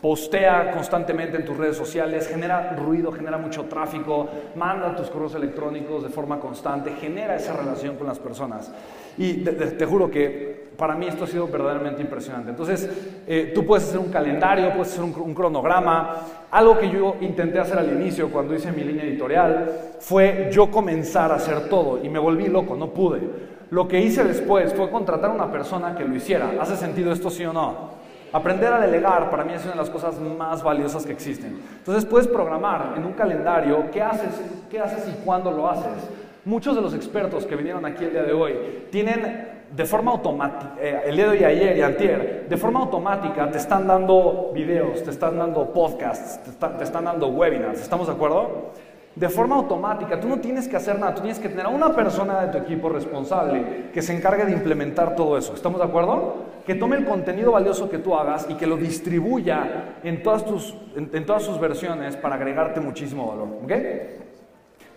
postea 0.00 0.70
constantemente 0.70 1.36
en 1.36 1.44
tus 1.44 1.56
redes 1.56 1.76
sociales, 1.76 2.28
genera 2.28 2.76
ruido, 2.76 3.10
genera 3.10 3.36
mucho 3.36 3.64
tráfico, 3.64 4.28
manda 4.54 4.94
tus 4.94 5.10
correos 5.10 5.34
electrónicos 5.34 6.04
de 6.04 6.08
forma 6.08 6.38
constante, 6.38 6.92
genera 7.00 7.34
esa 7.34 7.54
relación 7.54 7.96
con 7.96 8.06
las 8.06 8.18
personas. 8.18 8.70
Y 9.16 9.34
te, 9.38 9.84
juro 9.84 10.08
que 10.10 10.57
para 10.78 10.94
mí 10.94 11.08
esto 11.08 11.24
ha 11.24 11.26
sido 11.26 11.48
verdaderamente 11.48 12.00
impresionante. 12.00 12.50
Entonces, 12.50 12.88
eh, 13.26 13.50
tú 13.52 13.66
puedes 13.66 13.88
hacer 13.88 13.98
un 13.98 14.12
calendario, 14.12 14.72
puedes 14.74 14.92
hacer 14.92 15.02
un, 15.02 15.34
cronograma. 15.34 16.18
Algo 16.52 16.78
que 16.78 16.88
yo 16.88 17.16
intenté 17.20 17.58
hacer 17.58 17.78
al 17.78 17.92
inicio 17.92 18.30
cuando 18.30 18.54
hice 18.54 18.70
mi 18.70 18.84
línea 18.84 19.04
editorial 19.04 19.96
fue 19.98 20.48
yo 20.52 20.70
comenzar 20.70 21.32
a 21.32 21.34
hacer 21.34 21.68
todo 21.68 22.02
y 22.02 22.08
me 22.08 22.20
volví 22.20 22.46
loco, 22.46 22.76
no 22.76 22.90
pude. 22.90 23.20
Lo 23.70 23.88
que 23.88 24.00
hice 24.00 24.22
después 24.22 24.72
fue 24.72 24.88
contratar 24.88 25.30
a 25.30 25.34
una 25.34 25.50
persona 25.50 25.96
que 25.96 26.04
lo 26.04 26.14
hiciera. 26.14 26.52
¿Hace 26.60 26.76
sentido 26.76 27.12
esto 27.12 27.28
sí 27.28 27.44
o 27.44 27.52
no? 27.52 27.98
Aprender 28.32 28.72
a 28.72 28.78
delegar 28.78 29.30
para 29.30 29.42
mí 29.42 29.54
es 29.54 29.62
una 29.64 29.72
de 29.72 29.78
las 29.78 29.90
cosas 29.90 30.20
más 30.20 30.62
valiosas 30.62 31.04
que 31.04 31.12
existen. 31.12 31.60
Entonces 31.78 32.04
puedes 32.04 32.28
programar 32.28 32.94
en 32.96 33.04
un 33.04 33.14
calendario 33.14 33.90
qué 33.90 34.00
haces, 34.00 34.40
qué 34.70 34.78
haces 34.78 35.08
y 35.08 35.24
cuándo 35.24 35.50
lo 35.50 35.68
haces. 35.68 36.08
Muchos 36.44 36.76
de 36.76 36.82
los 36.82 36.94
expertos 36.94 37.44
que 37.46 37.56
vinieron 37.56 37.84
aquí 37.84 38.04
el 38.04 38.12
día 38.12 38.22
de 38.22 38.32
hoy 38.32 38.54
tienen 38.92 39.57
de 39.70 39.84
forma 39.84 40.12
automática, 40.12 40.74
eh, 40.80 41.02
el 41.06 41.16
día 41.16 41.30
de 41.30 41.46
ayer 41.46 41.76
y 41.76 41.82
antier, 41.82 42.46
de 42.48 42.56
forma 42.56 42.80
automática 42.80 43.50
te 43.50 43.58
están 43.58 43.86
dando 43.86 44.50
videos, 44.54 45.02
te 45.02 45.10
están 45.10 45.38
dando 45.38 45.72
podcasts, 45.72 46.40
te 46.78 46.84
están 46.84 47.04
dando 47.04 47.28
webinars. 47.28 47.80
¿Estamos 47.80 48.06
de 48.06 48.14
acuerdo? 48.14 48.72
de 49.18 49.28
forma 49.28 49.56
automática. 49.56 50.20
Tú 50.20 50.28
no 50.28 50.38
tienes 50.38 50.68
que 50.68 50.76
hacer 50.76 50.98
nada, 50.98 51.14
tú 51.14 51.22
tienes 51.22 51.40
que 51.40 51.48
tener 51.48 51.66
a 51.66 51.70
una 51.70 51.94
persona 51.94 52.40
de 52.42 52.52
tu 52.52 52.58
equipo 52.58 52.88
responsable 52.88 53.90
que 53.92 54.00
se 54.00 54.16
encargue 54.16 54.44
de 54.44 54.52
implementar 54.52 55.16
todo 55.16 55.36
eso. 55.36 55.54
¿Estamos 55.54 55.80
de 55.80 55.86
acuerdo? 55.86 56.36
Que 56.64 56.74
tome 56.74 56.96
el 56.96 57.04
contenido 57.04 57.52
valioso 57.52 57.90
que 57.90 57.98
tú 57.98 58.14
hagas 58.14 58.46
y 58.48 58.54
que 58.54 58.66
lo 58.66 58.76
distribuya 58.76 59.96
en 60.04 60.22
todas, 60.22 60.44
tus, 60.44 60.74
en, 60.94 61.26
todas 61.26 61.42
sus 61.42 61.58
versiones 61.58 62.16
para 62.16 62.36
agregarte 62.36 62.80
muchísimo 62.80 63.26
valor. 63.26 63.48
¿Ok? 63.64 63.72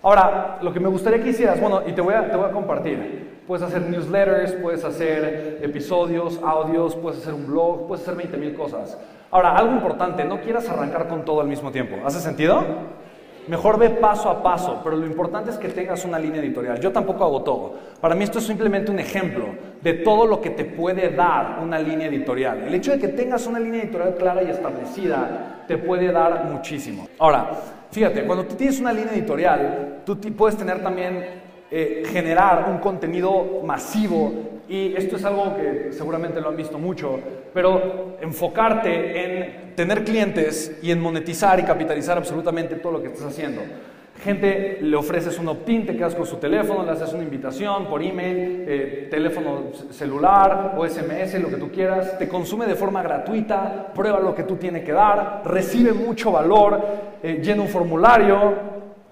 Ahora, 0.03 0.57
lo 0.61 0.73
que 0.73 0.79
me 0.79 0.89
gustaría 0.89 1.23
que 1.23 1.29
hicieras, 1.29 1.61
bueno, 1.61 1.83
y 1.85 1.91
te 1.91 2.01
voy 2.01 2.15
a, 2.15 2.29
te 2.29 2.35
voy 2.35 2.49
a 2.49 2.51
compartir. 2.51 3.41
Puedes 3.45 3.63
hacer 3.63 3.83
newsletters, 3.83 4.53
puedes 4.53 4.83
hacer 4.83 5.59
episodios, 5.61 6.39
audios, 6.43 6.95
puedes 6.95 7.19
hacer 7.21 7.33
un 7.33 7.47
blog, 7.47 7.87
puedes 7.87 8.03
hacer 8.03 8.15
20 8.15 8.37
mil 8.37 8.55
cosas. 8.55 8.97
Ahora, 9.29 9.55
algo 9.55 9.73
importante, 9.73 10.23
no 10.25 10.41
quieras 10.41 10.67
arrancar 10.69 11.07
con 11.07 11.23
todo 11.23 11.41
al 11.41 11.47
mismo 11.47 11.71
tiempo. 11.71 11.97
¿Hace 12.05 12.19
sentido? 12.19 12.65
Mejor 13.47 13.79
ve 13.79 13.89
paso 13.89 14.29
a 14.29 14.41
paso, 14.41 14.81
pero 14.83 14.95
lo 14.95 15.05
importante 15.05 15.49
es 15.49 15.57
que 15.57 15.67
tengas 15.69 16.05
una 16.05 16.19
línea 16.19 16.41
editorial. 16.41 16.79
Yo 16.79 16.91
tampoco 16.91 17.23
hago 17.23 17.43
todo. 17.43 17.73
Para 17.99 18.15
mí 18.15 18.23
esto 18.23 18.39
es 18.39 18.45
simplemente 18.45 18.91
un 18.91 18.99
ejemplo 18.99 19.45
de 19.81 19.93
todo 19.93 20.25
lo 20.25 20.41
que 20.41 20.51
te 20.51 20.63
puede 20.63 21.09
dar 21.09 21.59
una 21.61 21.79
línea 21.79 22.07
editorial. 22.07 22.63
El 22.63 22.75
hecho 22.75 22.91
de 22.91 22.99
que 22.99 23.07
tengas 23.07 23.47
una 23.47 23.59
línea 23.59 23.81
editorial 23.81 24.15
clara 24.15 24.43
y 24.43 24.49
establecida 24.49 25.63
te 25.67 25.77
puede 25.77 26.11
dar 26.11 26.45
muchísimo. 26.45 27.07
Ahora, 27.17 27.49
fíjate, 27.91 28.23
cuando 28.23 28.45
tú 28.45 28.55
tienes 28.55 28.79
una 28.79 28.93
línea 28.93 29.13
editorial, 29.13 30.01
tú 30.05 30.19
puedes 30.35 30.57
tener 30.57 30.81
también, 30.81 31.41
eh, 31.69 32.03
generar 32.11 32.69
un 32.69 32.79
contenido 32.79 33.61
masivo 33.63 34.61
y 34.67 34.93
esto 34.95 35.17
es 35.17 35.25
algo 35.25 35.55
que 35.55 35.91
seguramente 35.91 36.41
lo 36.41 36.49
han 36.49 36.57
visto 36.57 36.77
mucho, 36.77 37.19
pero 37.53 38.17
enfocarte 38.21 39.23
en 39.23 39.75
tener 39.75 40.03
clientes 40.03 40.79
y 40.81 40.91
en 40.91 41.01
monetizar 41.01 41.59
y 41.59 41.63
capitalizar 41.63 42.17
absolutamente 42.17 42.75
todo 42.75 42.93
lo 42.93 43.01
que 43.01 43.09
estás 43.09 43.27
haciendo. 43.27 43.61
Gente 44.23 44.77
le 44.81 44.95
ofreces 44.95 45.39
un 45.39 45.47
opt-in, 45.47 45.83
te 45.83 45.97
quedas 45.97 46.13
con 46.13 46.27
su 46.27 46.35
teléfono, 46.35 46.85
le 46.85 46.91
haces 46.91 47.11
una 47.11 47.23
invitación 47.23 47.87
por 47.87 48.03
email, 48.03 48.65
eh, 48.67 49.07
teléfono 49.09 49.71
celular 49.89 50.75
o 50.77 50.87
SMS, 50.87 51.39
lo 51.39 51.49
que 51.49 51.55
tú 51.55 51.71
quieras, 51.71 52.19
te 52.19 52.27
consume 52.27 52.67
de 52.67 52.75
forma 52.75 53.01
gratuita, 53.01 53.91
prueba 53.95 54.19
lo 54.19 54.35
que 54.35 54.43
tú 54.43 54.57
tienes 54.57 54.83
que 54.83 54.91
dar, 54.91 55.41
recibe 55.43 55.93
mucho 55.93 56.31
valor, 56.31 56.79
eh, 57.23 57.41
llena 57.41 57.63
un 57.63 57.67
formulario, 57.67 58.53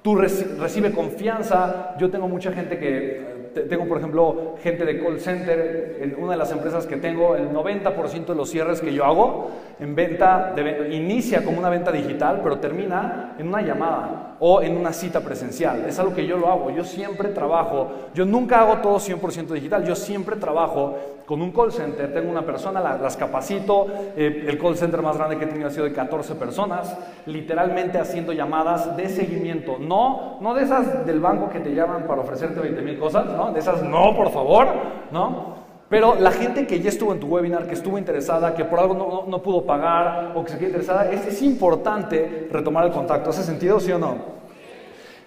tú 0.04 0.16
recibe 0.16 0.92
confianza. 0.92 1.96
Yo 1.98 2.12
tengo 2.12 2.28
mucha 2.28 2.52
gente 2.52 2.78
que 2.78 3.29
tengo, 3.54 3.86
por 3.86 3.98
ejemplo, 3.98 4.56
gente 4.62 4.86
de 4.86 5.00
call 5.04 5.20
center, 5.20 5.98
en 6.02 6.16
una 6.22 6.34
de 6.34 6.38
las 6.38 6.52
empresas 6.52 6.86
que 6.86 6.98
tengo, 6.98 7.36
el 7.36 7.50
90% 7.52 8.26
de 8.26 8.36
los 8.36 8.50
cierres 8.50 8.82
que 8.82 8.94
yo 8.94 9.06
hago 9.06 9.52
en 9.80 9.96
venta, 9.96 10.54
inicia 10.92 11.44
como 11.44 11.60
una 11.60 11.70
venta 11.70 11.92
digital, 11.92 12.42
pero 12.44 12.60
termina 12.60 13.36
en 13.38 13.48
una 13.48 13.62
llamada 13.62 14.36
o 14.40 14.62
en 14.62 14.78
una 14.78 14.94
cita 14.94 15.22
presencial. 15.22 15.86
Es 15.86 16.00
algo 16.00 16.14
que 16.14 16.26
yo 16.26 16.38
lo 16.38 16.50
hago. 16.50 16.72
Yo 16.72 16.84
siempre 16.84 17.30
trabajo, 17.30 17.92
yo 18.14 18.26
nunca 18.26 18.62
hago 18.62 18.78
todo 18.78 18.98
100% 18.98 19.48
digital, 19.48 19.86
yo 19.86 19.96
siempre 19.96 20.36
trabajo 20.38 20.98
con 21.26 21.44
un 21.44 21.52
call 21.52 21.72
center, 21.72 22.12
tengo 22.12 22.32
una 22.32 22.44
persona, 22.44 22.82
las 22.82 23.16
capacito, 23.16 23.86
eh, 24.18 24.46
el 24.48 24.58
call 24.58 24.76
center 24.76 25.02
más 25.04 25.16
grande 25.16 25.38
que 25.38 25.44
he 25.44 25.48
tenido 25.48 25.68
ha 25.68 25.72
sido 25.72 25.86
de 25.86 25.94
14 25.94 26.34
personas, 26.34 26.98
literalmente 27.28 28.00
haciendo 28.00 28.34
llamadas 28.34 28.98
de 28.98 29.08
seguimiento, 29.10 29.78
no, 29.80 30.40
no 30.42 30.56
de 30.56 30.64
esas 30.64 31.06
del 31.06 31.20
banco 31.20 31.50
que 31.50 31.60
te 31.60 31.76
llaman 31.76 32.08
para 32.08 32.22
ofrecerte 32.22 32.60
20 32.60 32.82
mil 32.82 32.98
cosas, 32.98 33.28
¿no? 33.40 33.52
De 33.52 33.60
esas 33.60 33.82
no, 33.82 34.16
por 34.16 34.32
favor, 34.32 34.68
¿no? 35.12 35.58
Pero 35.90 36.16
la 36.16 36.32
gente 36.32 36.68
que 36.68 36.82
ya 36.82 36.90
estuvo 36.90 37.14
en 37.14 37.20
tu 37.20 37.28
webinar, 37.28 37.66
que 37.66 37.74
estuvo 37.74 37.98
interesada, 37.98 38.54
que 38.54 38.66
por 38.66 38.80
algo 38.80 38.94
no, 38.94 39.24
no, 39.28 39.42
pudo 39.42 39.64
pagar 39.66 40.34
o 40.36 40.44
que 40.44 40.52
se 40.52 40.58
quede 40.58 40.68
interesada, 40.68 41.10
es, 41.10 41.26
es 41.26 41.42
importante 41.42 42.48
retomar 42.52 42.86
el 42.86 42.92
contacto. 42.92 43.32
¿Hace 43.32 43.44
sentido, 43.44 43.80
sí 43.80 43.92
o 43.92 43.98
no? 43.98 44.40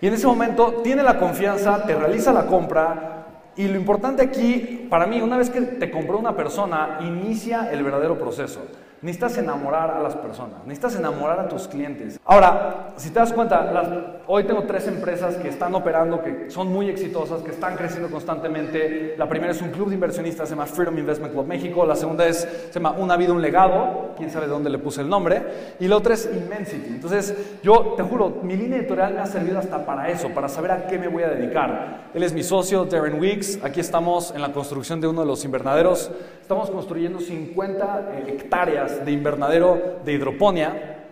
Y 0.01 0.07
en 0.07 0.15
ese 0.15 0.27
momento 0.27 0.81
tiene 0.85 1.03
la 1.03 1.19
confianza, 1.19 1.85
te 1.85 1.95
realiza 1.95 2.33
la 2.33 2.47
compra, 2.47 3.13
y 3.57 3.69
lo 3.69 3.77
importante 3.77 4.23
aquí, 4.23 4.87
para 4.89 5.07
mí, 5.07 5.21
una 5.21 5.37
vez 5.37 5.51
que 5.51 5.61
te 5.61 5.91
compró 5.91 6.19
una 6.19 6.35
persona, 6.35 6.99
inicia 7.03 7.71
el 7.71 7.83
verdadero 7.83 8.19
proceso. 8.19 8.61
Necesitas 9.03 9.37
enamorar 9.37 9.91
a 9.91 10.01
las 10.01 10.15
personas, 10.15 10.65
necesitas 10.65 10.95
enamorar 10.95 11.41
a 11.41 11.49
tus 11.49 11.67
clientes. 11.67 12.21
Ahora, 12.25 12.93
si 12.97 13.11
te 13.11 13.19
das 13.19 13.33
cuenta, 13.33 14.23
hoy 14.29 14.45
tengo 14.45 14.63
tres 14.63 14.87
empresas 14.87 15.35
que 15.39 15.49
están 15.49 15.75
operando, 15.75 16.23
que 16.23 16.49
son 16.51 16.69
muy 16.69 16.89
exitosas, 16.89 17.43
que 17.43 17.51
están 17.51 17.75
creciendo 17.75 18.09
constantemente. 18.09 19.17
La 19.19 19.29
primera 19.29 19.51
es 19.51 19.61
un 19.61 19.71
club 19.71 19.89
de 19.89 19.97
inversionistas, 19.97 20.49
se 20.49 20.55
llama 20.55 20.67
Freedom 20.67 20.97
Investment 20.97 21.33
Club 21.33 21.49
México. 21.49 21.85
La 21.85 21.97
segunda 21.97 22.29
es, 22.29 22.47
se 22.71 22.73
llama 22.73 22.93
Una 22.93 23.17
vida, 23.17 23.33
un 23.33 23.43
legado. 23.43 24.13
Quién 24.17 24.31
sabe 24.31 24.47
de 24.47 24.53
dónde 24.53 24.71
le 24.71 24.79
puse 24.79 25.01
el 25.01 25.09
nombre. 25.09 25.43
Y 25.81 25.89
la 25.89 25.97
otra 25.97 26.15
es 26.15 26.31
Immensity. 26.33 26.91
Entonces, 26.91 27.59
yo 27.61 27.95
te 27.97 28.05
juro, 28.05 28.39
mi 28.45 28.57
línea 28.57 28.79
editorial 28.79 29.15
me 29.15 29.21
ha 29.21 29.27
servido 29.27 29.59
hasta 29.59 29.85
para 29.85 30.11
eso, 30.11 30.29
para 30.29 30.49
saber 30.49 30.71
a 30.71 30.87
qué 30.87 30.97
me 30.97 31.09
voy 31.09 31.25
a 31.25 31.29
dedicar. 31.29 32.03
Él 32.15 32.23
es 32.23 32.33
mi 32.33 32.45
socio, 32.45 32.85
Darren 32.85 33.19
Weeks. 33.19 33.65
Aquí 33.65 33.81
estamos 33.81 34.33
en 34.33 34.43
la 34.43 34.53
construcción 34.53 35.01
de 35.01 35.09
uno 35.09 35.23
de 35.23 35.27
los 35.27 35.45
invernaderos. 35.45 36.13
Estamos 36.41 36.71
construyendo 36.71 37.19
50 37.19 38.11
eh, 38.13 38.25
hectáreas 38.29 38.92
de 39.01 39.13
invernadero 39.13 40.01
de 40.05 40.13
hidroponía, 40.13 41.05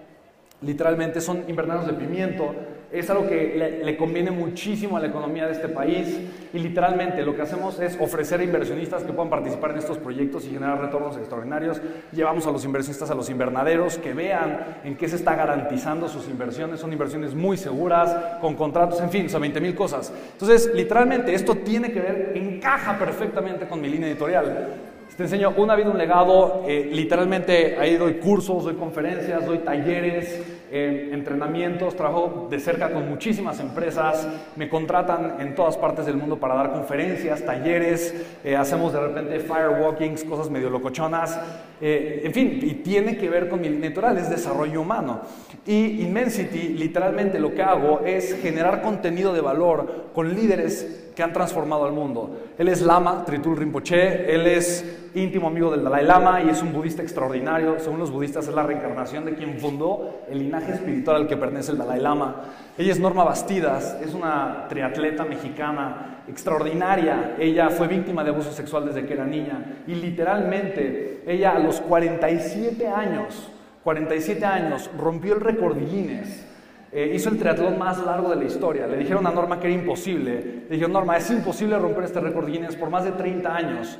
literalmente 0.63 1.21
son 1.21 1.45
invernaderos 1.49 1.87
de 1.87 1.95
pimiento, 1.95 2.55
es 2.93 3.09
algo 3.09 3.29
que 3.29 3.81
le, 3.85 3.97
conviene 3.97 4.33
muchísimo 4.33 4.97
a 4.97 5.01
la 5.01 5.07
economía 5.07 5.47
de 5.47 5.53
este 5.53 5.69
país 5.69 6.19
y 6.53 6.59
literalmente 6.59 7.23
lo 7.23 7.37
que 7.37 7.43
hacemos 7.43 7.79
es 7.79 7.97
ofrecer 8.01 8.41
a 8.41 8.43
inversionistas 8.43 9.05
que 9.05 9.13
puedan 9.13 9.31
participar 9.31 9.71
en 9.71 9.79
estos 9.79 9.99
proyectos 9.99 10.45
y 10.45 10.51
generar 10.51 10.81
retornos 10.81 11.17
extraordinarios. 11.17 11.81
Llevamos 12.13 12.49
a 12.49 12.51
los 12.51 12.65
inversionistas 12.65 13.09
a 13.11 13.15
los 13.15 13.31
invernaderos 13.31 13.97
que 13.99 14.13
vean 14.13 14.79
en 14.83 14.97
qué 14.97 15.09
se 15.09 15.17
está 15.17 15.37
garantizando 15.37 16.09
sus 16.09 16.29
inversiones. 16.29 16.81
Son 16.81 16.93
inversiones 16.93 17.33
muy 17.33 17.57
seguras, 17.57 18.41
con 18.41 18.57
contratos, 18.57 19.01
en 19.01 19.11
fin, 19.11 19.31
son 19.31 19.43
20 19.43 19.61
mil 19.61 19.75
cosas. 19.77 20.13
Entonces, 20.33 20.73
literalmente 20.75 21.33
esto 21.33 21.55
tiene 21.55 21.93
que 21.93 22.01
ver, 22.01 22.33
encaja 22.35 22.99
perfectamente 22.99 23.69
con 23.69 23.81
mi 23.81 23.89
línea 23.89 24.09
editorial. 24.09 24.90
Te 25.17 25.25
enseño 25.25 25.53
una 25.57 25.75
vida, 25.75 25.91
un 25.91 25.99
legado. 25.99 26.65
Eh, 26.67 26.89
literalmente 26.93 27.77
ahí 27.79 27.97
doy 27.97 28.15
cursos, 28.15 28.65
doy 28.65 28.75
conferencias, 28.75 29.45
doy 29.45 29.59
talleres, 29.59 30.41
eh, 30.71 31.11
entrenamientos, 31.13 31.95
trabajo 31.95 32.47
de 32.51 32.59
cerca 32.59 32.91
con 32.91 33.09
muchísimas 33.09 33.61
empresas. 33.61 34.27
Me 34.57 34.69
contratan 34.69 35.37
en 35.41 35.55
todas 35.55 35.77
partes 35.77 36.07
del 36.07 36.17
mundo 36.17 36.39
para 36.39 36.55
dar 36.55 36.73
conferencias, 36.73 37.45
talleres. 37.45 38.15
Eh, 38.45 38.57
hacemos 38.57 38.93
de 38.93 39.01
repente 39.01 39.41
firewalkings, 39.41 40.25
cosas 40.25 40.49
medio 40.49 40.71
locochonas. 40.71 41.39
en 41.83 42.33
fin, 42.35 42.59
y 42.63 42.75
tiene 42.75 43.17
que 43.17 43.31
ver 43.31 43.49
con 43.49 43.63
mi 43.63 43.71
litoral, 43.71 44.19
es 44.19 44.29
desarrollo 44.29 44.83
humano. 44.83 45.21
Y 45.67 46.03
Immensity, 46.03 46.75
literalmente 46.75 47.39
lo 47.39 47.55
que 47.55 47.63
hago 47.63 48.01
es 48.05 48.39
generar 48.41 48.83
contenido 48.83 49.33
de 49.33 49.41
valor 49.41 50.11
con 50.15 50.35
líderes 50.35 51.10
que 51.15 51.23
han 51.23 51.33
transformado 51.33 51.85
al 51.85 51.93
mundo. 51.93 52.41
Él 52.59 52.69
es 52.69 52.83
Lama, 52.83 53.25
Tritul 53.25 53.57
Rinpoche, 53.57 54.33
él 54.33 54.47
es 54.47 55.11
íntimo 55.15 55.49
amigo 55.49 55.71
del 55.71 55.83
Dalai 55.83 56.05
Lama 56.05 56.43
y 56.43 56.51
es 56.51 56.63
un 56.63 56.73
budista 56.73 57.03
extraordinario. 57.03 57.79
Según 57.79 57.99
los 57.99 58.11
budistas 58.11 58.47
es 58.47 58.55
la 58.55 58.63
reencarnación 58.63 59.25
de 59.25 59.35
quien 59.35 59.59
fundó 59.59 60.23
el 60.31 60.39
linaje 60.39 60.73
espiritual 60.73 61.17
al 61.17 61.29
que 61.29 61.37
pertenece 61.37 61.73
el 61.73 61.79
Dalai 61.79 62.01
Lama. 62.01 62.37
Ella 62.79 62.93
es 62.93 63.01
Norma 63.01 63.25
Bastidas, 63.25 63.99
es 64.03 64.15
una 64.15 64.67
triatleta 64.69 65.25
mexicana 65.25 66.23
extraordinaria. 66.29 67.37
Ella 67.39 67.71
fue 67.71 67.89
víctima 67.89 68.23
de 68.25 68.31
abuso 68.31 68.53
sexual 68.53 68.87
desde 68.87 69.07
que 69.07 69.15
era 69.15 69.25
niña 69.25 69.83
y 69.87 69.95
literalmente 69.95 71.23
ella 71.27 71.57
a 71.57 71.59
los 71.59 71.81
47 71.81 72.87
años, 72.89 73.51
47 73.83 74.45
años, 74.45 74.91
rompió 74.99 75.35
el 75.35 75.41
récord 75.41 75.77
Guinness. 75.77 76.47
Eh, 76.93 77.13
hizo 77.15 77.29
el 77.29 77.39
triatlón 77.39 77.79
más 77.79 77.99
largo 78.05 78.31
de 78.31 78.37
la 78.37 78.45
historia. 78.45 78.87
Le 78.87 78.97
dijeron 78.97 79.27
a 79.27 79.31
Norma 79.31 79.61
que 79.61 79.69
era 79.69 79.77
imposible. 79.77 80.65
Le 80.69 80.75
dijeron, 80.75 80.93
Norma, 80.93 81.17
es 81.17 81.31
imposible 81.31 81.79
romper 81.79 82.05
este 82.05 82.21
récord 82.21 82.47
Guinness 82.47 82.75
por 82.75 82.91
más 82.91 83.05
de 83.05 83.13
30 83.13 83.55
años. 83.55 83.99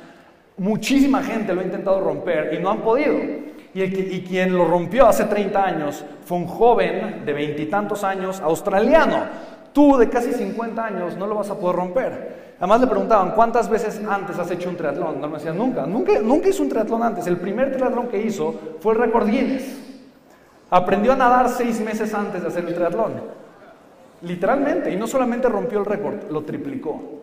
Muchísima 0.57 1.23
gente 1.23 1.53
lo 1.53 1.61
ha 1.61 1.63
intentado 1.63 2.01
romper 2.01 2.53
y 2.53 2.61
no 2.61 2.69
han 2.69 2.81
podido. 2.81 3.17
Y, 3.73 4.21
quien 4.27 4.53
lo 4.53 4.65
rompió 4.65 5.07
hace 5.07 5.23
30 5.23 5.63
años 5.63 6.03
fue 6.25 6.37
un 6.37 6.47
joven 6.47 7.23
de 7.25 7.31
veintitantos 7.31 8.03
años 8.03 8.41
australiano. 8.41 9.23
Tú 9.71 9.95
de 9.95 10.09
casi 10.09 10.33
50 10.33 10.85
años 10.85 11.15
no 11.15 11.25
lo 11.25 11.35
vas 11.35 11.49
a 11.49 11.57
poder 11.57 11.77
romper. 11.77 12.41
Además 12.59 12.81
le 12.81 12.87
preguntaban, 12.87 13.31
¿cuántas 13.31 13.69
veces 13.69 14.01
antes 14.07 14.37
has 14.37 14.51
hecho 14.51 14.69
un 14.69 14.75
triatlón? 14.75 15.21
No 15.21 15.29
me 15.29 15.37
decían, 15.37 15.57
nunca, 15.57 15.85
nunca, 15.85 16.19
nunca 16.19 16.49
hizo 16.49 16.61
un 16.61 16.69
triatlón 16.69 17.01
antes. 17.01 17.25
El 17.25 17.37
primer 17.37 17.71
triatlón 17.71 18.09
que 18.09 18.21
hizo 18.21 18.53
fue 18.81 18.93
el 18.93 18.99
récord 18.99 19.29
Guinness. 19.29 19.90
Aprendió 20.71 21.13
a 21.13 21.15
nadar 21.15 21.49
seis 21.49 21.79
meses 21.79 22.11
antes 22.15 22.41
de 22.41 22.47
hacer 22.47 22.65
el 22.65 22.73
triatlón. 22.73 23.21
Literalmente. 24.23 24.91
Y 24.91 24.95
no 24.95 25.05
solamente 25.05 25.47
rompió 25.47 25.77
el 25.79 25.85
récord, 25.85 26.31
lo 26.31 26.41
triplicó 26.41 27.21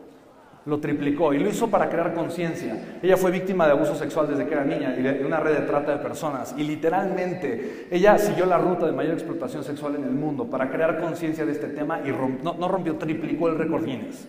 lo 0.68 0.78
triplicó 0.80 1.32
y 1.32 1.38
lo 1.38 1.48
hizo 1.48 1.68
para 1.68 1.88
crear 1.88 2.12
conciencia. 2.12 2.98
Ella 3.02 3.16
fue 3.16 3.30
víctima 3.30 3.66
de 3.66 3.72
abuso 3.72 3.94
sexual 3.94 4.28
desde 4.28 4.46
que 4.46 4.52
era 4.52 4.64
niña 4.64 4.94
y 4.96 5.02
de 5.02 5.24
una 5.24 5.40
red 5.40 5.54
de 5.54 5.66
trata 5.66 5.92
de 5.92 5.98
personas. 5.98 6.54
Y 6.58 6.64
literalmente 6.64 7.86
ella 7.90 8.18
siguió 8.18 8.44
la 8.44 8.58
ruta 8.58 8.86
de 8.86 8.92
mayor 8.92 9.14
explotación 9.14 9.64
sexual 9.64 9.96
en 9.96 10.04
el 10.04 10.10
mundo 10.10 10.44
para 10.44 10.70
crear 10.70 11.00
conciencia 11.00 11.46
de 11.46 11.52
este 11.52 11.68
tema 11.68 12.00
y 12.04 12.10
no, 12.10 12.54
no, 12.54 12.68
rompió, 12.68 12.96
triplicó 12.96 13.48
el 13.48 13.56
récord 13.56 13.84
Guinness. 13.84 14.28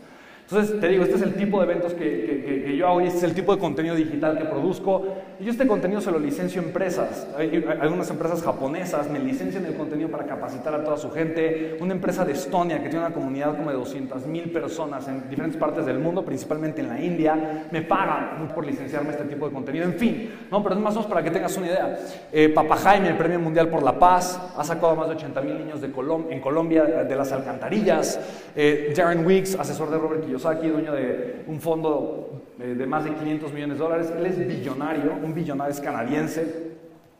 Entonces, 0.51 0.79
te 0.79 0.87
digo, 0.87 1.03
este 1.03 1.17
es 1.17 1.21
el 1.21 1.35
tipo 1.35 1.59
de 1.59 1.65
eventos 1.65 1.93
que, 1.93 2.75
yo 2.75 2.87
hago 2.87 3.01
y 3.01 3.05
este 3.05 3.19
es 3.19 3.23
el 3.23 3.35
tipo 3.35 3.53
de 3.53 3.59
contenido 3.61 3.93
digital 3.93 4.35
que 4.35 4.45
produzco. 4.45 5.05
Y 5.39 5.43
yo 5.43 5.51
este 5.51 5.67
contenido 5.67 6.01
se 6.01 6.09
lo 6.09 6.17
licencio 6.17 6.59
a 6.59 6.65
empresas. 6.65 7.27
Hay, 7.37 7.63
algunas 7.79 8.09
empresas 8.09 8.41
japonesas 8.41 9.11
me 9.11 9.19
licencian 9.19 9.63
el 9.65 9.75
contenido 9.75 10.09
para 10.09 10.25
capacitar 10.25 10.73
a 10.73 10.83
toda 10.83 10.97
su 10.97 11.11
gente. 11.11 11.77
Una 11.79 11.93
empresa 11.93 12.25
de 12.25 12.31
Estonia 12.31 12.81
que 12.81 12.89
tiene 12.89 13.05
una 13.05 13.13
comunidad 13.13 13.57
como 13.57 13.69
de 13.69 13.75
200 13.75 14.25
mil 14.25 14.51
personas 14.51 15.07
en 15.07 15.29
diferentes 15.29 15.59
partes 15.59 15.85
del 15.85 15.99
mundo, 15.99 16.25
principalmente 16.25 16.81
en 16.81 16.89
la 16.89 16.99
India, 16.99 17.67
me 17.69 17.83
pagan 17.83 18.51
por 18.55 18.65
licenciarme 18.65 19.11
este 19.11 19.25
tipo 19.25 19.47
de 19.47 19.53
contenido. 19.53 19.85
En 19.85 19.93
fin, 19.93 20.31
no, 20.49 20.63
pero 20.63 20.73
es 20.73 20.81
más 20.81 20.95
o 20.95 20.99
menos 20.99 21.11
para 21.11 21.21
que 21.21 21.29
tengas 21.29 21.55
una 21.57 21.67
idea. 21.67 21.99
Eh, 22.31 22.55
Jaime, 22.55 23.09
el 23.09 23.17
Premio 23.17 23.39
Mundial 23.39 23.67
por 23.67 23.83
la 23.83 23.99
Paz, 23.99 24.39
ha 24.57 24.63
sacado 24.63 24.93
a 24.93 24.95
más 24.95 25.09
de 25.09 25.15
80 25.15 25.41
mil 25.41 25.59
niños 25.59 25.79
de 25.79 25.91
en 26.29 26.41
Colombia 26.41 26.85
de 26.85 27.15
las 27.15 27.31
alcantarillas. 27.31 28.19
Eh, 28.55 28.93
Darren 28.95 29.23
Weeks, 29.25 29.55
asesor 29.59 29.91
de 29.91 29.97
Robert 29.97 30.25
Kiyosaki, 30.25 30.38
aquí, 30.45 30.67
dueño 30.67 30.93
de 30.93 31.43
un 31.47 31.59
fondo 31.59 32.43
eh, 32.59 32.75
de 32.77 32.85
más 32.85 33.03
de 33.03 33.13
500 33.13 33.53
millones 33.53 33.77
de 33.77 33.83
dólares. 33.83 34.13
Él 34.17 34.25
es 34.25 34.47
billonario, 34.47 35.13
un 35.23 35.33
billonario 35.33 35.73
es 35.73 35.79
canadiense. 35.79 36.69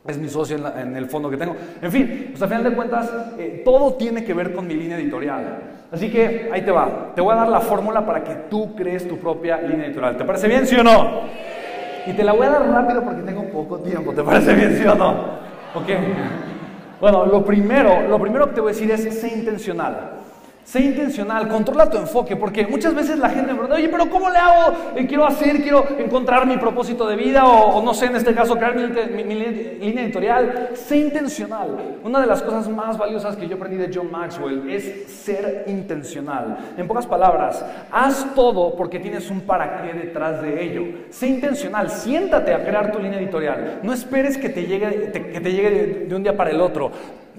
Es 0.06 0.16
mi 0.16 0.28
socio 0.28 0.56
en, 0.76 0.96
el 0.96 1.06
fondo 1.06 1.28
que 1.28 1.36
tengo. 1.36 1.54
En 1.82 1.92
fin, 1.92 2.28
pues 2.30 2.42
a 2.42 2.48
final 2.48 2.64
de 2.64 2.72
cuentas, 2.72 3.12
eh, 3.38 3.60
todo 3.64 3.94
tiene 3.94 4.24
que 4.24 4.32
ver 4.32 4.54
con 4.54 4.66
mi 4.66 4.74
línea 4.74 4.96
editorial. 4.96 5.58
Así 5.92 6.10
que 6.10 6.48
ahí 6.50 6.62
te 6.62 6.70
va. 6.70 7.12
Te 7.14 7.20
voy 7.20 7.32
a 7.34 7.36
dar 7.36 7.48
la 7.48 7.60
fórmula 7.60 8.06
para 8.06 8.24
que 8.24 8.34
tú 8.48 8.74
crees 8.74 9.06
tu 9.06 9.18
propia 9.18 9.60
línea 9.60 9.86
editorial. 9.86 10.16
¿Te 10.16 10.24
parece 10.24 10.48
bien, 10.48 10.66
sí 10.66 10.74
o 10.76 10.82
no? 10.82 11.22
Y 12.06 12.12
te 12.14 12.24
la 12.24 12.32
voy 12.32 12.46
a 12.46 12.50
dar 12.50 12.68
rápido 12.70 13.02
porque 13.02 13.22
tengo 13.22 13.44
poco 13.44 13.80
tiempo. 13.80 14.12
¿Te 14.12 14.22
parece 14.22 14.54
bien, 14.54 14.74
sí 14.76 14.86
o 14.86 14.94
no? 14.94 15.10
Ok. 15.74 15.88
Bueno, 17.00 17.26
lo 17.26 17.44
primero, 17.44 18.08
lo 18.08 18.18
primero 18.18 18.48
que 18.48 18.54
te 18.54 18.60
voy 18.60 18.70
a 18.70 18.74
decir 18.74 18.90
es 18.90 19.20
sé 19.20 19.28
intencional. 19.28 20.19
Sé 20.64 20.80
intencional, 20.80 21.48
controla 21.48 21.90
tu 21.90 21.96
enfoque, 21.96 22.36
porque 22.36 22.66
muchas 22.66 22.94
veces 22.94 23.18
la 23.18 23.28
gente 23.30 23.48
me 23.48 23.54
pregunta, 23.54 23.74
oye, 23.74 23.88
pero 23.88 24.08
¿cómo 24.08 24.30
le 24.30 24.38
hago? 24.38 24.76
Eh, 24.94 25.06
quiero 25.06 25.26
hacer, 25.26 25.62
quiero 25.62 25.84
encontrar 25.98 26.46
mi 26.46 26.58
propósito 26.58 27.08
de 27.08 27.16
vida, 27.16 27.44
o, 27.44 27.82
no 27.82 27.92
sé, 27.92 28.06
en 28.06 28.16
este 28.16 28.34
caso, 28.34 28.56
crear 28.56 28.76
mi, 28.76 29.24
línea 29.24 30.04
editorial. 30.04 30.70
Sé 30.74 30.98
intencional. 30.98 31.98
Una 32.04 32.20
de 32.20 32.26
las 32.26 32.42
cosas 32.42 32.68
más 32.68 32.96
valiosas 32.96 33.36
que 33.36 33.48
yo 33.48 33.56
aprendí 33.56 33.78
de 33.78 33.90
John 33.92 34.10
Maxwell 34.10 34.70
es 34.70 35.10
ser 35.10 35.64
intencional. 35.66 36.74
En 36.76 36.86
pocas 36.86 37.06
palabras, 37.06 37.64
haz 37.90 38.34
todo 38.34 38.76
porque 38.76 39.00
tienes 39.00 39.30
un 39.30 39.40
para 39.40 39.82
qué 39.82 39.92
detrás 39.94 40.40
de 40.42 40.62
ello. 40.62 40.84
Sé 41.10 41.26
intencional, 41.26 41.90
siéntate 41.90 42.54
a 42.54 42.64
crear 42.64 42.92
tu 42.92 43.00
línea 43.00 43.18
editorial. 43.18 43.80
No 43.82 43.92
esperes 43.92 44.38
que 44.38 44.48
te 44.48 44.66
llegue, 44.66 45.10
que 45.12 45.40
te 45.40 45.52
llegue 45.52 46.06
de 46.08 46.14
un 46.14 46.22
día 46.22 46.36
para 46.36 46.50
el 46.50 46.60
otro 46.60 46.92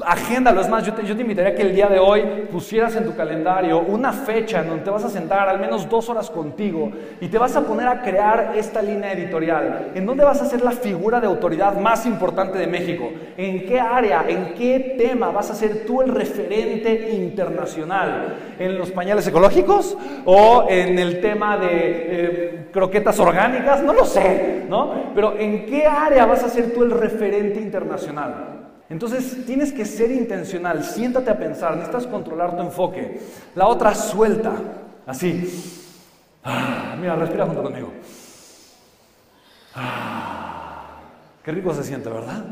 agéndalo. 0.05 0.61
Es 0.61 0.69
más, 0.69 0.85
yo 0.85 0.93
te, 0.93 1.05
yo 1.05 1.15
te 1.15 1.21
invitaría 1.21 1.55
que 1.55 1.61
el 1.61 1.75
día 1.75 1.87
de 1.87 1.99
hoy 1.99 2.21
pusieras 2.51 2.95
en 2.95 3.05
tu 3.05 3.15
calendario 3.15 3.79
una 3.79 4.13
fecha 4.13 4.61
en 4.61 4.69
donde 4.69 4.83
te 4.83 4.89
vas 4.89 5.03
a 5.03 5.09
sentar 5.09 5.49
al 5.49 5.59
menos 5.59 5.89
dos 5.89 6.09
horas 6.09 6.29
contigo 6.29 6.91
y 7.19 7.27
te 7.27 7.37
vas 7.37 7.55
a 7.55 7.61
poner 7.61 7.87
a 7.87 8.01
crear 8.01 8.53
esta 8.55 8.81
línea 8.81 9.13
editorial. 9.13 9.91
¿En 9.95 10.05
dónde 10.05 10.23
vas 10.23 10.41
a 10.41 10.45
ser 10.45 10.61
la 10.61 10.71
figura 10.71 11.19
de 11.19 11.27
autoridad 11.27 11.77
más 11.77 12.05
importante 12.05 12.57
de 12.57 12.67
México? 12.67 13.09
¿En 13.37 13.65
qué 13.65 13.79
área, 13.79 14.25
en 14.27 14.53
qué 14.53 14.95
tema 14.97 15.31
vas 15.31 15.51
a 15.51 15.55
ser 15.55 15.85
tú 15.85 16.01
el 16.01 16.13
referente 16.13 17.11
internacional? 17.11 18.35
¿En 18.59 18.77
los 18.77 18.91
pañales 18.91 19.27
ecológicos 19.27 19.97
o 20.25 20.65
en 20.69 20.99
el 20.99 21.21
tema 21.21 21.57
de 21.57 21.67
eh, 21.71 22.67
croquetas 22.71 23.19
orgánicas? 23.19 23.83
No 23.83 23.93
lo 23.93 24.05
sé, 24.05 24.65
¿no? 24.69 25.11
Pero 25.15 25.37
¿en 25.37 25.65
qué 25.65 25.85
área 25.85 26.25
vas 26.25 26.43
a 26.43 26.49
ser 26.49 26.73
tú 26.73 26.83
el 26.83 26.91
referente 26.91 27.59
internacional? 27.59 28.60
Entonces 28.91 29.45
tienes 29.45 29.71
que 29.71 29.85
ser 29.85 30.11
intencional, 30.11 30.83
siéntate 30.83 31.31
a 31.31 31.37
pensar, 31.37 31.75
necesitas 31.77 32.05
controlar 32.05 32.57
tu 32.57 32.61
enfoque. 32.61 33.21
La 33.55 33.67
otra 33.67 33.95
suelta, 33.95 34.51
así. 35.07 35.49
Ah, 36.43 36.97
mira, 36.99 37.15
respira 37.15 37.45
junto 37.45 37.63
conmigo. 37.63 37.89
Ah, 39.73 40.97
qué 41.41 41.53
rico 41.53 41.73
se 41.73 41.85
siente, 41.85 42.09
¿verdad? 42.09 42.43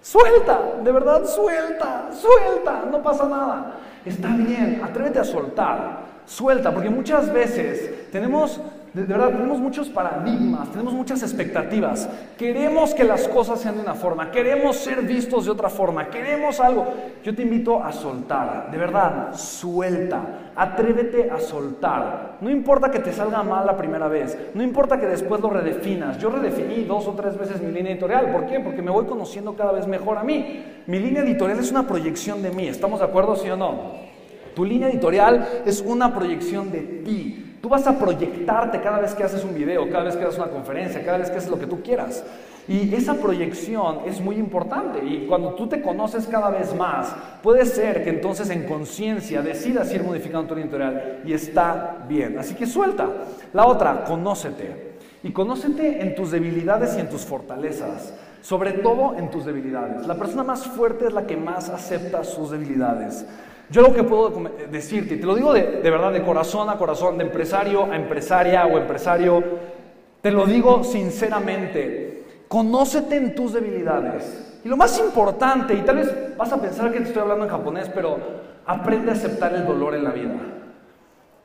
Suelta, 0.00 0.62
de 0.82 0.92
verdad, 0.92 1.26
suelta, 1.26 2.08
suelta, 2.10 2.84
no 2.90 3.02
pasa 3.02 3.28
nada. 3.28 3.74
Está 4.02 4.28
bien, 4.28 4.80
atrévete 4.82 5.18
a 5.18 5.24
soltar, 5.24 5.98
suelta, 6.24 6.72
porque 6.72 6.88
muchas 6.88 7.30
veces 7.30 8.10
tenemos 8.10 8.62
de, 8.96 9.04
verdad, 9.04 9.28
tenemos 9.28 9.58
muchos 9.58 9.90
paradigmas, 9.90 10.70
tenemos 10.70 10.94
muchas 10.94 11.22
expectativas. 11.22 12.08
Queremos 12.38 12.94
que 12.94 13.04
las 13.04 13.28
cosas 13.28 13.60
sean 13.60 13.74
de 13.74 13.82
una 13.82 13.94
forma, 13.94 14.30
queremos 14.30 14.76
ser 14.76 15.02
vistos 15.02 15.44
de 15.44 15.50
otra 15.50 15.68
forma, 15.68 16.08
queremos 16.08 16.60
algo. 16.60 16.86
Yo 17.22 17.34
te 17.34 17.42
invito 17.42 17.84
a 17.84 17.92
soltar, 17.92 18.70
de 18.70 18.78
verdad, 18.78 19.34
suelta, 19.34 20.52
atrévete 20.56 21.30
a 21.30 21.38
soltar. 21.38 22.38
No 22.40 22.48
importa 22.48 22.90
que 22.90 23.00
te 23.00 23.12
salga 23.12 23.42
mal 23.42 23.66
la 23.66 23.76
primera 23.76 24.08
vez, 24.08 24.38
no 24.54 24.62
importa 24.62 24.98
que 24.98 25.06
después 25.06 25.42
lo 25.42 25.50
redefinas. 25.50 26.16
Yo 26.18 26.30
redefiní 26.30 26.84
dos 26.84 27.06
o 27.06 27.12
tres 27.12 27.36
veces 27.36 27.60
mi 27.60 27.72
línea 27.72 27.92
editorial. 27.92 28.32
¿Por 28.32 28.46
qué? 28.46 28.60
Porque 28.60 28.80
me 28.80 28.90
voy 28.90 29.04
conociendo 29.04 29.54
cada 29.56 29.72
vez 29.72 29.86
mejor 29.86 30.16
a 30.16 30.24
mí. 30.24 30.64
Mi 30.86 30.98
línea 30.98 31.22
editorial 31.22 31.58
es 31.58 31.70
una 31.70 31.86
proyección 31.86 32.42
de 32.42 32.50
mí. 32.50 32.66
¿Estamos 32.66 33.00
de 33.00 33.04
acuerdo, 33.04 33.36
sí 33.36 33.50
o 33.50 33.58
no? 33.58 34.06
Tu 34.54 34.64
línea 34.64 34.88
editorial 34.88 35.46
es 35.66 35.82
una 35.82 36.14
proyección 36.14 36.72
de 36.72 36.80
ti. 36.80 37.45
Tú 37.66 37.70
vas 37.70 37.84
a 37.88 37.98
proyectarte 37.98 38.80
cada 38.80 39.00
vez 39.00 39.12
que 39.12 39.24
haces 39.24 39.42
un 39.42 39.52
video, 39.52 39.90
cada 39.90 40.04
vez 40.04 40.14
que 40.14 40.22
haces 40.22 40.38
una 40.38 40.46
conferencia, 40.46 41.04
cada 41.04 41.18
vez 41.18 41.28
que 41.28 41.38
haces 41.38 41.50
lo 41.50 41.58
que 41.58 41.66
tú 41.66 41.82
quieras. 41.82 42.22
Y 42.68 42.94
esa 42.94 43.14
proyección 43.14 44.02
es 44.06 44.20
muy 44.20 44.36
importante. 44.36 45.04
Y 45.04 45.26
cuando 45.26 45.52
tú 45.54 45.66
te 45.66 45.82
conoces 45.82 46.28
cada 46.28 46.50
vez 46.50 46.72
más, 46.76 47.12
puede 47.42 47.66
ser 47.66 48.04
que 48.04 48.10
entonces 48.10 48.50
en 48.50 48.68
conciencia 48.68 49.42
decidas 49.42 49.92
ir 49.92 50.04
modificando 50.04 50.46
tu 50.46 50.54
editorial 50.54 51.22
y 51.24 51.32
está 51.32 52.04
bien. 52.08 52.38
Así 52.38 52.54
que 52.54 52.66
suelta. 52.66 53.08
La 53.52 53.66
otra, 53.66 54.04
conócete. 54.04 54.92
Y 55.24 55.32
conócete 55.32 56.02
en 56.02 56.14
tus 56.14 56.30
debilidades 56.30 56.96
y 56.96 57.00
en 57.00 57.08
tus 57.08 57.22
fortalezas. 57.22 58.14
Sobre 58.42 58.74
todo 58.74 59.16
en 59.18 59.28
tus 59.28 59.44
debilidades. 59.44 60.06
La 60.06 60.14
persona 60.14 60.44
más 60.44 60.64
fuerte 60.68 61.08
es 61.08 61.12
la 61.12 61.26
que 61.26 61.36
más 61.36 61.68
acepta 61.68 62.22
sus 62.22 62.52
debilidades. 62.52 63.26
Yo 63.68 63.82
lo 63.82 63.92
que 63.92 64.04
puedo 64.04 64.32
decirte, 64.70 65.14
y 65.14 65.18
te 65.18 65.26
lo 65.26 65.34
digo 65.34 65.52
de, 65.52 65.80
verdad, 65.82 66.12
de 66.12 66.22
corazón 66.22 66.70
a 66.70 66.78
corazón, 66.78 67.18
de 67.18 67.24
empresario 67.24 67.84
a 67.84 67.96
empresaria 67.96 68.64
o 68.66 68.78
empresario, 68.78 69.42
te 70.20 70.30
lo 70.30 70.46
digo 70.46 70.84
sinceramente, 70.84 72.24
conócete 72.48 73.16
en 73.16 73.34
tus 73.34 73.52
debilidades. 73.52 74.60
Y 74.64 74.68
lo 74.68 74.76
más 74.76 74.98
importante, 75.00 75.74
y 75.74 75.82
tal 75.82 75.96
vez 75.96 76.36
vas 76.36 76.52
a 76.52 76.60
pensar 76.60 76.92
que 76.92 77.00
te 77.00 77.06
estoy 77.06 77.22
hablando 77.22 77.44
en 77.44 77.50
japonés, 77.50 77.90
pero 77.92 78.18
aprende 78.66 79.10
a 79.10 79.14
aceptar 79.14 79.52
el 79.54 79.66
dolor 79.66 79.94
en 79.94 80.04
la 80.04 80.10
vida. 80.10 80.34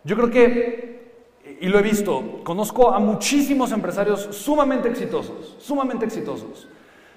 Yo 0.03 0.15
creo 0.15 0.29
que, 0.29 1.11
y 1.59 1.67
lo 1.69 1.79
he 1.79 1.83
visto, 1.83 2.41
conozco 2.43 2.93
a 2.93 2.99
muchísimos 2.99 3.71
empresarios 3.71 4.27
sumamente 4.31 4.89
exitosos, 4.89 5.55
sumamente 5.59 6.05
exitosos. 6.05 6.67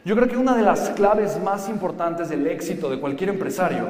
Yo 0.05 0.15
creo 0.17 0.29
que 0.29 0.37
una 0.37 0.55
de 0.55 0.63
las 0.63 0.91
claves 0.91 1.43
más 1.43 1.69
importantes 1.69 2.29
del 2.29 2.47
éxito 2.47 2.91
de 2.91 3.01
cualquier 3.01 3.31
empresario 3.31 3.89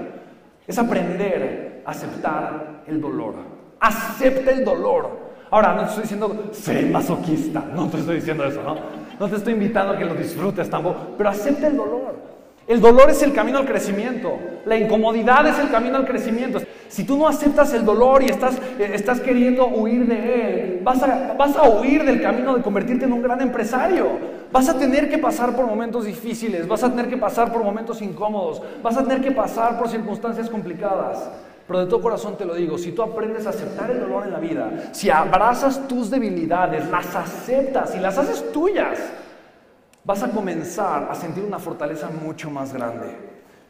es 0.66 0.78
aprender 0.78 1.82
a 1.84 1.90
aceptar 1.90 2.82
el 2.86 3.00
dolor. 3.00 3.34
Acepta 3.80 4.50
el 4.50 4.64
dolor. 4.64 5.24
Ahora, 5.50 5.74
no 5.74 5.82
te 5.82 5.88
estoy 5.88 6.02
diciendo, 6.02 6.48
sé 6.52 6.82
masoquista, 6.86 7.64
no 7.74 7.88
te 7.88 7.98
estoy 7.98 8.16
diciendo 8.16 8.44
eso, 8.44 8.62
¿no? 8.62 8.76
No 9.20 9.28
te 9.28 9.36
estoy 9.36 9.52
invitando 9.52 9.92
a 9.92 9.98
que 9.98 10.04
lo 10.04 10.14
disfrutes 10.14 10.68
tampoco, 10.68 11.14
pero 11.16 11.28
acepta 11.28 11.66
el 11.68 11.76
dolor. 11.76 12.33
El 12.66 12.80
dolor 12.80 13.10
es 13.10 13.22
el 13.22 13.34
camino 13.34 13.58
al 13.58 13.66
crecimiento. 13.66 14.38
La 14.64 14.76
incomodidad 14.76 15.46
es 15.46 15.58
el 15.58 15.70
camino 15.70 15.96
al 15.96 16.06
crecimiento. 16.06 16.60
Si 16.88 17.04
tú 17.04 17.18
no 17.18 17.28
aceptas 17.28 17.74
el 17.74 17.84
dolor 17.84 18.22
y 18.22 18.26
estás, 18.26 18.56
eh, 18.78 18.92
estás 18.94 19.20
queriendo 19.20 19.66
huir 19.66 20.06
de 20.06 20.44
él, 20.44 20.80
vas 20.82 21.02
a, 21.02 21.34
vas 21.36 21.56
a 21.56 21.68
huir 21.68 22.04
del 22.04 22.22
camino 22.22 22.54
de 22.54 22.62
convertirte 22.62 23.04
en 23.04 23.12
un 23.12 23.20
gran 23.20 23.40
empresario. 23.42 24.06
Vas 24.50 24.68
a 24.68 24.78
tener 24.78 25.10
que 25.10 25.18
pasar 25.18 25.54
por 25.54 25.66
momentos 25.66 26.06
difíciles, 26.06 26.66
vas 26.68 26.84
a 26.84 26.90
tener 26.90 27.08
que 27.08 27.16
pasar 27.16 27.52
por 27.52 27.64
momentos 27.64 28.00
incómodos, 28.00 28.62
vas 28.82 28.96
a 28.96 29.02
tener 29.02 29.20
que 29.20 29.32
pasar 29.32 29.76
por 29.76 29.88
circunstancias 29.88 30.48
complicadas. 30.48 31.28
Pero 31.66 31.80
de 31.80 31.86
todo 31.86 32.00
corazón 32.00 32.36
te 32.36 32.44
lo 32.44 32.54
digo, 32.54 32.78
si 32.78 32.92
tú 32.92 33.02
aprendes 33.02 33.46
a 33.46 33.50
aceptar 33.50 33.90
el 33.90 34.00
dolor 34.00 34.24
en 34.24 34.32
la 34.32 34.38
vida, 34.38 34.70
si 34.92 35.10
abrazas 35.10 35.88
tus 35.88 36.10
debilidades, 36.10 36.88
las 36.90 37.14
aceptas 37.16 37.94
y 37.96 38.00
las 38.00 38.16
haces 38.18 38.52
tuyas, 38.52 38.98
vas 40.04 40.22
a 40.22 40.30
comenzar 40.30 41.08
a 41.10 41.14
sentir 41.14 41.44
una 41.44 41.58
fortaleza 41.58 42.10
mucho 42.10 42.50
más 42.50 42.72
grande. 42.72 43.06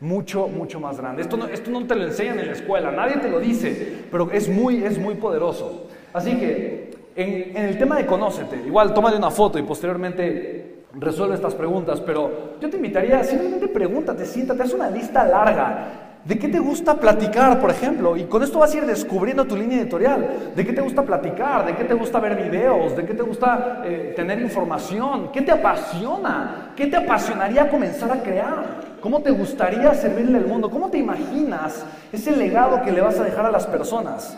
Mucho, 0.01 0.49
mucho 0.49 0.81
más 0.81 0.99
grande. 0.99 1.23
Esto 1.23 1.37
no, 1.37 1.47
esto 1.47 1.71
no 1.71 1.87
te 1.87 1.95
lo 1.95 2.05
enseñan 2.05 2.39
en 2.41 2.49
la 2.49 2.53
escuela, 2.53 2.91
nadie 2.91 3.17
te 3.17 3.31
lo 3.31 3.41
dice, 3.41 4.05
pero 4.11 4.31
es 4.33 4.49
muy, 4.49 4.85
es 4.85 4.99
muy 4.99 5.15
poderoso. 5.15 5.87
Así 6.13 6.37
que 6.37 6.91
en, 7.17 7.57
en 7.57 7.65
el 7.65 7.79
tema 7.79 7.97
de 7.97 8.05
conócete, 8.05 8.57
igual 8.67 8.93
tómale 8.93 9.17
una 9.17 9.31
foto 9.31 9.59
y 9.59 9.63
posteriormente 9.63 10.85
resuelve 10.93 11.37
estas 11.37 11.55
preguntas, 11.55 12.01
pero 12.01 12.57
yo 12.61 12.69
te 12.69 12.77
invitaría, 12.77 13.23
simplemente 13.25 13.69
pregúntate, 13.69 14.27
siéntate, 14.27 14.63
haz 14.63 14.75
una 14.75 14.91
lista 14.91 15.25
larga 15.25 16.04
¿De 16.25 16.39
qué 16.39 16.49
te 16.49 16.59
gusta 16.59 16.95
platicar, 16.95 17.61
por 17.61 17.71
ejemplo? 17.71 18.17
Y 18.17 18.25
con 18.25 18.43
esto 18.43 18.59
vas 18.59 18.73
a 18.73 18.79
ir 18.79 18.87
descubriendo 18.87 19.45
tu 19.45 19.57
línea 19.57 19.83
editorial. 19.83 20.53
¿De 20.57 20.65
qué 20.65 20.73
te 20.73 20.81
gusta 20.81 21.03
platicar? 21.03 21.67
¿De 21.67 21.77
qué 21.77 21.85
te 21.85 21.93
gusta 21.93 22.19
ver 22.19 22.43
videos? 22.43 22.97
¿De 22.97 23.05
qué 23.05 23.13
te 23.13 23.23
gusta 23.23 23.83
eh, 23.85 24.15
tener 24.17 24.41
información? 24.41 25.31
¿Qué 25.31 25.43
te 25.43 25.53
apasiona? 25.53 26.73
¿Qué 26.75 26.87
te 26.87 26.97
apasionaría 26.97 27.69
comenzar 27.69 28.11
a 28.11 28.23
crear? 28.23 28.65
¿Cómo 29.03 29.21
te 29.21 29.33
gustaría 29.33 29.93
servirle 29.93 30.39
al 30.39 30.47
mundo? 30.47 30.71
¿Cómo 30.71 30.89
te 30.89 30.97
imaginas 30.97 31.85
ese 32.11 32.35
legado 32.35 32.81
que 32.83 32.91
le 32.91 33.03
vas 33.03 33.21
a 33.21 33.25
dejar 33.25 33.45
a 33.45 33.51
las 33.51 33.67
personas? 33.67 34.35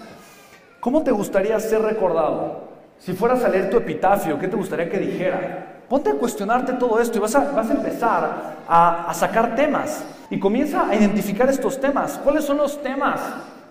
¿Cómo 0.80 1.04
te 1.04 1.12
gustaría 1.12 1.60
ser 1.60 1.82
recordado? 1.82 2.66
Si 2.98 3.12
fueras 3.12 3.44
a 3.44 3.48
leer 3.48 3.70
tu 3.70 3.76
epitafio, 3.76 4.40
¿qué 4.40 4.48
te 4.48 4.56
gustaría 4.56 4.90
que 4.90 4.98
dijera? 4.98 5.75
Ponte 5.88 6.10
a 6.10 6.14
cuestionarte 6.14 6.72
todo 6.74 7.00
esto 7.00 7.18
y 7.18 7.20
vas 7.20 7.34
a, 7.36 7.52
vas 7.52 7.70
a 7.70 7.74
empezar 7.74 8.56
a, 8.68 9.08
a 9.08 9.14
sacar 9.14 9.54
temas 9.54 10.04
y 10.30 10.38
comienza 10.38 10.88
a 10.88 10.94
identificar 10.94 11.48
estos 11.48 11.80
temas. 11.80 12.18
¿Cuáles 12.24 12.44
son 12.44 12.56
los 12.56 12.82
temas 12.82 13.20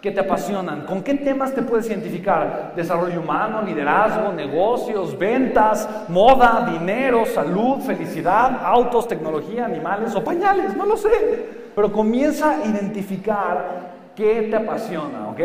que 0.02 0.12
te 0.12 0.22
apasionan? 0.22 0.86
¿Con 0.86 1.04
qué 1.04 1.16
temas 1.16 1.54
te 1.54 1.62
puedes 1.62 1.88
identificar? 1.88 2.72
Desarrollo 2.76 3.20
humano, 3.20 3.62
liderazgo, 3.64 4.32
negocios, 4.32 5.18
ventas, 5.18 5.90
moda, 6.08 6.70
dinero, 6.72 7.26
salud, 7.26 7.82
felicidad, 7.82 8.62
autos, 8.64 9.08
tecnología, 9.08 9.66
animales 9.66 10.16
o 10.16 10.24
pañales, 10.24 10.76
no 10.78 10.86
lo 10.86 10.96
sé. 10.96 11.50
Pero 11.76 11.92
comienza 11.92 12.52
a 12.52 12.66
identificar 12.66 14.12
qué 14.16 14.44
te 14.44 14.56
apasiona, 14.56 15.28
¿ok? 15.30 15.42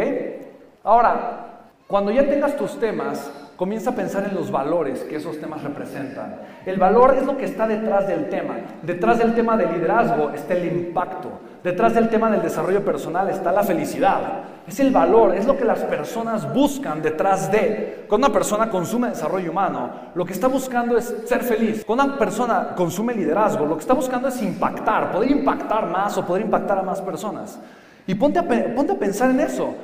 Ahora, 0.84 1.46
cuando 1.88 2.12
ya 2.12 2.28
tengas 2.28 2.56
tus 2.56 2.78
temas, 2.78 3.28
Comienza 3.60 3.90
a 3.90 3.94
pensar 3.94 4.24
en 4.26 4.34
los 4.34 4.50
valores 4.50 5.00
que 5.00 5.16
esos 5.16 5.38
temas 5.38 5.62
representan. 5.62 6.34
El 6.64 6.78
valor 6.78 7.14
es 7.14 7.26
lo 7.26 7.36
que 7.36 7.44
está 7.44 7.68
detrás 7.68 8.08
del 8.08 8.30
tema. 8.30 8.54
Detrás 8.80 9.18
del 9.18 9.34
tema 9.34 9.54
del 9.54 9.74
liderazgo 9.74 10.30
está 10.30 10.54
el 10.54 10.64
impacto. 10.64 11.28
Detrás 11.62 11.92
del 11.92 12.08
tema 12.08 12.30
del 12.30 12.40
desarrollo 12.40 12.82
personal 12.82 13.28
está 13.28 13.52
la 13.52 13.62
felicidad. 13.62 14.44
Es 14.66 14.80
el 14.80 14.90
valor, 14.90 15.34
es 15.34 15.44
lo 15.44 15.58
que 15.58 15.66
las 15.66 15.80
personas 15.80 16.50
buscan 16.54 17.02
detrás 17.02 17.52
de. 17.52 18.06
Cuando 18.08 18.28
una 18.28 18.32
persona 18.32 18.70
consume 18.70 19.10
desarrollo 19.10 19.50
humano, 19.50 19.90
lo 20.14 20.24
que 20.24 20.32
está 20.32 20.48
buscando 20.48 20.96
es 20.96 21.14
ser 21.26 21.42
feliz. 21.42 21.84
Cuando 21.84 22.04
una 22.04 22.18
persona 22.18 22.74
consume 22.74 23.12
liderazgo, 23.12 23.66
lo 23.66 23.74
que 23.74 23.82
está 23.82 23.92
buscando 23.92 24.28
es 24.28 24.40
impactar, 24.40 25.12
poder 25.12 25.32
impactar 25.32 25.86
más 25.86 26.16
o 26.16 26.24
poder 26.24 26.46
impactar 26.46 26.78
a 26.78 26.82
más 26.82 27.02
personas. 27.02 27.60
Y 28.06 28.14
ponte 28.14 28.38
a, 28.38 28.74
ponte 28.74 28.92
a 28.92 28.98
pensar 28.98 29.28
en 29.28 29.40
eso. 29.40 29.74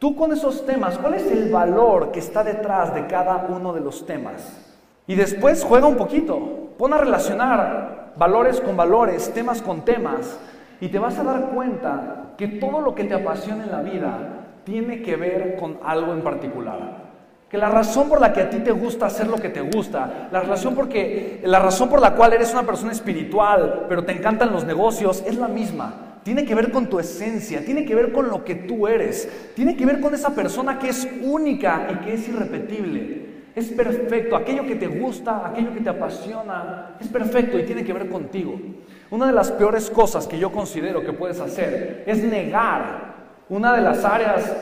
Tú 0.00 0.16
con 0.16 0.32
esos 0.32 0.64
temas, 0.64 0.96
¿cuál 0.96 1.12
es 1.12 1.30
el 1.30 1.52
valor 1.52 2.10
que 2.10 2.20
está 2.20 2.42
detrás 2.42 2.94
de 2.94 3.06
cada 3.06 3.46
uno 3.50 3.74
de 3.74 3.80
los 3.80 4.06
temas? 4.06 4.58
Y 5.06 5.14
después 5.14 5.62
juega 5.62 5.88
un 5.88 5.96
poquito, 5.96 6.70
pon 6.78 6.94
a 6.94 6.96
relacionar 6.96 8.14
valores 8.16 8.62
con 8.62 8.78
valores, 8.78 9.30
temas 9.34 9.60
con 9.60 9.82
temas, 9.82 10.40
y 10.80 10.88
te 10.88 10.98
vas 10.98 11.18
a 11.18 11.22
dar 11.22 11.50
cuenta 11.50 12.32
que 12.38 12.48
todo 12.48 12.80
lo 12.80 12.94
que 12.94 13.04
te 13.04 13.12
apasiona 13.12 13.64
en 13.64 13.70
la 13.70 13.82
vida 13.82 14.16
tiene 14.64 15.02
que 15.02 15.16
ver 15.16 15.58
con 15.60 15.78
algo 15.84 16.14
en 16.14 16.22
particular. 16.22 17.10
Que 17.50 17.58
la 17.58 17.68
razón 17.68 18.08
por 18.08 18.22
la 18.22 18.32
que 18.32 18.40
a 18.40 18.48
ti 18.48 18.60
te 18.60 18.72
gusta 18.72 19.04
hacer 19.04 19.26
lo 19.26 19.36
que 19.36 19.50
te 19.50 19.60
gusta, 19.60 20.28
la 20.32 20.40
razón, 20.40 20.74
porque, 20.74 21.42
la 21.44 21.58
razón 21.58 21.90
por 21.90 22.00
la 22.00 22.14
cual 22.14 22.32
eres 22.32 22.54
una 22.54 22.62
persona 22.62 22.92
espiritual, 22.92 23.84
pero 23.86 24.02
te 24.02 24.12
encantan 24.12 24.50
los 24.50 24.64
negocios, 24.64 25.22
es 25.26 25.36
la 25.36 25.48
misma 25.48 26.09
tiene 26.22 26.44
que 26.44 26.54
ver 26.54 26.70
con 26.70 26.88
tu 26.88 26.98
esencia, 26.98 27.64
tiene 27.64 27.84
que 27.84 27.94
ver 27.94 28.12
con 28.12 28.28
lo 28.28 28.44
que 28.44 28.54
tú 28.54 28.86
eres, 28.86 29.28
tiene 29.54 29.76
que 29.76 29.86
ver 29.86 30.00
con 30.00 30.14
esa 30.14 30.34
persona 30.34 30.78
que 30.78 30.88
es 30.88 31.08
única 31.22 31.88
y 31.90 32.04
que 32.04 32.14
es 32.14 32.28
irrepetible. 32.28 33.30
Es 33.54 33.68
perfecto, 33.68 34.36
aquello 34.36 34.64
que 34.64 34.76
te 34.76 34.86
gusta, 34.86 35.48
aquello 35.48 35.72
que 35.74 35.80
te 35.80 35.90
apasiona, 35.90 36.96
es 37.00 37.08
perfecto 37.08 37.58
y 37.58 37.64
tiene 37.64 37.84
que 37.84 37.92
ver 37.92 38.08
contigo. 38.08 38.58
Una 39.10 39.26
de 39.26 39.32
las 39.32 39.50
peores 39.50 39.90
cosas 39.90 40.26
que 40.26 40.38
yo 40.38 40.52
considero 40.52 41.02
que 41.02 41.12
puedes 41.12 41.40
hacer 41.40 42.04
es 42.06 42.22
negar 42.22 43.14
una 43.48 43.74
de 43.74 43.80
las 43.80 44.04
áreas 44.04 44.56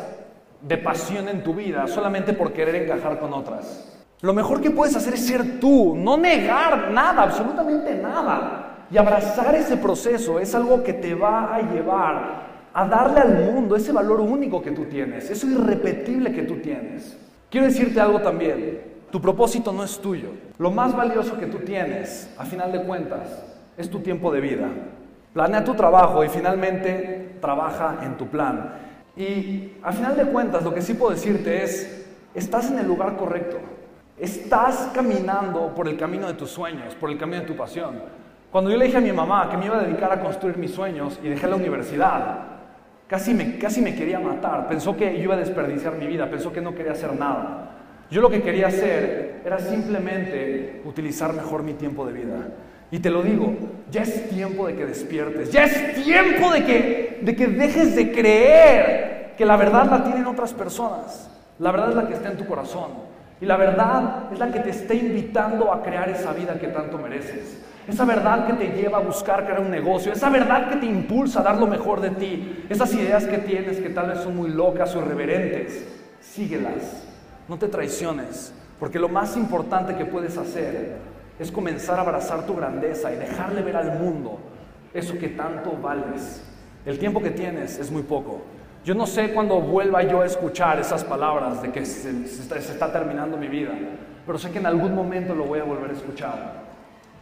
de 0.62 0.78
pasión 0.78 1.28
en 1.28 1.42
tu 1.42 1.54
vida 1.54 1.86
solamente 1.86 2.32
por 2.32 2.52
querer 2.52 2.74
encajar 2.76 3.18
con 3.18 3.32
otras. 3.34 3.94
Lo 4.20 4.32
mejor 4.32 4.60
que 4.60 4.70
puedes 4.70 4.96
hacer 4.96 5.14
es 5.14 5.26
ser 5.26 5.60
tú, 5.60 5.94
no 5.96 6.16
negar 6.16 6.90
nada, 6.90 7.22
absolutamente 7.22 7.94
nada. 7.94 8.67
Y 8.90 8.96
abrazar 8.96 9.54
ese 9.54 9.76
proceso 9.76 10.40
es 10.40 10.54
algo 10.54 10.82
que 10.82 10.94
te 10.94 11.14
va 11.14 11.54
a 11.54 11.60
llevar 11.60 12.48
a 12.72 12.86
darle 12.86 13.20
al 13.20 13.34
mundo 13.44 13.76
ese 13.76 13.92
valor 13.92 14.20
único 14.20 14.62
que 14.62 14.70
tú 14.70 14.84
tienes, 14.84 15.30
eso 15.30 15.46
irrepetible 15.46 16.32
que 16.32 16.42
tú 16.42 16.56
tienes. 16.56 17.16
Quiero 17.50 17.66
decirte 17.66 18.00
algo 18.00 18.20
también, 18.20 18.80
tu 19.10 19.20
propósito 19.20 19.72
no 19.72 19.82
es 19.82 19.98
tuyo. 19.98 20.30
Lo 20.58 20.70
más 20.70 20.94
valioso 20.94 21.38
que 21.38 21.46
tú 21.46 21.58
tienes, 21.58 22.32
a 22.38 22.44
final 22.44 22.72
de 22.72 22.82
cuentas, 22.82 23.42
es 23.76 23.90
tu 23.90 24.00
tiempo 24.00 24.30
de 24.32 24.40
vida. 24.40 24.68
Planea 25.32 25.64
tu 25.64 25.74
trabajo 25.74 26.22
y 26.24 26.28
finalmente 26.28 27.36
trabaja 27.40 27.98
en 28.02 28.16
tu 28.16 28.26
plan. 28.26 28.74
Y 29.16 29.72
a 29.82 29.92
final 29.92 30.16
de 30.16 30.24
cuentas, 30.26 30.62
lo 30.62 30.74
que 30.74 30.82
sí 30.82 30.94
puedo 30.94 31.12
decirte 31.12 31.62
es, 31.62 32.06
estás 32.34 32.70
en 32.70 32.78
el 32.78 32.86
lugar 32.86 33.16
correcto. 33.16 33.58
Estás 34.18 34.90
caminando 34.94 35.74
por 35.74 35.88
el 35.88 35.96
camino 35.96 36.26
de 36.26 36.34
tus 36.34 36.50
sueños, 36.50 36.94
por 36.94 37.10
el 37.10 37.18
camino 37.18 37.40
de 37.40 37.46
tu 37.46 37.56
pasión. 37.56 38.00
Cuando 38.50 38.70
yo 38.70 38.78
le 38.78 38.86
dije 38.86 38.96
a 38.96 39.02
mi 39.02 39.12
mamá 39.12 39.50
que 39.50 39.58
me 39.58 39.66
iba 39.66 39.76
a 39.78 39.82
dedicar 39.82 40.10
a 40.10 40.20
construir 40.20 40.56
mis 40.56 40.70
sueños 40.70 41.20
y 41.22 41.28
dejé 41.28 41.46
la 41.46 41.56
universidad, 41.56 42.38
casi 43.06 43.34
me, 43.34 43.58
casi 43.58 43.82
me 43.82 43.94
quería 43.94 44.18
matar. 44.18 44.68
Pensó 44.68 44.96
que 44.96 45.16
yo 45.16 45.24
iba 45.24 45.34
a 45.34 45.38
desperdiciar 45.38 45.96
mi 45.96 46.06
vida, 46.06 46.30
pensó 46.30 46.50
que 46.50 46.62
no 46.62 46.74
quería 46.74 46.92
hacer 46.92 47.12
nada. 47.14 47.72
Yo 48.10 48.22
lo 48.22 48.30
que 48.30 48.40
quería 48.40 48.68
hacer 48.68 49.42
era 49.44 49.58
simplemente 49.58 50.80
utilizar 50.86 51.34
mejor 51.34 51.62
mi 51.62 51.74
tiempo 51.74 52.06
de 52.06 52.12
vida. 52.14 52.36
Y 52.90 53.00
te 53.00 53.10
lo 53.10 53.22
digo, 53.22 53.54
ya 53.90 54.02
es 54.02 54.30
tiempo 54.30 54.66
de 54.66 54.76
que 54.76 54.86
despiertes, 54.86 55.52
ya 55.52 55.64
es 55.64 56.02
tiempo 56.02 56.50
de 56.50 56.64
que, 56.64 57.18
de 57.20 57.36
que 57.36 57.48
dejes 57.48 57.94
de 57.94 58.12
creer 58.12 59.34
que 59.36 59.44
la 59.44 59.58
verdad 59.58 59.90
la 59.90 60.04
tienen 60.04 60.24
otras 60.24 60.54
personas. 60.54 61.30
La 61.58 61.70
verdad 61.70 61.90
es 61.90 61.96
la 61.96 62.08
que 62.08 62.14
está 62.14 62.30
en 62.30 62.38
tu 62.38 62.46
corazón. 62.46 62.92
Y 63.42 63.44
la 63.44 63.58
verdad 63.58 64.32
es 64.32 64.38
la 64.38 64.50
que 64.50 64.60
te 64.60 64.70
está 64.70 64.94
invitando 64.94 65.70
a 65.70 65.82
crear 65.82 66.08
esa 66.08 66.32
vida 66.32 66.58
que 66.58 66.68
tanto 66.68 66.96
mereces 66.96 67.62
esa 67.88 68.04
verdad 68.04 68.46
que 68.46 68.52
te 68.52 68.76
lleva 68.76 68.98
a 68.98 69.00
buscar 69.00 69.46
crear 69.46 69.60
un 69.60 69.70
negocio, 69.70 70.12
esa 70.12 70.28
verdad 70.28 70.68
que 70.68 70.76
te 70.76 70.84
impulsa 70.84 71.40
a 71.40 71.42
dar 71.42 71.56
lo 71.56 71.66
mejor 71.66 72.02
de 72.02 72.10
ti, 72.10 72.66
esas 72.68 72.92
ideas 72.92 73.24
que 73.24 73.38
tienes 73.38 73.78
que 73.78 73.88
tal 73.88 74.08
vez 74.08 74.18
son 74.18 74.36
muy 74.36 74.50
locas 74.50 74.94
o 74.94 75.00
irreverentes, 75.00 75.88
síguelas, 76.20 77.06
no 77.48 77.58
te 77.58 77.66
traiciones, 77.66 78.52
porque 78.78 78.98
lo 78.98 79.08
más 79.08 79.38
importante 79.38 79.96
que 79.96 80.04
puedes 80.04 80.36
hacer 80.36 80.96
es 81.38 81.50
comenzar 81.50 81.98
a 81.98 82.02
abrazar 82.02 82.44
tu 82.44 82.54
grandeza 82.54 83.10
y 83.10 83.16
dejarle 83.16 83.62
ver 83.62 83.76
al 83.76 83.98
mundo 83.98 84.38
eso 84.92 85.16
que 85.18 85.28
tanto 85.28 85.72
vales. 85.80 86.42
El 86.84 86.98
tiempo 86.98 87.22
que 87.22 87.30
tienes 87.30 87.78
es 87.78 87.90
muy 87.90 88.02
poco. 88.02 88.42
Yo 88.84 88.94
no 88.94 89.06
sé 89.06 89.32
cuándo 89.32 89.60
vuelva 89.60 90.02
yo 90.02 90.20
a 90.20 90.26
escuchar 90.26 90.78
esas 90.78 91.04
palabras 91.04 91.62
de 91.62 91.72
que 91.72 91.86
se, 91.86 92.26
se 92.26 92.72
está 92.72 92.92
terminando 92.92 93.38
mi 93.38 93.48
vida, 93.48 93.72
pero 94.26 94.38
sé 94.38 94.50
que 94.50 94.58
en 94.58 94.66
algún 94.66 94.94
momento 94.94 95.34
lo 95.34 95.44
voy 95.44 95.60
a 95.60 95.64
volver 95.64 95.90
a 95.90 95.94
escuchar. 95.94 96.67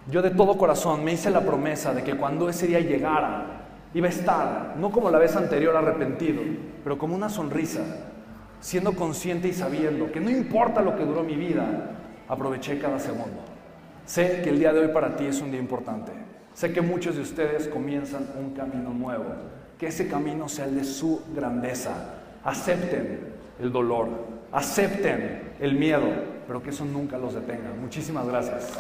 Yo 0.09 0.23
de 0.23 0.31
todo 0.31 0.57
corazón 0.57 1.05
me 1.05 1.13
hice 1.13 1.31
la 1.31 1.41
promesa 1.41 1.93
de 1.93 2.05
que 2.05 2.17
cuando 2.17 2.49
ese 2.49 2.69
día 2.69 2.79
llegara, 2.79 3.67
iba 3.93 4.07
a 4.07 4.11
estar, 4.11 4.75
no 4.79 4.93
como 4.93 5.11
la 5.11 5.19
vez 5.19 5.35
anterior 5.35 5.77
arrepentido, 5.77 6.43
pero 6.85 6.97
como 6.97 7.17
una 7.17 7.29
sonrisa, 7.29 7.83
siendo 8.61 8.95
consciente 8.95 9.49
y 9.49 9.53
sabiendo 9.53 10.13
que 10.13 10.21
no 10.21 10.31
importa 10.31 10.81
lo 10.81 10.97
que 10.97 11.05
duró 11.05 11.25
mi 11.25 11.35
vida, 11.35 11.91
aproveché 12.29 12.79
cada 12.79 13.01
segundo. 13.01 13.41
Sé 14.05 14.43
que 14.43 14.51
el 14.51 14.61
día 14.61 14.73
de 14.73 14.81
hoy 14.81 14.89
para 14.89 15.17
ti 15.17 15.27
es 15.27 15.41
un 15.41 15.51
día 15.51 15.59
importante. 15.59 16.13
Sé 16.55 16.73
que 16.73 16.81
muchos 16.81 17.17
de 17.17 17.23
ustedes 17.23 17.67
comienzan 17.67 18.29
un 18.39 18.51
camino 18.51 18.91
nuevo. 18.91 19.25
Que 19.77 19.89
ese 19.89 20.07
camino 20.09 20.49
sea 20.49 20.67
el 20.67 20.77
de 20.77 20.85
su 20.85 21.23
grandeza. 21.35 22.15
Acepten 22.45 23.35
el 23.61 23.73
dolor, 23.73 24.09
acepten 24.53 25.55
el 25.59 25.75
miedo, 25.75 26.07
pero 26.47 26.63
que 26.63 26.71
eso 26.71 26.85
nunca 26.85 27.19
los 27.19 27.35
detenga. 27.35 27.73
Muchísimas 27.81 28.27
gracias. 28.27 28.73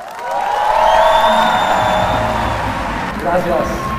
Gracias. 3.22 3.95